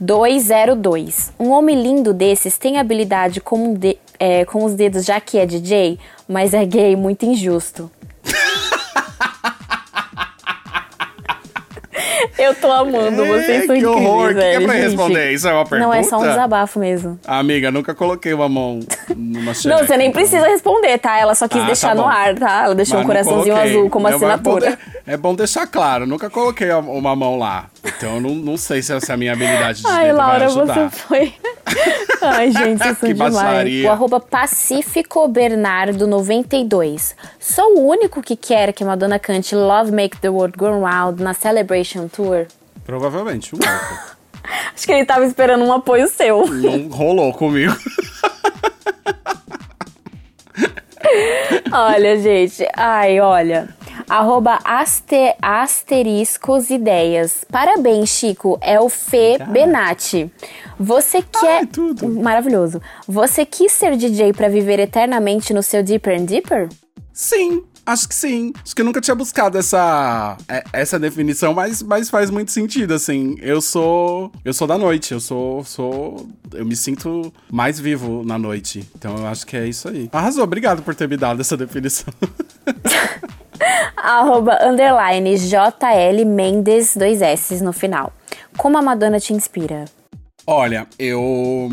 202. 0.00 1.32
Um 1.38 1.50
homem 1.50 1.80
lindo 1.80 2.12
desses 2.14 2.56
tem 2.58 2.78
habilidade 2.78 3.40
com, 3.40 3.74
de- 3.74 3.98
é, 4.18 4.44
com 4.44 4.64
os 4.64 4.74
dedos, 4.74 5.04
já 5.04 5.20
que 5.20 5.38
é 5.38 5.46
DJ, 5.46 5.98
mas 6.28 6.54
é 6.54 6.64
gay, 6.64 6.94
muito 6.96 7.24
injusto. 7.26 7.90
Eu 12.38 12.54
tô 12.54 12.70
amando, 12.70 13.24
vocês 13.26 13.66
são 13.66 13.74
que 13.74 13.80
incríveis, 13.80 13.84
horror. 13.86 14.30
O 14.30 14.34
que 14.34 14.40
é 14.40 14.60
pra 14.60 14.74
gente. 14.74 14.82
responder? 14.84 15.32
Isso 15.32 15.48
é 15.48 15.52
uma 15.52 15.64
Não, 15.78 15.92
é 15.92 16.02
só 16.04 16.16
um 16.16 16.20
pergunta? 16.20 16.28
desabafo 16.28 16.78
mesmo. 16.78 17.18
Amiga, 17.26 17.70
nunca 17.72 17.94
coloquei 17.94 18.32
uma 18.32 18.48
mão 18.48 18.78
numa 19.16 19.46
Não, 19.46 19.54
xereca, 19.54 19.86
você 19.86 19.96
nem 19.96 20.08
então. 20.08 20.20
precisa 20.20 20.46
responder, 20.46 20.98
tá? 20.98 21.18
Ela 21.18 21.34
só 21.34 21.48
quis 21.48 21.60
Ah, 21.62 21.66
deixar 21.66 21.88
tá 21.88 21.94
no 21.96 22.06
ar, 22.06 22.34
tá? 22.36 22.64
Ela 22.64 22.74
deixou 22.76 22.96
Mas 22.98 23.04
um 23.04 23.08
não 23.08 23.14
coraçãozinho 23.14 23.54
coloquei. 23.54 23.76
azul 23.76 23.90
como 23.90 24.08
Não, 24.08 24.14
É 24.14 24.18
bom, 24.18 24.26
assinatura. 24.26 24.70
de- 24.70 24.78
é 25.08 25.16
bom 25.16 25.34
deixar 25.34 25.66
claro, 25.66 26.06
nunca 26.06 26.28
coloquei 26.30 26.70
uma 26.70 27.16
mão 27.16 27.38
lá. 27.38 27.66
Então 27.84 28.16
eu 28.16 28.20
não, 28.20 28.34
não 28.34 28.56
sei 28.56 28.82
se 28.82 28.92
essa 28.92 29.16
minha 29.16 29.32
habilidade 29.32 29.80
de 29.80 29.86
Ai, 29.88 30.12
Laura, 30.12 30.38
vai 30.38 30.46
ajudar. 30.48 30.90
você 30.90 30.96
foi. 30.96 31.34
Ai, 32.20 32.50
gente, 32.50 32.82
são 32.82 32.94
Que 32.94 33.14
demais. 33.14 33.34
baixaria. 33.34 33.88
O 33.88 33.92
arroba 33.92 34.20
Pacífico 34.20 35.26
Bernardo 35.28 36.06
92. 36.06 37.14
Sou 37.40 37.78
o 37.78 37.86
único 37.88 38.20
que 38.22 38.36
quer 38.36 38.72
que 38.72 38.84
Madonna 38.84 39.18
cante 39.18 39.54
Love 39.54 39.92
Make 39.92 40.18
the 40.18 40.28
World 40.28 40.56
Go 40.58 40.80
Round 40.80 41.22
na 41.22 41.32
Celebration 41.34 42.08
Tour. 42.08 42.46
Provavelmente, 42.84 43.54
um 43.54 43.58
pouco. 43.58 44.18
Acho 44.74 44.86
que 44.86 44.92
ele 44.92 45.04
tava 45.04 45.24
esperando 45.24 45.64
um 45.64 45.72
apoio 45.72 46.08
seu. 46.08 46.46
não 46.46 46.88
rolou 46.88 47.32
comigo. 47.32 47.74
olha, 51.72 52.20
gente. 52.20 52.66
Ai, 52.74 53.20
olha. 53.20 53.68
Arroba 54.08 54.58
aste, 54.64 55.34
asteriscos 55.42 56.70
ideias. 56.70 57.44
Parabéns, 57.50 58.08
Chico. 58.08 58.58
É 58.62 58.80
o 58.80 58.88
Fê 58.88 59.36
Benatti. 59.50 60.30
Você 60.78 61.20
quer. 61.22 61.66
tudo. 61.66 62.08
Maravilhoso. 62.08 62.80
Você 63.06 63.44
quis 63.44 63.72
ser 63.72 63.96
DJ 63.96 64.32
pra 64.32 64.48
viver 64.48 64.78
eternamente 64.78 65.52
no 65.52 65.62
seu 65.62 65.82
Deeper 65.82 66.18
and 66.20 66.24
Deeper? 66.24 66.68
Sim, 67.12 67.64
acho 67.84 68.08
que 68.08 68.14
sim. 68.14 68.52
Acho 68.64 68.74
que 68.76 68.80
eu 68.80 68.86
nunca 68.86 69.00
tinha 69.00 69.14
buscado 69.14 69.58
essa, 69.58 70.36
é- 70.48 70.64
essa 70.72 70.98
definição, 70.98 71.52
mas, 71.52 71.82
mas 71.82 72.08
faz 72.08 72.30
muito 72.30 72.52
sentido, 72.52 72.94
assim. 72.94 73.36
Eu 73.40 73.60
sou. 73.60 74.30
Eu 74.44 74.54
sou 74.54 74.66
da 74.66 74.78
noite, 74.78 75.12
eu 75.12 75.20
sou. 75.20 75.64
sou 75.64 76.28
eu 76.54 76.64
me 76.64 76.76
sinto 76.76 77.32
mais 77.52 77.78
vivo 77.78 78.22
na 78.24 78.38
noite. 78.38 78.88
Então 78.96 79.16
eu 79.18 79.26
acho 79.26 79.44
que 79.46 79.56
é 79.56 79.66
isso 79.66 79.88
aí. 79.88 80.08
Arrasou, 80.12 80.44
obrigado 80.44 80.80
por 80.82 80.94
ter 80.94 81.08
me 81.08 81.16
dado 81.16 81.40
essa 81.40 81.56
definição. 81.56 82.12
Arroba 83.96 84.58
underline 84.62 85.36
JL 85.36 86.24
Mendes, 86.26 86.96
dois 86.96 87.22
S 87.22 87.62
no 87.62 87.72
final. 87.72 88.12
Como 88.56 88.78
a 88.78 88.82
Madonna 88.82 89.20
te 89.20 89.32
inspira? 89.32 89.84
Olha, 90.46 90.86
eu. 90.98 91.68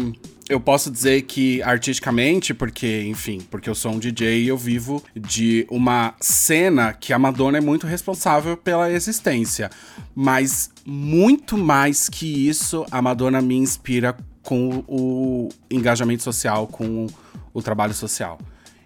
Eu 0.47 0.59
posso 0.59 0.91
dizer 0.91 1.23
que 1.23 1.63
artisticamente, 1.63 2.53
porque, 2.53 3.01
enfim, 3.07 3.41
porque 3.49 3.67
eu 3.67 3.73
sou 3.73 3.93
um 3.93 3.97
DJ 3.97 4.43
e 4.43 4.47
eu 4.47 4.55
vivo 4.55 5.03
de 5.15 5.65
uma 5.71 6.13
cena 6.21 6.93
que 6.93 7.11
a 7.11 7.17
Madonna 7.17 7.57
é 7.57 7.61
muito 7.61 7.87
responsável 7.87 8.55
pela 8.55 8.91
existência. 8.91 9.71
Mas 10.13 10.69
muito 10.85 11.57
mais 11.57 12.07
que 12.07 12.47
isso, 12.47 12.85
a 12.91 13.01
Madonna 13.01 13.41
me 13.41 13.55
inspira 13.55 14.15
com 14.43 14.83
o 14.87 15.49
engajamento 15.71 16.21
social, 16.21 16.67
com 16.67 17.07
o 17.51 17.61
trabalho 17.63 17.95
social. 17.95 18.37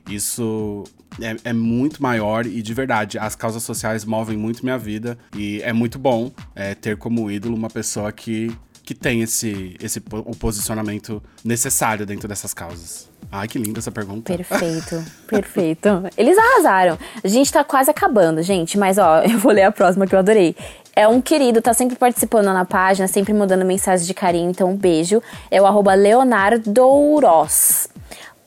Isso 0.10 0.84
é, 1.22 1.36
é 1.50 1.54
muito 1.54 2.02
maior 2.02 2.46
e 2.46 2.62
de 2.62 2.74
verdade, 2.74 3.18
as 3.18 3.36
causas 3.36 3.64
sociais 3.64 4.06
movem 4.06 4.38
muito 4.38 4.64
minha 4.64 4.78
vida 4.78 5.18
e 5.36 5.62
é 5.64 5.74
muito 5.74 6.00
bom 6.00 6.32
é, 6.56 6.76
ter 6.76 6.98
como 6.98 7.30
ídolo 7.30 7.56
uma 7.56 7.70
pessoa 7.70 8.12
que, 8.12 8.56
que 8.84 8.94
tem 8.94 9.22
esse, 9.22 9.76
esse 9.82 10.02
o 10.12 10.36
posicionamento 10.36 11.22
necessário 11.44 12.06
dentro 12.06 12.28
dessas 12.28 12.54
causas? 12.54 13.10
Ai, 13.32 13.48
que 13.48 13.60
linda 13.60 13.80
essa 13.80 13.92
pergunta. 13.92 14.36
Perfeito, 14.36 15.04
perfeito. 15.28 15.88
Eles 16.18 16.38
arrasaram. 16.38 16.98
A 17.24 17.28
gente 17.28 17.52
tá 17.52 17.64
quase 17.64 17.92
acabando, 17.92 18.42
gente, 18.42 18.78
mas 18.78 18.98
ó, 18.98 19.22
eu 19.24 19.38
vou 19.38 19.52
ler 19.52 19.64
a 19.64 19.72
próxima 19.72 20.08
que 20.08 20.16
eu 20.16 20.20
adorei. 20.20 20.56
É 20.96 21.08
um 21.08 21.22
querido, 21.22 21.62
tá 21.62 21.74
sempre 21.74 21.96
participando 21.96 22.46
na 22.46 22.66
página, 22.66 23.08
sempre 23.08 23.34
mandando 23.34 23.64
mensagem 23.64 24.06
de 24.06 24.14
carinho, 24.14 24.50
então 24.50 24.72
um 24.72 24.76
beijo. 24.76 25.22
É 25.50 25.62
o 25.62 25.66
arroba. 25.66 25.94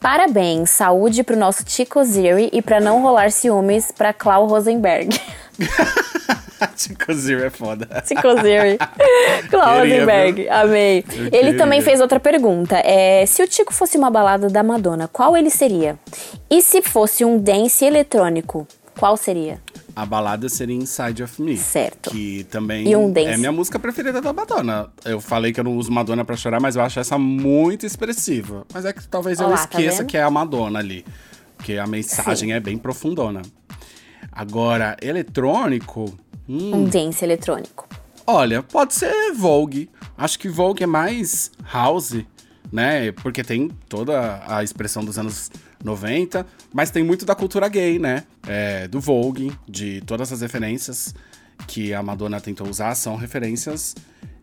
Parabéns, 0.03 0.71
saúde 0.71 1.23
pro 1.23 1.37
nosso 1.37 1.63
Chico 1.65 2.03
Ziri 2.05 2.51
e 2.53 2.61
pra 2.61 2.81
não 2.81 3.01
rolar 3.03 3.31
ciúmes 3.31 3.93
pra 3.93 4.13
Clau 4.13 4.47
Rosenberg. 4.47 5.09
Chico 6.77 7.13
Zero 7.15 7.45
é 7.45 7.51
foda. 7.51 7.87
Chico 8.05 8.29
Ziri. 8.43 8.79
Clau 9.49 9.79
Rosenberg, 9.79 10.49
amei. 10.49 11.05
Eu 11.09 11.25
Ele 11.27 11.31
queria. 11.31 11.57
também 11.57 11.81
fez 11.81 12.01
outra 12.01 12.19
pergunta. 12.19 12.77
É, 12.85 13.25
se 13.27 13.43
o 13.43 13.47
Tico 13.47 13.73
fosse 13.73 13.97
uma 13.97 14.11
balada 14.11 14.49
da 14.49 14.63
Madonna, 14.63 15.09
qual 15.09 15.37
ele 15.37 15.51
seria? 15.51 15.97
E 16.51 16.61
se 16.61 16.83
fosse 16.83 17.25
um 17.25 17.39
dance 17.39 17.85
eletrônico, 17.85 18.67
qual 18.99 19.17
seria? 19.17 19.61
A 19.95 20.07
balada 20.07 20.49
seria 20.49 20.75
Inside 20.75 21.23
of 21.23 21.41
Me. 21.43 21.57
Certo. 21.57 22.11
Que 22.11 22.45
também 22.45 22.89
E 22.89 22.97
um 22.97 23.13
dance. 23.13 23.29
é 23.29 23.37
minha 23.37 23.53
música 23.53 23.79
preferida 23.79 24.21
da 24.23 24.33
Madonna. 24.33 24.91
Eu 25.05 25.21
falei 25.21 25.53
que 25.53 25.61
eu 25.61 25.65
não 25.65 25.77
uso 25.77 25.93
Madonna 25.93 26.25
pra 26.25 26.35
chorar, 26.37 26.61
mas 26.61 26.77
eu 26.77 26.83
acho 26.83 26.99
essa 26.99 27.19
muito 27.19 27.85
expressiva. 27.85 28.67
Mas 28.73 28.85
é 28.87 28.93
que 28.93 29.07
talvez 29.07 29.39
eu 29.39 29.47
Olá, 29.49 29.57
tá 29.67 29.79
esqueça 29.79 29.99
vendo? 29.99 30.07
que 30.07 30.17
é 30.17 30.23
a 30.23 30.31
Madonna 30.31 30.79
ali. 30.79 31.05
Porque 31.57 31.75
a 31.77 31.87
mensagem 31.87 32.49
Sim. 32.49 32.55
é 32.55 32.61
bem 32.61 32.79
profundona. 32.79 33.43
Agora, 34.31 34.97
eletrônico. 35.03 36.07
hum, 36.49 36.75
Um 36.75 36.85
dance 36.85 37.25
eletrônico. 37.25 37.87
Olha, 38.27 38.63
pode 38.63 38.95
ser 38.95 39.33
Vogue. 39.35 39.91
Acho 40.17 40.39
que 40.39 40.49
Vogue 40.49 40.83
é 40.85 40.87
mais 40.87 41.51
house, 41.73 42.17
né? 42.73 43.13
Porque 43.13 43.43
tem 43.45 43.69
toda 43.89 44.43
a 44.47 44.63
expressão 44.63 45.05
dos 45.05 45.19
anos 45.19 45.51
90, 45.83 46.47
mas 46.73 46.91
tem 46.91 47.03
muito 47.03 47.25
da 47.25 47.35
cultura 47.35 47.69
gay, 47.69 47.99
né? 47.99 48.25
É, 48.47 48.87
do 48.89 49.01
Vogue, 49.01 49.53
de 49.69 50.01
todas 50.07 50.33
as 50.33 50.41
referências 50.41 51.15
que 51.67 51.93
a 51.95 52.03
Madonna 52.03 52.41
tentou 52.41 52.69
usar 52.69 52.95
são 52.95 53.17
referências 53.17 53.95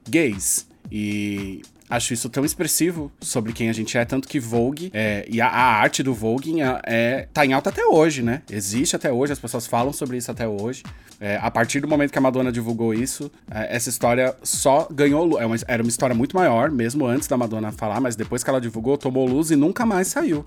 gays. 0.08 0.68
E 0.92 1.62
acho 1.90 2.14
isso 2.14 2.30
tão 2.30 2.46
expressivo 2.46 3.12
sobre 3.20 3.52
quem 3.54 3.70
a 3.70 3.74
gente 3.74 3.98
é, 3.98 4.06
tanto 4.06 4.28
que 4.28 4.40
Vogue 4.40 4.90
é, 4.94 5.26
e 5.30 5.42
a, 5.42 5.48
a 5.48 5.74
arte 5.82 6.02
do 6.04 6.14
Vogue 6.14 6.62
é, 6.62 6.82
é- 6.86 7.28
tá 7.34 7.46
em 7.46 7.54
alta 7.54 7.70
até 7.70 7.86
hoje, 7.86 8.22
né? 8.22 8.42
Existe 8.50 8.96
até 8.96 9.12
hoje, 9.12 9.34
as 9.34 9.40
pessoas 9.40 9.66
falam 9.68 9.92
sobre 9.94 10.18
isso 10.18 10.32
até 10.32 10.48
hoje. 10.48 10.84
É, 11.22 11.38
a 11.42 11.52
partir 11.52 11.82
do 11.82 11.88
momento 11.88 12.12
que 12.14 12.18
a 12.18 12.22
Madonna 12.22 12.50
divulgou 12.52 12.94
isso, 12.94 13.30
é, 13.52 13.76
essa 13.76 13.90
história 13.90 14.34
só 14.42 14.88
ganhou 14.90 15.26
luz. 15.26 15.42
É 15.42 15.46
uma- 15.46 15.56
era 15.68 15.84
uma 15.84 15.90
história 15.90 16.16
muito 16.16 16.36
maior, 16.36 16.72
mesmo 16.72 17.06
antes 17.06 17.28
da 17.28 17.36
Madonna 17.36 17.72
falar, 17.74 18.00
mas 18.00 18.16
depois 18.16 18.42
que 18.44 18.50
ela 18.50 18.62
divulgou, 18.62 18.98
tomou 18.98 19.28
luz 19.28 19.52
e 19.52 19.56
nunca 19.58 19.86
mais 19.86 20.08
saiu. 20.08 20.46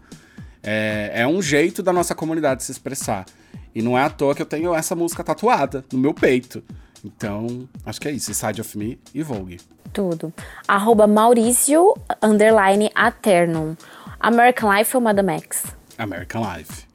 É, 0.63 1.11
é 1.15 1.27
um 1.27 1.43
jeito 1.43 1.83
da 1.83 1.93
nossa 1.93 2.15
comunidade 2.15 2.63
se 2.63 2.71
expressar. 2.71 3.27
E 3.75 3.83
não 3.83 3.99
é 3.99 4.05
à 4.05 4.11
toa 4.11 4.35
que 4.35 4.43
eu 4.43 4.47
tenho 4.47 4.75
essa 4.75 4.95
música 4.95 5.25
tatuada 5.25 5.85
no 5.93 5.99
meu 5.99 6.13
peito. 6.15 6.63
Então, 7.05 7.69
acho 7.85 8.01
que 8.01 8.09
é 8.09 8.13
isso. 8.13 8.33
Side 8.33 8.61
of 8.61 8.79
Me 8.79 8.99
e 9.15 9.23
Vogue. 9.23 9.59
Tudo. 9.93 10.33
Arroba 10.67 11.07
Maurício, 11.07 11.95
underline, 12.23 12.91
Aternum. 12.95 13.77
American 14.21 14.73
Life 14.73 14.97
ou 14.97 15.03
Madame 15.03 15.33
X? 15.35 15.65
American 15.99 16.43
Life. 16.43 16.87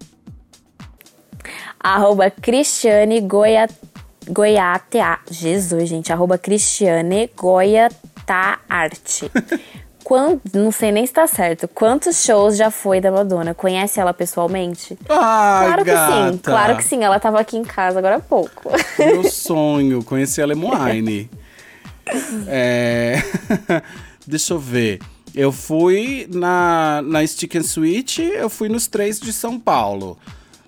Arroba 1.79 2.31
Cristiane 2.31 3.21
Goia, 3.21 3.67
Goiatea. 4.29 5.19
Jesus, 5.29 5.89
gente. 5.89 6.11
Arroba 6.13 6.37
Cristiane 6.37 7.29
Goiataarte. 7.35 9.29
Quando, 10.07 10.39
não 10.53 10.71
sei 10.71 10.89
nem 10.89 11.05
se 11.05 11.11
tá 11.11 11.27
certo. 11.27 11.67
Quantos 11.67 12.23
shows 12.23 12.55
já 12.55 12.71
foi 12.71 13.01
da 13.01 13.11
Madonna? 13.11 13.53
Conhece 13.53 13.99
ela 13.99 14.13
pessoalmente? 14.13 14.97
Ai, 15.09 15.65
claro 15.67 15.83
que 15.83 15.91
gata. 15.91 16.31
sim, 16.31 16.37
claro 16.37 16.77
que 16.77 16.83
sim. 16.85 17.03
Ela 17.03 17.19
tava 17.19 17.41
aqui 17.41 17.57
em 17.57 17.63
casa 17.65 17.99
agora 17.99 18.15
há 18.15 18.19
pouco. 18.21 18.71
Meu 18.97 19.25
sonho, 19.25 20.01
conhecer 20.05 20.43
a 20.43 20.45
Lemoine. 20.45 21.29
é... 22.47 23.21
Deixa 24.25 24.53
eu 24.53 24.59
ver. 24.59 25.01
Eu 25.35 25.51
fui 25.51 26.25
na, 26.33 27.01
na 27.03 27.27
Stick 27.27 27.55
and 27.57 27.63
Switch, 27.63 28.19
eu 28.19 28.49
fui 28.49 28.69
nos 28.69 28.87
três 28.87 29.19
de 29.19 29.33
São 29.33 29.59
Paulo. 29.59 30.17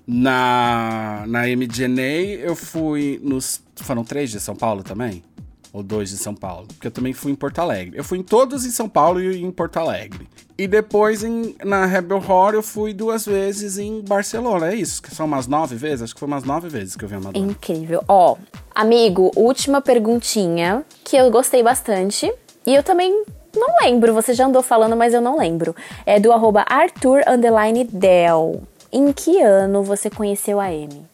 Na, 0.05 1.23
na 1.25 1.43
MGNA, 1.43 2.41
eu 2.41 2.57
fui 2.57 3.21
nos. 3.23 3.61
Foram 3.77 4.03
três 4.03 4.31
de 4.31 4.41
São 4.41 4.53
Paulo 4.53 4.83
também? 4.83 5.23
Ou 5.72 5.84
dois 5.84 6.09
de 6.09 6.17
São 6.17 6.34
Paulo? 6.34 6.67
Porque 6.67 6.88
eu 6.88 6.91
também 6.91 7.13
fui 7.13 7.32
em 7.32 7.36
Porto 7.36 7.59
Alegre. 7.59 7.97
Eu 7.97 8.03
fui 8.03 8.17
em 8.17 8.24
todos 8.24 8.65
em 8.65 8.72
São 8.72 8.89
Paulo 8.89 9.22
e 9.22 9.43
em 9.43 9.51
Porto 9.51 9.78
Alegre. 9.78 10.28
E 10.57 10.67
depois 10.67 11.24
em, 11.24 11.55
na 11.63 11.86
Rebel 11.86 12.17
Horror 12.17 12.53
eu 12.53 12.63
fui 12.63 12.93
duas 12.93 13.26
vezes 13.26 13.78
em 13.78 14.01
Barcelona. 14.01 14.72
É 14.72 14.76
isso? 14.76 15.01
Que 15.01 15.13
são 15.13 15.26
umas 15.26 15.47
nove 15.47 15.76
vezes? 15.76 16.01
Acho 16.01 16.13
que 16.13 16.20
foi 16.20 16.28
umas 16.28 16.43
nove 16.43 16.70
vezes 16.70 16.95
que 16.95 17.05
eu 17.05 17.09
vi 17.09 17.15
a 17.15 17.20
Madonna. 17.20 17.45
Incrível. 17.45 18.03
Ó, 18.07 18.36
amigo, 18.74 19.32
última 19.36 19.80
perguntinha 19.80 20.84
que 21.03 21.15
eu 21.15 21.30
gostei 21.30 21.61
bastante. 21.61 22.34
E 22.65 22.74
eu 22.74 22.84
também 22.84 23.24
não 23.55 23.76
lembro, 23.82 24.13
você 24.13 24.34
já 24.34 24.47
andou 24.47 24.61
falando, 24.61 24.95
mas 24.95 25.13
eu 25.13 25.22
não 25.22 25.38
lembro. 25.38 25.76
É 26.05 26.20
do 26.20 26.32
arroba 26.32 26.65
Arthur 26.67 27.22
underline 27.28 27.84
Del. 27.86 28.63
Em 28.91 29.13
que 29.13 29.41
ano 29.41 29.84
você 29.84 30.09
conheceu 30.09 30.59
a 30.59 30.65
Amy? 30.65 31.05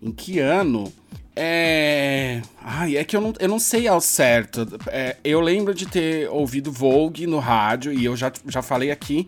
Em 0.00 0.12
que 0.12 0.38
ano? 0.38 0.92
É. 1.36 2.40
Ai, 2.62 2.96
é 2.96 3.04
que 3.04 3.14
eu 3.14 3.20
não, 3.20 3.34
eu 3.38 3.48
não 3.48 3.58
sei 3.58 3.86
ao 3.86 4.00
certo. 4.00 4.66
É, 4.88 5.16
eu 5.22 5.40
lembro 5.40 5.74
de 5.74 5.86
ter 5.86 6.28
ouvido 6.30 6.72
Vogue 6.72 7.26
no 7.26 7.38
rádio, 7.38 7.92
e 7.92 8.04
eu 8.04 8.16
já, 8.16 8.32
já 8.46 8.62
falei 8.62 8.90
aqui 8.90 9.26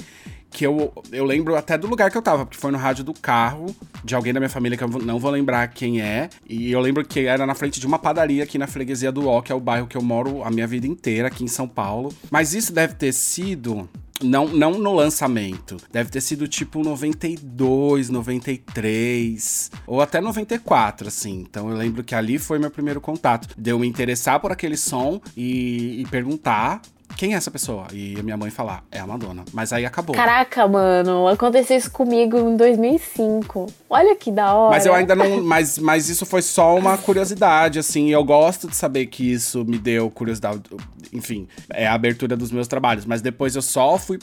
que 0.50 0.66
eu, 0.66 0.92
eu 1.12 1.24
lembro 1.24 1.54
até 1.54 1.76
do 1.76 1.86
lugar 1.86 2.10
que 2.10 2.16
eu 2.16 2.22
tava, 2.22 2.46
porque 2.46 2.58
foi 2.58 2.70
no 2.70 2.78
rádio 2.78 3.04
do 3.04 3.12
carro 3.12 3.74
de 4.02 4.14
alguém 4.14 4.32
da 4.32 4.40
minha 4.40 4.48
família 4.48 4.78
que 4.78 4.84
eu 4.84 4.88
não 4.88 5.18
vou 5.18 5.30
lembrar 5.30 5.68
quem 5.68 6.00
é. 6.00 6.30
E 6.48 6.72
eu 6.72 6.80
lembro 6.80 7.04
que 7.04 7.26
era 7.26 7.46
na 7.46 7.54
frente 7.54 7.78
de 7.78 7.86
uma 7.86 7.98
padaria 7.98 8.44
aqui 8.44 8.56
na 8.56 8.66
freguesia 8.66 9.12
do 9.12 9.28
Ó, 9.28 9.42
que 9.42 9.52
é 9.52 9.54
o 9.54 9.60
bairro 9.60 9.86
que 9.86 9.96
eu 9.96 10.02
moro 10.02 10.42
a 10.42 10.50
minha 10.50 10.66
vida 10.66 10.86
inteira, 10.86 11.28
aqui 11.28 11.44
em 11.44 11.48
São 11.48 11.68
Paulo. 11.68 12.14
Mas 12.30 12.54
isso 12.54 12.72
deve 12.72 12.94
ter 12.94 13.12
sido. 13.12 13.88
Não, 14.22 14.48
não 14.48 14.72
no 14.72 14.94
lançamento. 14.94 15.76
Deve 15.92 16.10
ter 16.10 16.20
sido 16.20 16.48
tipo 16.48 16.82
92, 16.82 18.10
93, 18.10 19.70
ou 19.86 20.00
até 20.00 20.20
94, 20.20 21.08
assim. 21.08 21.44
Então 21.48 21.70
eu 21.70 21.76
lembro 21.76 22.02
que 22.02 22.14
ali 22.14 22.38
foi 22.38 22.58
meu 22.58 22.70
primeiro 22.70 23.00
contato. 23.00 23.48
De 23.56 23.70
eu 23.70 23.78
me 23.78 23.86
interessar 23.86 24.40
por 24.40 24.50
aquele 24.50 24.76
som 24.76 25.20
e, 25.36 26.00
e 26.00 26.06
perguntar 26.10 26.82
quem 27.16 27.34
é 27.34 27.36
essa 27.36 27.50
pessoa. 27.50 27.86
E 27.92 28.18
a 28.18 28.22
minha 28.22 28.36
mãe 28.36 28.50
falar, 28.50 28.84
é 28.90 28.98
a 29.00 29.06
Madonna. 29.06 29.44
Mas 29.52 29.72
aí 29.72 29.84
acabou. 29.84 30.14
Caraca, 30.14 30.66
mano, 30.68 31.26
aconteceu 31.28 31.76
isso 31.76 31.90
comigo 31.90 32.38
em 32.38 32.56
2005. 32.56 33.66
Olha 33.88 34.14
que 34.16 34.30
da 34.30 34.54
hora. 34.54 34.76
Mas 34.76 34.86
eu 34.86 34.94
ainda 34.94 35.14
não. 35.14 35.42
Mas, 35.42 35.78
mas 35.78 36.08
isso 36.08 36.24
foi 36.26 36.42
só 36.42 36.76
uma 36.76 36.96
curiosidade, 36.96 37.78
assim. 37.78 38.10
Eu 38.10 38.24
gosto 38.24 38.68
de 38.68 38.76
saber 38.76 39.06
que 39.06 39.32
isso 39.32 39.64
me 39.64 39.78
deu 39.78 40.10
curiosidade. 40.10 40.62
Enfim, 41.12 41.48
é 41.70 41.86
a 41.86 41.94
abertura 41.94 42.36
dos 42.36 42.52
meus 42.52 42.68
trabalhos. 42.68 43.04
Mas 43.04 43.20
depois 43.20 43.56
eu 43.56 43.62
só 43.62 43.98
fui 43.98 44.18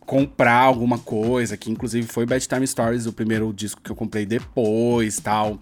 comprar 0.00 0.60
alguma 0.60 0.98
coisa, 0.98 1.56
que 1.56 1.70
inclusive 1.70 2.06
foi 2.06 2.24
Bedtime 2.24 2.66
Stories, 2.66 3.06
o 3.06 3.12
primeiro 3.12 3.52
disco 3.52 3.80
que 3.82 3.90
eu 3.90 3.96
comprei 3.96 4.24
depois 4.24 5.18
tal. 5.18 5.58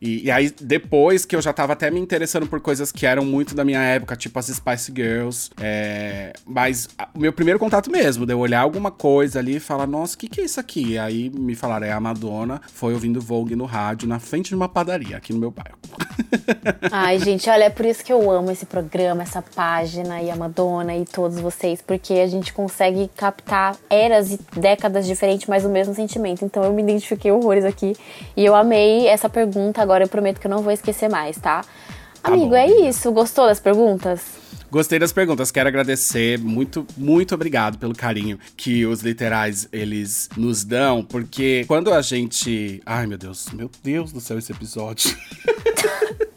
E, 0.00 0.26
e 0.26 0.30
aí, 0.30 0.50
depois 0.60 1.24
que 1.24 1.34
eu 1.34 1.42
já 1.42 1.52
tava 1.52 1.72
até 1.72 1.90
me 1.90 2.00
interessando 2.00 2.46
por 2.46 2.60
coisas 2.60 2.92
que 2.92 3.04
eram 3.04 3.24
muito 3.24 3.54
da 3.54 3.64
minha 3.64 3.82
época, 3.82 4.16
tipo 4.16 4.38
as 4.38 4.46
Spice 4.46 4.92
Girls. 4.94 5.50
é, 5.60 6.32
mas 6.46 6.88
o 7.14 7.18
meu 7.18 7.32
primeiro 7.32 7.58
contato 7.58 7.90
mesmo, 7.90 8.24
de 8.24 8.32
eu 8.32 8.38
olhar 8.38 8.60
alguma 8.60 8.90
coisa 8.90 9.38
ali 9.38 9.56
e 9.56 9.60
falar, 9.60 9.86
nossa, 9.86 10.14
o 10.14 10.18
que, 10.18 10.28
que 10.28 10.40
é 10.40 10.44
isso 10.44 10.60
aqui? 10.60 10.92
E 10.92 10.98
aí 10.98 11.30
me 11.30 11.54
falaram, 11.54 11.86
é 11.86 11.92
a 11.92 12.00
Madonna, 12.00 12.60
foi 12.72 12.94
ouvindo 12.94 13.20
Vogue 13.20 13.56
no 13.56 13.64
rádio, 13.64 14.08
na 14.08 14.18
frente 14.18 14.48
de 14.48 14.54
uma 14.54 14.68
padaria, 14.68 15.16
aqui 15.16 15.32
no 15.32 15.38
meu 15.38 15.50
bairro. 15.50 15.78
Ai, 16.92 17.18
gente, 17.18 17.48
olha, 17.50 17.64
é 17.64 17.70
por 17.70 17.84
isso 17.84 18.04
que 18.04 18.12
eu 18.12 18.30
amo 18.30 18.50
esse 18.50 18.66
programa, 18.66 19.22
essa 19.22 19.42
página 19.42 20.22
e 20.22 20.30
a 20.30 20.36
Madonna 20.36 20.96
e 20.96 21.04
todos 21.04 21.38
vocês, 21.40 21.82
porque 21.82 22.14
a 22.14 22.26
gente 22.26 22.52
consegue 22.52 23.10
captar 23.16 23.76
eras 23.90 24.32
e 24.32 24.38
décadas 24.58 25.06
diferentes, 25.06 25.46
mas 25.46 25.64
o 25.64 25.68
mesmo 25.68 25.94
sentimento. 25.94 26.44
Então 26.44 26.62
eu 26.64 26.72
me 26.72 26.82
identifiquei 26.82 27.30
horrores 27.30 27.64
aqui 27.64 27.94
e 28.36 28.44
eu 28.44 28.54
amei 28.54 29.06
essa 29.06 29.28
pergunta. 29.28 29.87
Agora 29.88 30.04
eu 30.04 30.08
prometo 30.08 30.38
que 30.38 30.46
eu 30.46 30.50
não 30.50 30.60
vou 30.60 30.70
esquecer 30.70 31.08
mais, 31.08 31.38
tá? 31.38 31.64
Amigo, 32.22 32.50
bom, 32.50 32.54
é 32.56 32.64
amiga. 32.64 32.88
isso. 32.90 33.10
Gostou 33.10 33.46
das 33.46 33.58
perguntas? 33.58 34.20
Gostei 34.70 34.98
das 34.98 35.14
perguntas, 35.14 35.50
quero 35.50 35.66
agradecer, 35.66 36.38
muito, 36.38 36.86
muito 36.94 37.34
obrigado 37.34 37.78
pelo 37.78 37.94
carinho 37.94 38.38
que 38.54 38.84
os 38.84 39.00
literais, 39.00 39.66
eles 39.72 40.28
nos 40.36 40.62
dão, 40.62 41.02
porque 41.02 41.64
quando 41.66 41.90
a 41.90 42.02
gente... 42.02 42.82
Ai, 42.84 43.06
meu 43.06 43.16
Deus, 43.16 43.48
meu 43.54 43.70
Deus 43.82 44.12
do 44.12 44.20
céu, 44.20 44.36
esse 44.38 44.52
episódio... 44.52 45.16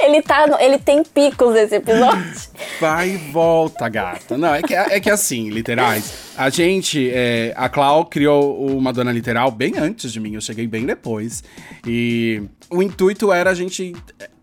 Ele 0.04 0.20
tá, 0.24 0.48
no- 0.48 0.60
ele 0.60 0.80
tem 0.80 1.04
picos 1.04 1.56
esse 1.56 1.76
episódio. 1.76 2.34
Vai 2.82 3.12
e 3.12 3.18
volta, 3.32 3.88
gata. 3.88 4.36
Não, 4.36 4.54
é 4.54 4.62
que, 4.62 4.74
é 4.74 5.00
que 5.00 5.10
assim, 5.12 5.50
literais. 5.50 6.32
A 6.36 6.50
gente, 6.50 7.10
é, 7.14 7.54
a 7.56 7.70
Clau 7.70 8.06
criou 8.06 8.66
o 8.66 8.82
Madonna 8.82 9.12
Literal 9.12 9.52
bem 9.52 9.78
antes 9.78 10.12
de 10.12 10.20
mim, 10.20 10.34
eu 10.34 10.42
cheguei 10.42 10.66
bem 10.66 10.88
depois. 10.88 11.44
E 11.86 12.42
o 12.72 12.82
intuito 12.82 13.32
era 13.34 13.52
a 13.52 13.54
gente 13.54 13.94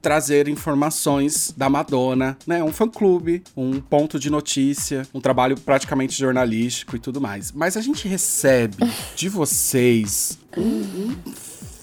trazer 0.03 0.49
informações 0.49 1.53
da 1.57 1.68
Madonna, 1.68 2.37
né? 2.47 2.62
Um 2.62 2.72
fã-clube, 2.72 3.43
um 3.57 3.81
ponto 3.81 4.18
de 4.18 4.31
notícia, 4.31 5.07
um 5.12 5.20
trabalho 5.20 5.59
praticamente 5.59 6.16
jornalístico 6.16 6.95
e 6.95 6.99
tudo 6.99 7.20
mais. 7.20 7.51
Mas 7.51 7.76
a 7.76 7.81
gente 7.81 8.07
recebe 8.07 8.76
de 9.16 9.29
vocês 9.29 10.39
um, 10.57 10.62
um 10.62 11.16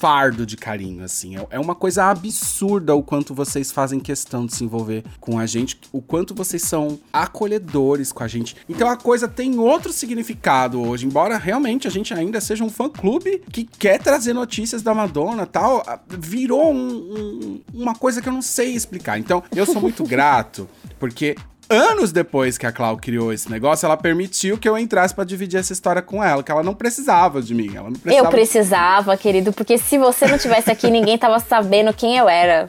fardo 0.06 0.46
de 0.46 0.56
carinho, 0.56 1.04
assim. 1.04 1.36
É- 1.36 1.48
É 1.50 1.60
uma 1.60 1.74
coisa 1.74 2.06
absurda 2.06 2.94
o 2.94 3.02
quanto 3.02 3.34
vocês 3.34 3.72
fazem 3.72 4.00
questão 4.00 4.46
de 4.46 4.54
se 4.54 4.64
envolver 4.64 5.04
com 5.20 5.40
a 5.40 5.48
gente, 5.48 5.80
o 5.92 6.00
quanto 6.00 6.36
vocês 6.36 6.62
são 6.62 7.00
acolhedores 7.12 8.12
com 8.12 8.24
a 8.24 8.28
gente. 8.28 8.56
Então 8.70 8.88
a 8.88 8.96
coisa 8.98 9.28
tem 9.28 9.58
outro 9.58 9.92
significado 9.92 10.80
hoje, 10.82 11.08
embora 11.08 11.38
realmente 11.38 11.88
a 11.88 11.92
gente 11.92 12.14
ainda 12.14 12.40
seja 12.40 12.64
um 12.64 12.70
fã-clube 12.70 13.42
que 13.52 13.64
quer 13.64 13.98
trazer 14.00 14.34
notícias 14.34 14.84
da 14.84 14.94
Madonna 14.94 15.42
e 15.44 15.48
tal, 15.48 15.84
virou 16.08 16.72
um- 16.72 16.78
um- 16.78 17.62
uma 17.74 17.96
coisa 17.96 18.22
que 18.22 18.30
eu 18.30 18.34
não 18.34 18.42
sei 18.44 18.74
explicar. 18.76 19.18
Então 19.18 19.42
eu 19.56 19.66
sou 19.66 19.82
muito 19.82 20.04
grato, 20.06 20.70
porque 21.00 21.36
anos 21.70 22.12
depois 22.12 22.58
que 22.58 22.66
a 22.66 22.72
Clau 22.72 22.98
criou 22.98 23.34
esse 23.34 23.50
negócio, 23.50 23.86
ela 23.86 23.98
permitiu 23.98 24.58
que 24.58 24.68
eu 24.68 24.78
entrasse 24.78 25.14
pra 25.14 25.24
dividir 25.24 25.60
essa 25.60 25.74
história 25.74 26.02
com 26.02 26.24
ela, 26.24 26.44
que 26.44 26.52
ela 26.52 26.64
não 26.64 26.74
precisava 26.74 27.42
de 27.42 27.54
mim, 27.54 27.72
ela 27.76 27.90
não 27.90 28.00
precisava 28.00 28.28
Eu 28.28 28.32
precisava, 28.32 29.18
querido, 29.18 29.52
porque 29.54 29.78
se 29.78 29.98
você 29.98 30.28
não 30.28 30.38
tivesse 30.38 30.72
aqui, 30.72 30.90
ninguém 30.90 31.18
tava 31.18 31.40
sabendo 31.40 31.94
quem 31.94 32.18
eu 32.18 32.30
era. 32.30 32.68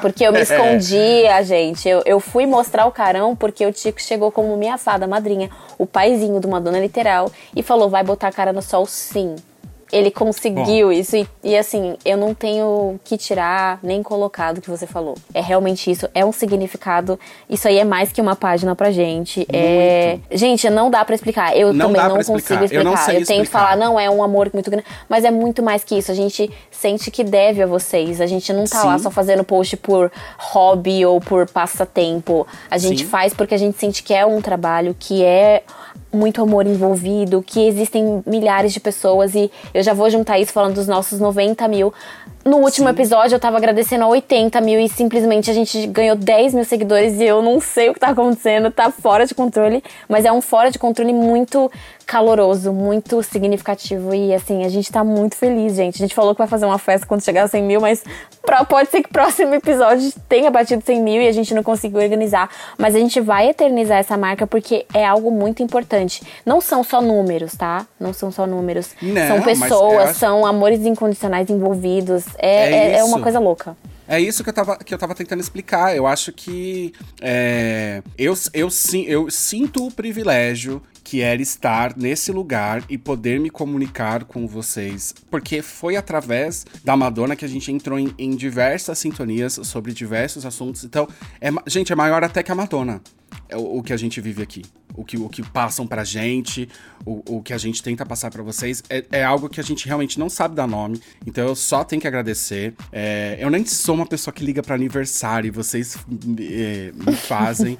Porque 0.00 0.24
eu 0.24 0.32
me 0.32 0.38
É. 0.40 0.42
escondia, 0.42 1.42
gente. 1.42 1.88
Eu, 1.88 2.02
eu 2.06 2.20
fui 2.20 2.46
mostrar 2.46 2.86
o 2.86 2.92
carão 2.92 3.34
porque 3.34 3.66
o 3.66 3.72
Tico 3.72 4.00
chegou 4.00 4.30
como 4.30 4.56
minha 4.56 4.78
fada 4.78 5.06
madrinha, 5.06 5.50
o 5.76 5.84
paizinho 5.84 6.38
de 6.40 6.46
uma 6.46 6.60
dona 6.60 6.78
literal, 6.78 7.30
e 7.56 7.62
falou: 7.62 7.88
vai 7.88 8.04
botar 8.04 8.28
a 8.28 8.32
cara 8.32 8.52
no 8.52 8.62
sol 8.62 8.86
sim. 8.86 9.34
Ele 9.94 10.10
conseguiu 10.10 10.92
isso. 10.92 11.16
E, 11.16 11.28
e, 11.44 11.56
assim, 11.56 11.96
eu 12.04 12.16
não 12.16 12.34
tenho 12.34 12.98
que 13.04 13.16
tirar 13.16 13.78
nem 13.80 14.02
colocar 14.02 14.52
do 14.52 14.60
que 14.60 14.68
você 14.68 14.88
falou. 14.88 15.14
É 15.32 15.40
realmente 15.40 15.88
isso. 15.88 16.08
É 16.12 16.24
um 16.24 16.32
significado. 16.32 17.18
Isso 17.48 17.68
aí 17.68 17.78
é 17.78 17.84
mais 17.84 18.10
que 18.10 18.20
uma 18.20 18.34
página 18.34 18.74
pra 18.74 18.90
gente. 18.90 19.46
É... 19.52 20.18
Gente, 20.32 20.68
não 20.68 20.90
dá 20.90 21.04
pra 21.04 21.14
explicar. 21.14 21.56
Eu 21.56 21.72
Não 21.72 21.86
também 21.86 22.02
não 22.02 22.16
consigo 22.16 22.64
explicar. 22.64 22.74
Eu 22.74 22.84
não 22.84 22.96
sei 22.96 23.24
tenho 23.24 23.26
que 23.26 23.32
explicar. 23.44 23.58
falar, 23.60 23.76
não 23.76 23.98
é 23.98 24.10
um 24.10 24.20
amor 24.20 24.50
muito 24.52 24.68
grande. 24.68 24.84
Mas 25.08 25.24
é 25.24 25.30
muito 25.30 25.62
mais 25.62 25.84
que 25.84 25.96
isso. 25.96 26.10
A 26.10 26.14
gente 26.14 26.50
sente 26.72 27.10
que 27.10 27.22
deve 27.22 27.62
a 27.62 27.66
vocês. 27.66 28.20
A 28.20 28.26
gente 28.26 28.52
não 28.52 28.64
tá 28.64 28.82
lá 28.82 28.98
Sim. 28.98 29.04
só 29.04 29.10
fazendo 29.12 29.44
post 29.44 29.76
por 29.76 30.10
hobby 30.38 31.06
ou 31.06 31.20
por 31.20 31.48
passatempo. 31.48 32.46
A 32.68 32.78
gente 32.78 33.04
Sim. 33.04 33.08
faz 33.08 33.32
porque 33.32 33.54
a 33.54 33.58
gente 33.58 33.78
sente 33.78 34.02
que 34.02 34.12
é 34.12 34.26
um 34.26 34.40
trabalho, 34.40 34.96
que 34.98 35.22
é 35.22 35.62
muito 36.12 36.40
amor 36.40 36.66
envolvido, 36.66 37.42
que 37.42 37.66
existem 37.66 38.22
milhares 38.24 38.72
de 38.72 38.80
pessoas 38.80 39.34
e 39.34 39.50
eu 39.72 39.82
já 39.82 39.92
vou 39.92 40.08
juntar 40.08 40.38
isso 40.38 40.52
falando 40.52 40.74
dos 40.74 40.86
nossos 40.86 41.18
90 41.18 41.66
mil. 41.68 41.92
No 42.44 42.58
último 42.58 42.88
episódio 42.88 43.34
eu 43.34 43.40
tava 43.40 43.56
agradecendo 43.56 44.04
a 44.04 44.08
80 44.08 44.60
mil 44.60 44.78
e 44.78 44.88
simplesmente 44.88 45.50
a 45.50 45.54
gente 45.54 45.86
ganhou 45.86 46.14
10 46.14 46.54
mil 46.54 46.64
seguidores 46.64 47.18
e 47.18 47.24
eu 47.24 47.42
não 47.42 47.58
sei 47.58 47.88
o 47.88 47.94
que 47.94 48.00
tá 48.00 48.08
acontecendo, 48.08 48.70
tá 48.70 48.90
fora 48.90 49.26
de 49.26 49.34
controle, 49.34 49.82
mas 50.08 50.24
é 50.24 50.32
um 50.32 50.40
fora 50.40 50.70
de 50.70 50.78
controle 50.78 51.12
muito 51.12 51.70
caloroso, 52.06 52.72
muito 52.72 53.22
significativo 53.22 54.14
e 54.14 54.34
assim, 54.34 54.64
a 54.64 54.68
gente 54.68 54.90
tá 54.92 55.02
muito 55.02 55.36
feliz, 55.36 55.74
gente. 55.74 55.96
A 55.96 55.98
gente 56.06 56.14
falou 56.14 56.34
que 56.34 56.38
vai 56.38 56.46
fazer 56.48 56.66
uma 56.66 56.78
festa 56.78 57.06
quando 57.06 57.22
chegar 57.24 57.44
a 57.44 57.48
100 57.48 57.62
mil, 57.62 57.80
mas 57.80 58.02
pra- 58.42 58.64
pode 58.64 58.90
ser 58.90 59.02
que 59.02 59.08
o 59.08 59.12
próximo 59.12 59.54
episódio 59.54 60.12
tenha 60.28 60.50
batido 60.50 60.82
100 60.84 61.02
mil 61.02 61.20
e 61.22 61.28
a 61.28 61.32
gente 61.32 61.54
não 61.54 61.62
conseguiu 61.62 62.00
organizar, 62.00 62.48
mas 62.78 62.94
a 62.94 62.98
gente 62.98 63.20
vai 63.20 63.48
eternizar 63.48 63.98
essa 63.98 64.16
marca 64.16 64.46
porque 64.46 64.86
é 64.92 65.04
algo 65.04 65.30
muito 65.30 65.62
importante. 65.62 66.22
Não 66.44 66.60
são 66.60 66.84
só 66.84 67.00
números, 67.00 67.54
tá? 67.56 67.86
Não 67.98 68.12
são 68.12 68.30
só 68.30 68.46
números. 68.46 68.90
Não, 69.00 69.26
são 69.26 69.42
pessoas, 69.42 70.10
acho- 70.10 70.18
são 70.18 70.44
amores 70.46 70.80
incondicionais 70.86 71.48
envolvidos. 71.50 72.24
É, 72.38 72.54
É 72.64 72.74
é, 72.94 72.98
é 72.98 73.04
uma 73.04 73.20
coisa 73.20 73.38
louca. 73.38 73.76
É 74.06 74.20
isso 74.20 74.42
que 74.44 74.50
eu 74.50 74.54
tava, 74.54 74.76
que 74.76 74.92
eu 74.92 74.98
tava 74.98 75.14
tentando 75.14 75.40
explicar. 75.40 75.96
Eu 75.96 76.06
acho 76.06 76.30
que 76.32 76.92
é, 77.20 78.02
eu, 78.18 78.34
eu, 78.52 78.70
sim- 78.70 79.04
eu 79.06 79.30
sinto 79.30 79.86
o 79.86 79.90
privilégio 79.90 80.82
que 81.02 81.20
era 81.20 81.40
estar 81.40 81.94
nesse 81.96 82.32
lugar 82.32 82.82
e 82.88 82.96
poder 82.96 83.38
me 83.38 83.50
comunicar 83.50 84.24
com 84.24 84.46
vocês. 84.46 85.14
Porque 85.30 85.60
foi 85.62 85.96
através 85.96 86.64
da 86.82 86.96
Madonna 86.96 87.36
que 87.36 87.44
a 87.44 87.48
gente 87.48 87.70
entrou 87.70 87.98
em, 87.98 88.14
em 88.18 88.30
diversas 88.36 88.98
sintonias 88.98 89.58
sobre 89.64 89.92
diversos 89.92 90.44
assuntos. 90.46 90.84
Então, 90.84 91.06
é, 91.40 91.50
gente, 91.66 91.92
é 91.92 91.96
maior 91.96 92.22
até 92.24 92.42
que 92.42 92.50
a 92.52 92.54
Madonna. 92.54 93.00
É 93.48 93.56
o, 93.56 93.78
o 93.78 93.82
que 93.82 93.92
a 93.92 93.96
gente 93.96 94.20
vive 94.20 94.42
aqui. 94.42 94.62
O 94.96 95.04
que, 95.04 95.16
o 95.16 95.28
que 95.28 95.42
passam 95.42 95.86
pra 95.86 96.04
gente, 96.04 96.68
o, 97.04 97.36
o 97.36 97.42
que 97.42 97.52
a 97.52 97.58
gente 97.58 97.82
tenta 97.82 98.06
passar 98.06 98.30
pra 98.30 98.42
vocês, 98.42 98.82
é, 98.88 99.04
é 99.10 99.24
algo 99.24 99.48
que 99.48 99.58
a 99.58 99.62
gente 99.62 99.86
realmente 99.86 100.18
não 100.18 100.28
sabe 100.28 100.54
dar 100.54 100.68
nome. 100.68 101.00
Então 101.26 101.44
eu 101.46 101.56
só 101.56 101.82
tenho 101.82 102.00
que 102.00 102.06
agradecer. 102.06 102.74
É, 102.92 103.36
eu 103.40 103.50
nem 103.50 103.64
sou 103.66 103.94
uma 103.94 104.06
pessoa 104.06 104.32
que 104.32 104.44
liga 104.44 104.62
pra 104.62 104.74
aniversário, 104.74 105.48
e 105.48 105.50
vocês 105.50 105.96
eh, 106.38 106.92
me 106.94 107.12
fazem 107.16 107.76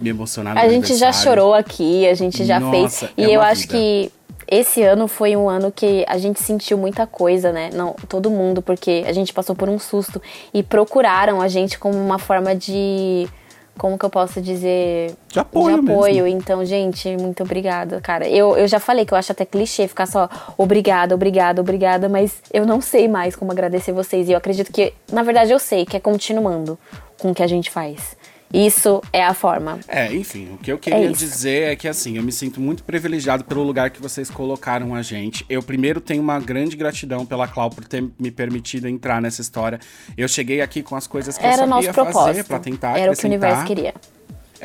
me 0.00 0.10
emocionar 0.10 0.54
no 0.54 0.60
A 0.60 0.68
gente 0.68 0.94
já 0.96 1.12
chorou 1.12 1.54
aqui, 1.54 2.06
a 2.06 2.14
gente 2.14 2.44
já 2.44 2.60
Nossa, 2.60 3.06
fez. 3.06 3.12
E 3.16 3.24
é 3.24 3.36
eu 3.36 3.40
uma 3.40 3.48
acho 3.48 3.62
vida. 3.62 3.74
que 3.74 4.12
esse 4.50 4.82
ano 4.82 5.08
foi 5.08 5.36
um 5.36 5.48
ano 5.48 5.72
que 5.72 6.04
a 6.06 6.18
gente 6.18 6.42
sentiu 6.42 6.76
muita 6.76 7.06
coisa, 7.06 7.52
né? 7.52 7.70
Não, 7.72 7.94
todo 8.08 8.30
mundo, 8.30 8.60
porque 8.60 9.04
a 9.06 9.12
gente 9.12 9.32
passou 9.32 9.54
por 9.54 9.68
um 9.68 9.78
susto 9.78 10.20
e 10.52 10.62
procuraram 10.62 11.40
a 11.40 11.48
gente 11.48 11.78
como 11.78 11.96
uma 11.98 12.18
forma 12.18 12.54
de. 12.54 13.28
Como 13.76 13.98
que 13.98 14.04
eu 14.04 14.10
posso 14.10 14.40
dizer? 14.40 15.14
De 15.28 15.38
apoio 15.38 15.82
De 15.82 15.90
apoio. 15.90 16.24
mesmo. 16.24 16.38
Então, 16.38 16.64
gente, 16.64 17.16
muito 17.16 17.42
obrigada, 17.42 18.00
cara. 18.00 18.28
Eu, 18.28 18.56
eu 18.56 18.68
já 18.68 18.78
falei 18.78 19.04
que 19.04 19.12
eu 19.12 19.18
acho 19.18 19.32
até 19.32 19.44
clichê 19.44 19.88
ficar 19.88 20.06
só 20.06 20.28
obrigada, 20.56 21.14
obrigada, 21.14 21.60
obrigada, 21.60 22.08
mas 22.08 22.40
eu 22.52 22.64
não 22.64 22.80
sei 22.80 23.08
mais 23.08 23.34
como 23.34 23.50
agradecer 23.50 23.92
vocês. 23.92 24.28
E 24.28 24.32
eu 24.32 24.38
acredito 24.38 24.72
que, 24.72 24.94
na 25.12 25.22
verdade, 25.22 25.50
eu 25.50 25.58
sei 25.58 25.84
que 25.84 25.96
é 25.96 26.00
continuando 26.00 26.78
com 27.18 27.30
o 27.30 27.34
que 27.34 27.42
a 27.42 27.46
gente 27.46 27.70
faz. 27.70 28.16
Isso 28.54 29.02
é 29.12 29.24
a 29.24 29.34
forma. 29.34 29.80
É, 29.88 30.14
enfim, 30.14 30.50
o 30.54 30.58
que 30.58 30.70
eu 30.70 30.78
queria 30.78 31.10
isso. 31.10 31.24
dizer 31.24 31.72
é 31.72 31.76
que 31.76 31.88
assim, 31.88 32.16
eu 32.16 32.22
me 32.22 32.30
sinto 32.30 32.60
muito 32.60 32.84
privilegiado 32.84 33.44
pelo 33.44 33.64
lugar 33.64 33.90
que 33.90 34.00
vocês 34.00 34.30
colocaram 34.30 34.94
a 34.94 35.02
gente. 35.02 35.44
Eu 35.48 35.60
primeiro 35.60 36.00
tenho 36.00 36.22
uma 36.22 36.38
grande 36.38 36.76
gratidão 36.76 37.26
pela 37.26 37.48
Clau 37.48 37.68
por 37.68 37.84
ter 37.84 38.04
me 38.16 38.30
permitido 38.30 38.86
entrar 38.86 39.20
nessa 39.20 39.40
história. 39.40 39.80
Eu 40.16 40.28
cheguei 40.28 40.60
aqui 40.60 40.84
com 40.84 40.94
as 40.94 41.08
coisas 41.08 41.36
que 41.36 41.44
Era 41.44 41.64
eu 41.64 41.68
sabia 41.68 41.92
fazer 41.92 42.44
pra 42.44 42.60
tentar 42.60 42.96
Era 42.96 43.10
o 43.10 43.16
que 43.16 43.24
o 43.24 43.26
universo 43.26 43.64
queria. 43.64 43.92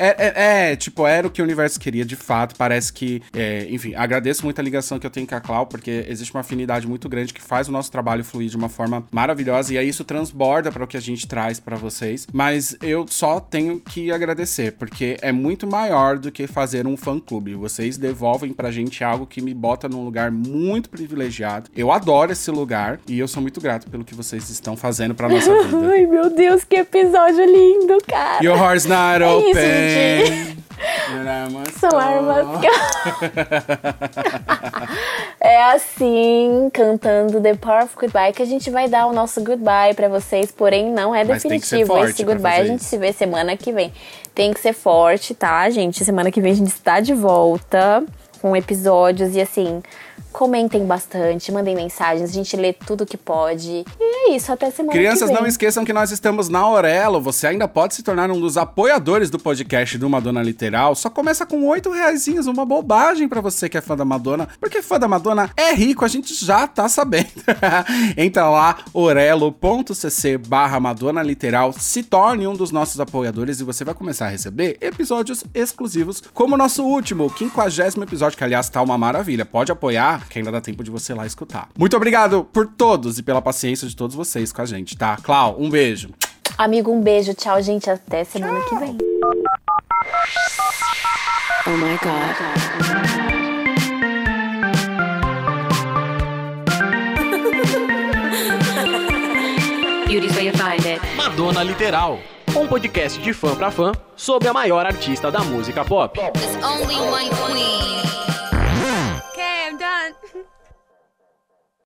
É, 0.00 0.16
é- 0.18 0.70
é, 0.72 0.76
tipo, 0.76 1.06
era 1.06 1.26
o 1.26 1.30
que 1.30 1.40
o 1.42 1.44
universo 1.44 1.78
queria, 1.78 2.04
de 2.04 2.16
fato. 2.16 2.54
Parece 2.56 2.92
que, 2.92 3.22
é, 3.34 3.66
enfim, 3.70 3.94
agradeço 3.94 4.44
muito 4.44 4.58
a 4.58 4.62
ligação 4.64 4.98
que 4.98 5.06
eu 5.06 5.10
tenho 5.10 5.26
com 5.26 5.34
a 5.34 5.40
Clau, 5.40 5.66
porque 5.66 6.06
existe 6.08 6.32
uma 6.34 6.40
afinidade 6.40 6.86
muito 6.86 7.08
grande 7.08 7.34
que 7.34 7.42
faz 7.42 7.68
o 7.68 7.72
nosso 7.72 7.92
trabalho 7.92 8.24
fluir 8.24 8.48
de 8.48 8.56
uma 8.56 8.68
forma 8.68 9.04
maravilhosa 9.12 9.74
e 9.74 9.78
aí 9.78 9.88
isso 9.88 10.02
transborda 10.04 10.72
para 10.72 10.84
o 10.84 10.86
que 10.86 10.96
a 10.96 11.00
gente 11.00 11.26
traz 11.28 11.60
para 11.60 11.76
vocês. 11.76 12.26
Mas 12.32 12.76
eu 12.82 13.06
só 13.08 13.38
tenho 13.40 13.78
que 13.80 14.10
agradecer, 14.10 14.72
porque 14.72 15.16
é 15.20 15.32
muito 15.32 15.66
maior 15.66 16.18
do 16.18 16.32
que 16.32 16.46
fazer 16.46 16.86
um 16.86 16.96
fã-clube. 16.96 17.54
Vocês 17.54 17.98
devolvem 17.98 18.52
pra 18.52 18.70
gente 18.70 19.04
algo 19.04 19.26
que 19.26 19.42
me 19.42 19.52
bota 19.52 19.88
num 19.88 20.02
lugar 20.04 20.30
muito 20.30 20.88
privilegiado. 20.88 21.70
Eu 21.76 21.92
adoro 21.92 22.32
esse 22.32 22.50
lugar 22.50 22.98
e 23.06 23.18
eu 23.18 23.28
sou 23.28 23.42
muito 23.42 23.60
grato 23.60 23.90
pelo 23.90 24.04
que 24.04 24.14
vocês 24.14 24.48
estão 24.48 24.76
fazendo 24.76 25.14
pra 25.14 25.28
nossa 25.28 25.50
vida. 25.64 25.90
Ai, 25.90 26.06
meu 26.06 26.30
Deus, 26.30 26.64
que 26.64 26.76
episódio 26.76 27.44
lindo, 27.44 27.98
cara. 28.08 28.42
Your 28.42 28.56
heart's 28.56 28.86
not 28.86 29.22
É 29.22 29.38
isso, 29.38 29.48
open. 29.50 29.52
Didi. 29.52 29.89
São 31.78 31.98
armas. 31.98 32.46
é 35.40 35.62
assim, 35.72 36.70
cantando 36.72 37.40
The 37.40 37.54
Power 37.54 37.84
of 37.84 37.96
Goodbye, 37.96 38.32
que 38.32 38.42
a 38.42 38.46
gente 38.46 38.70
vai 38.70 38.88
dar 38.88 39.06
o 39.06 39.12
nosso 39.12 39.42
goodbye 39.42 39.94
pra 39.94 40.08
vocês, 40.08 40.52
porém 40.52 40.90
não 40.90 41.14
é 41.14 41.24
Mas 41.24 41.42
definitivo. 41.42 41.96
Esse 42.04 42.24
goodbye 42.24 42.60
a 42.60 42.64
gente 42.64 42.80
isso. 42.80 42.90
se 42.90 42.98
vê 42.98 43.12
semana 43.12 43.56
que 43.56 43.72
vem. 43.72 43.92
Tem 44.34 44.52
que 44.52 44.60
ser 44.60 44.72
forte, 44.72 45.34
tá, 45.34 45.68
gente? 45.70 46.04
Semana 46.04 46.30
que 46.30 46.40
vem 46.40 46.52
a 46.52 46.56
gente 46.56 46.68
está 46.68 47.00
de 47.00 47.14
volta 47.14 48.04
com 48.40 48.56
episódios 48.56 49.34
e 49.34 49.40
assim. 49.40 49.82
Comentem 50.40 50.86
bastante, 50.86 51.52
mandem 51.52 51.76
mensagens, 51.76 52.30
a 52.30 52.32
gente 52.32 52.56
lê 52.56 52.72
tudo 52.72 53.04
que 53.04 53.18
pode. 53.18 53.84
E 54.00 54.30
é 54.30 54.34
isso, 54.34 54.50
até 54.50 54.70
semana 54.70 54.90
Crianças, 54.90 55.28
que 55.28 55.34
vem. 55.34 55.42
não 55.42 55.46
esqueçam 55.46 55.84
que 55.84 55.92
nós 55.92 56.10
estamos 56.10 56.48
na 56.48 56.60
Aurelo. 56.60 57.20
Você 57.20 57.46
ainda 57.46 57.68
pode 57.68 57.94
se 57.94 58.02
tornar 58.02 58.30
um 58.30 58.40
dos 58.40 58.56
apoiadores 58.56 59.28
do 59.28 59.38
podcast 59.38 59.98
do 59.98 60.08
Madonna 60.08 60.42
Literal. 60.42 60.94
Só 60.94 61.10
começa 61.10 61.44
com 61.44 61.66
oito 61.66 61.90
reaisinhos, 61.90 62.46
uma 62.46 62.64
bobagem 62.64 63.28
pra 63.28 63.42
você 63.42 63.68
que 63.68 63.76
é 63.76 63.82
fã 63.82 63.94
da 63.94 64.02
Madonna. 64.02 64.48
Porque 64.58 64.80
fã 64.80 64.98
da 64.98 65.06
Madonna 65.06 65.50
é 65.54 65.74
rico, 65.74 66.06
a 66.06 66.08
gente 66.08 66.34
já 66.34 66.66
tá 66.66 66.88
sabendo. 66.88 67.28
Entra 68.16 68.48
lá, 68.48 68.78
orelo.cc 68.94 70.38
barra 70.38 70.80
Madonna 70.80 71.22
Literal, 71.22 71.74
se 71.74 72.02
torne 72.02 72.46
um 72.46 72.54
dos 72.54 72.70
nossos 72.70 72.98
apoiadores 72.98 73.60
e 73.60 73.64
você 73.64 73.84
vai 73.84 73.92
começar 73.92 74.28
a 74.28 74.30
receber 74.30 74.78
episódios 74.80 75.44
exclusivos, 75.52 76.22
como 76.32 76.54
o 76.54 76.58
nosso 76.58 76.82
último, 76.82 77.26
o 77.26 77.30
quinquagésimo 77.30 78.04
episódio, 78.04 78.38
que 78.38 78.44
aliás 78.44 78.70
tá 78.70 78.80
uma 78.80 78.96
maravilha. 78.96 79.44
Pode 79.44 79.70
apoiar, 79.70 80.29
que 80.30 80.38
ainda 80.38 80.50
dá 80.50 80.60
tempo 80.60 80.82
de 80.82 80.90
você 80.90 81.12
ir 81.12 81.16
lá 81.16 81.26
escutar. 81.26 81.68
Muito 81.76 81.96
obrigado 81.96 82.44
por 82.44 82.66
todos 82.66 83.18
e 83.18 83.22
pela 83.22 83.42
paciência 83.42 83.86
de 83.86 83.94
todos 83.94 84.16
vocês 84.16 84.52
com 84.52 84.62
a 84.62 84.64
gente, 84.64 84.96
tá? 84.96 85.16
Clau, 85.16 85.56
um 85.58 85.68
beijo. 85.68 86.10
Amigo, 86.56 86.90
um 86.90 87.02
beijo, 87.02 87.34
tchau, 87.34 87.60
gente, 87.60 87.90
até 87.90 88.24
semana 88.24 88.60
que 88.62 88.76
vem. 88.76 88.96
Oh 91.66 91.76
my 91.76 91.98
god. 92.02 93.30
Find 100.60 100.84
it. 100.84 101.00
Madonna 101.16 101.62
Literal, 101.62 102.18
um 102.54 102.66
podcast 102.66 103.18
de 103.18 103.32
fã 103.32 103.54
pra 103.56 103.70
fã 103.70 103.92
sobre 104.14 104.46
a 104.48 104.52
maior 104.52 104.84
artista 104.84 105.30
da 105.30 105.40
música 105.40 105.84
pop. 105.84 106.20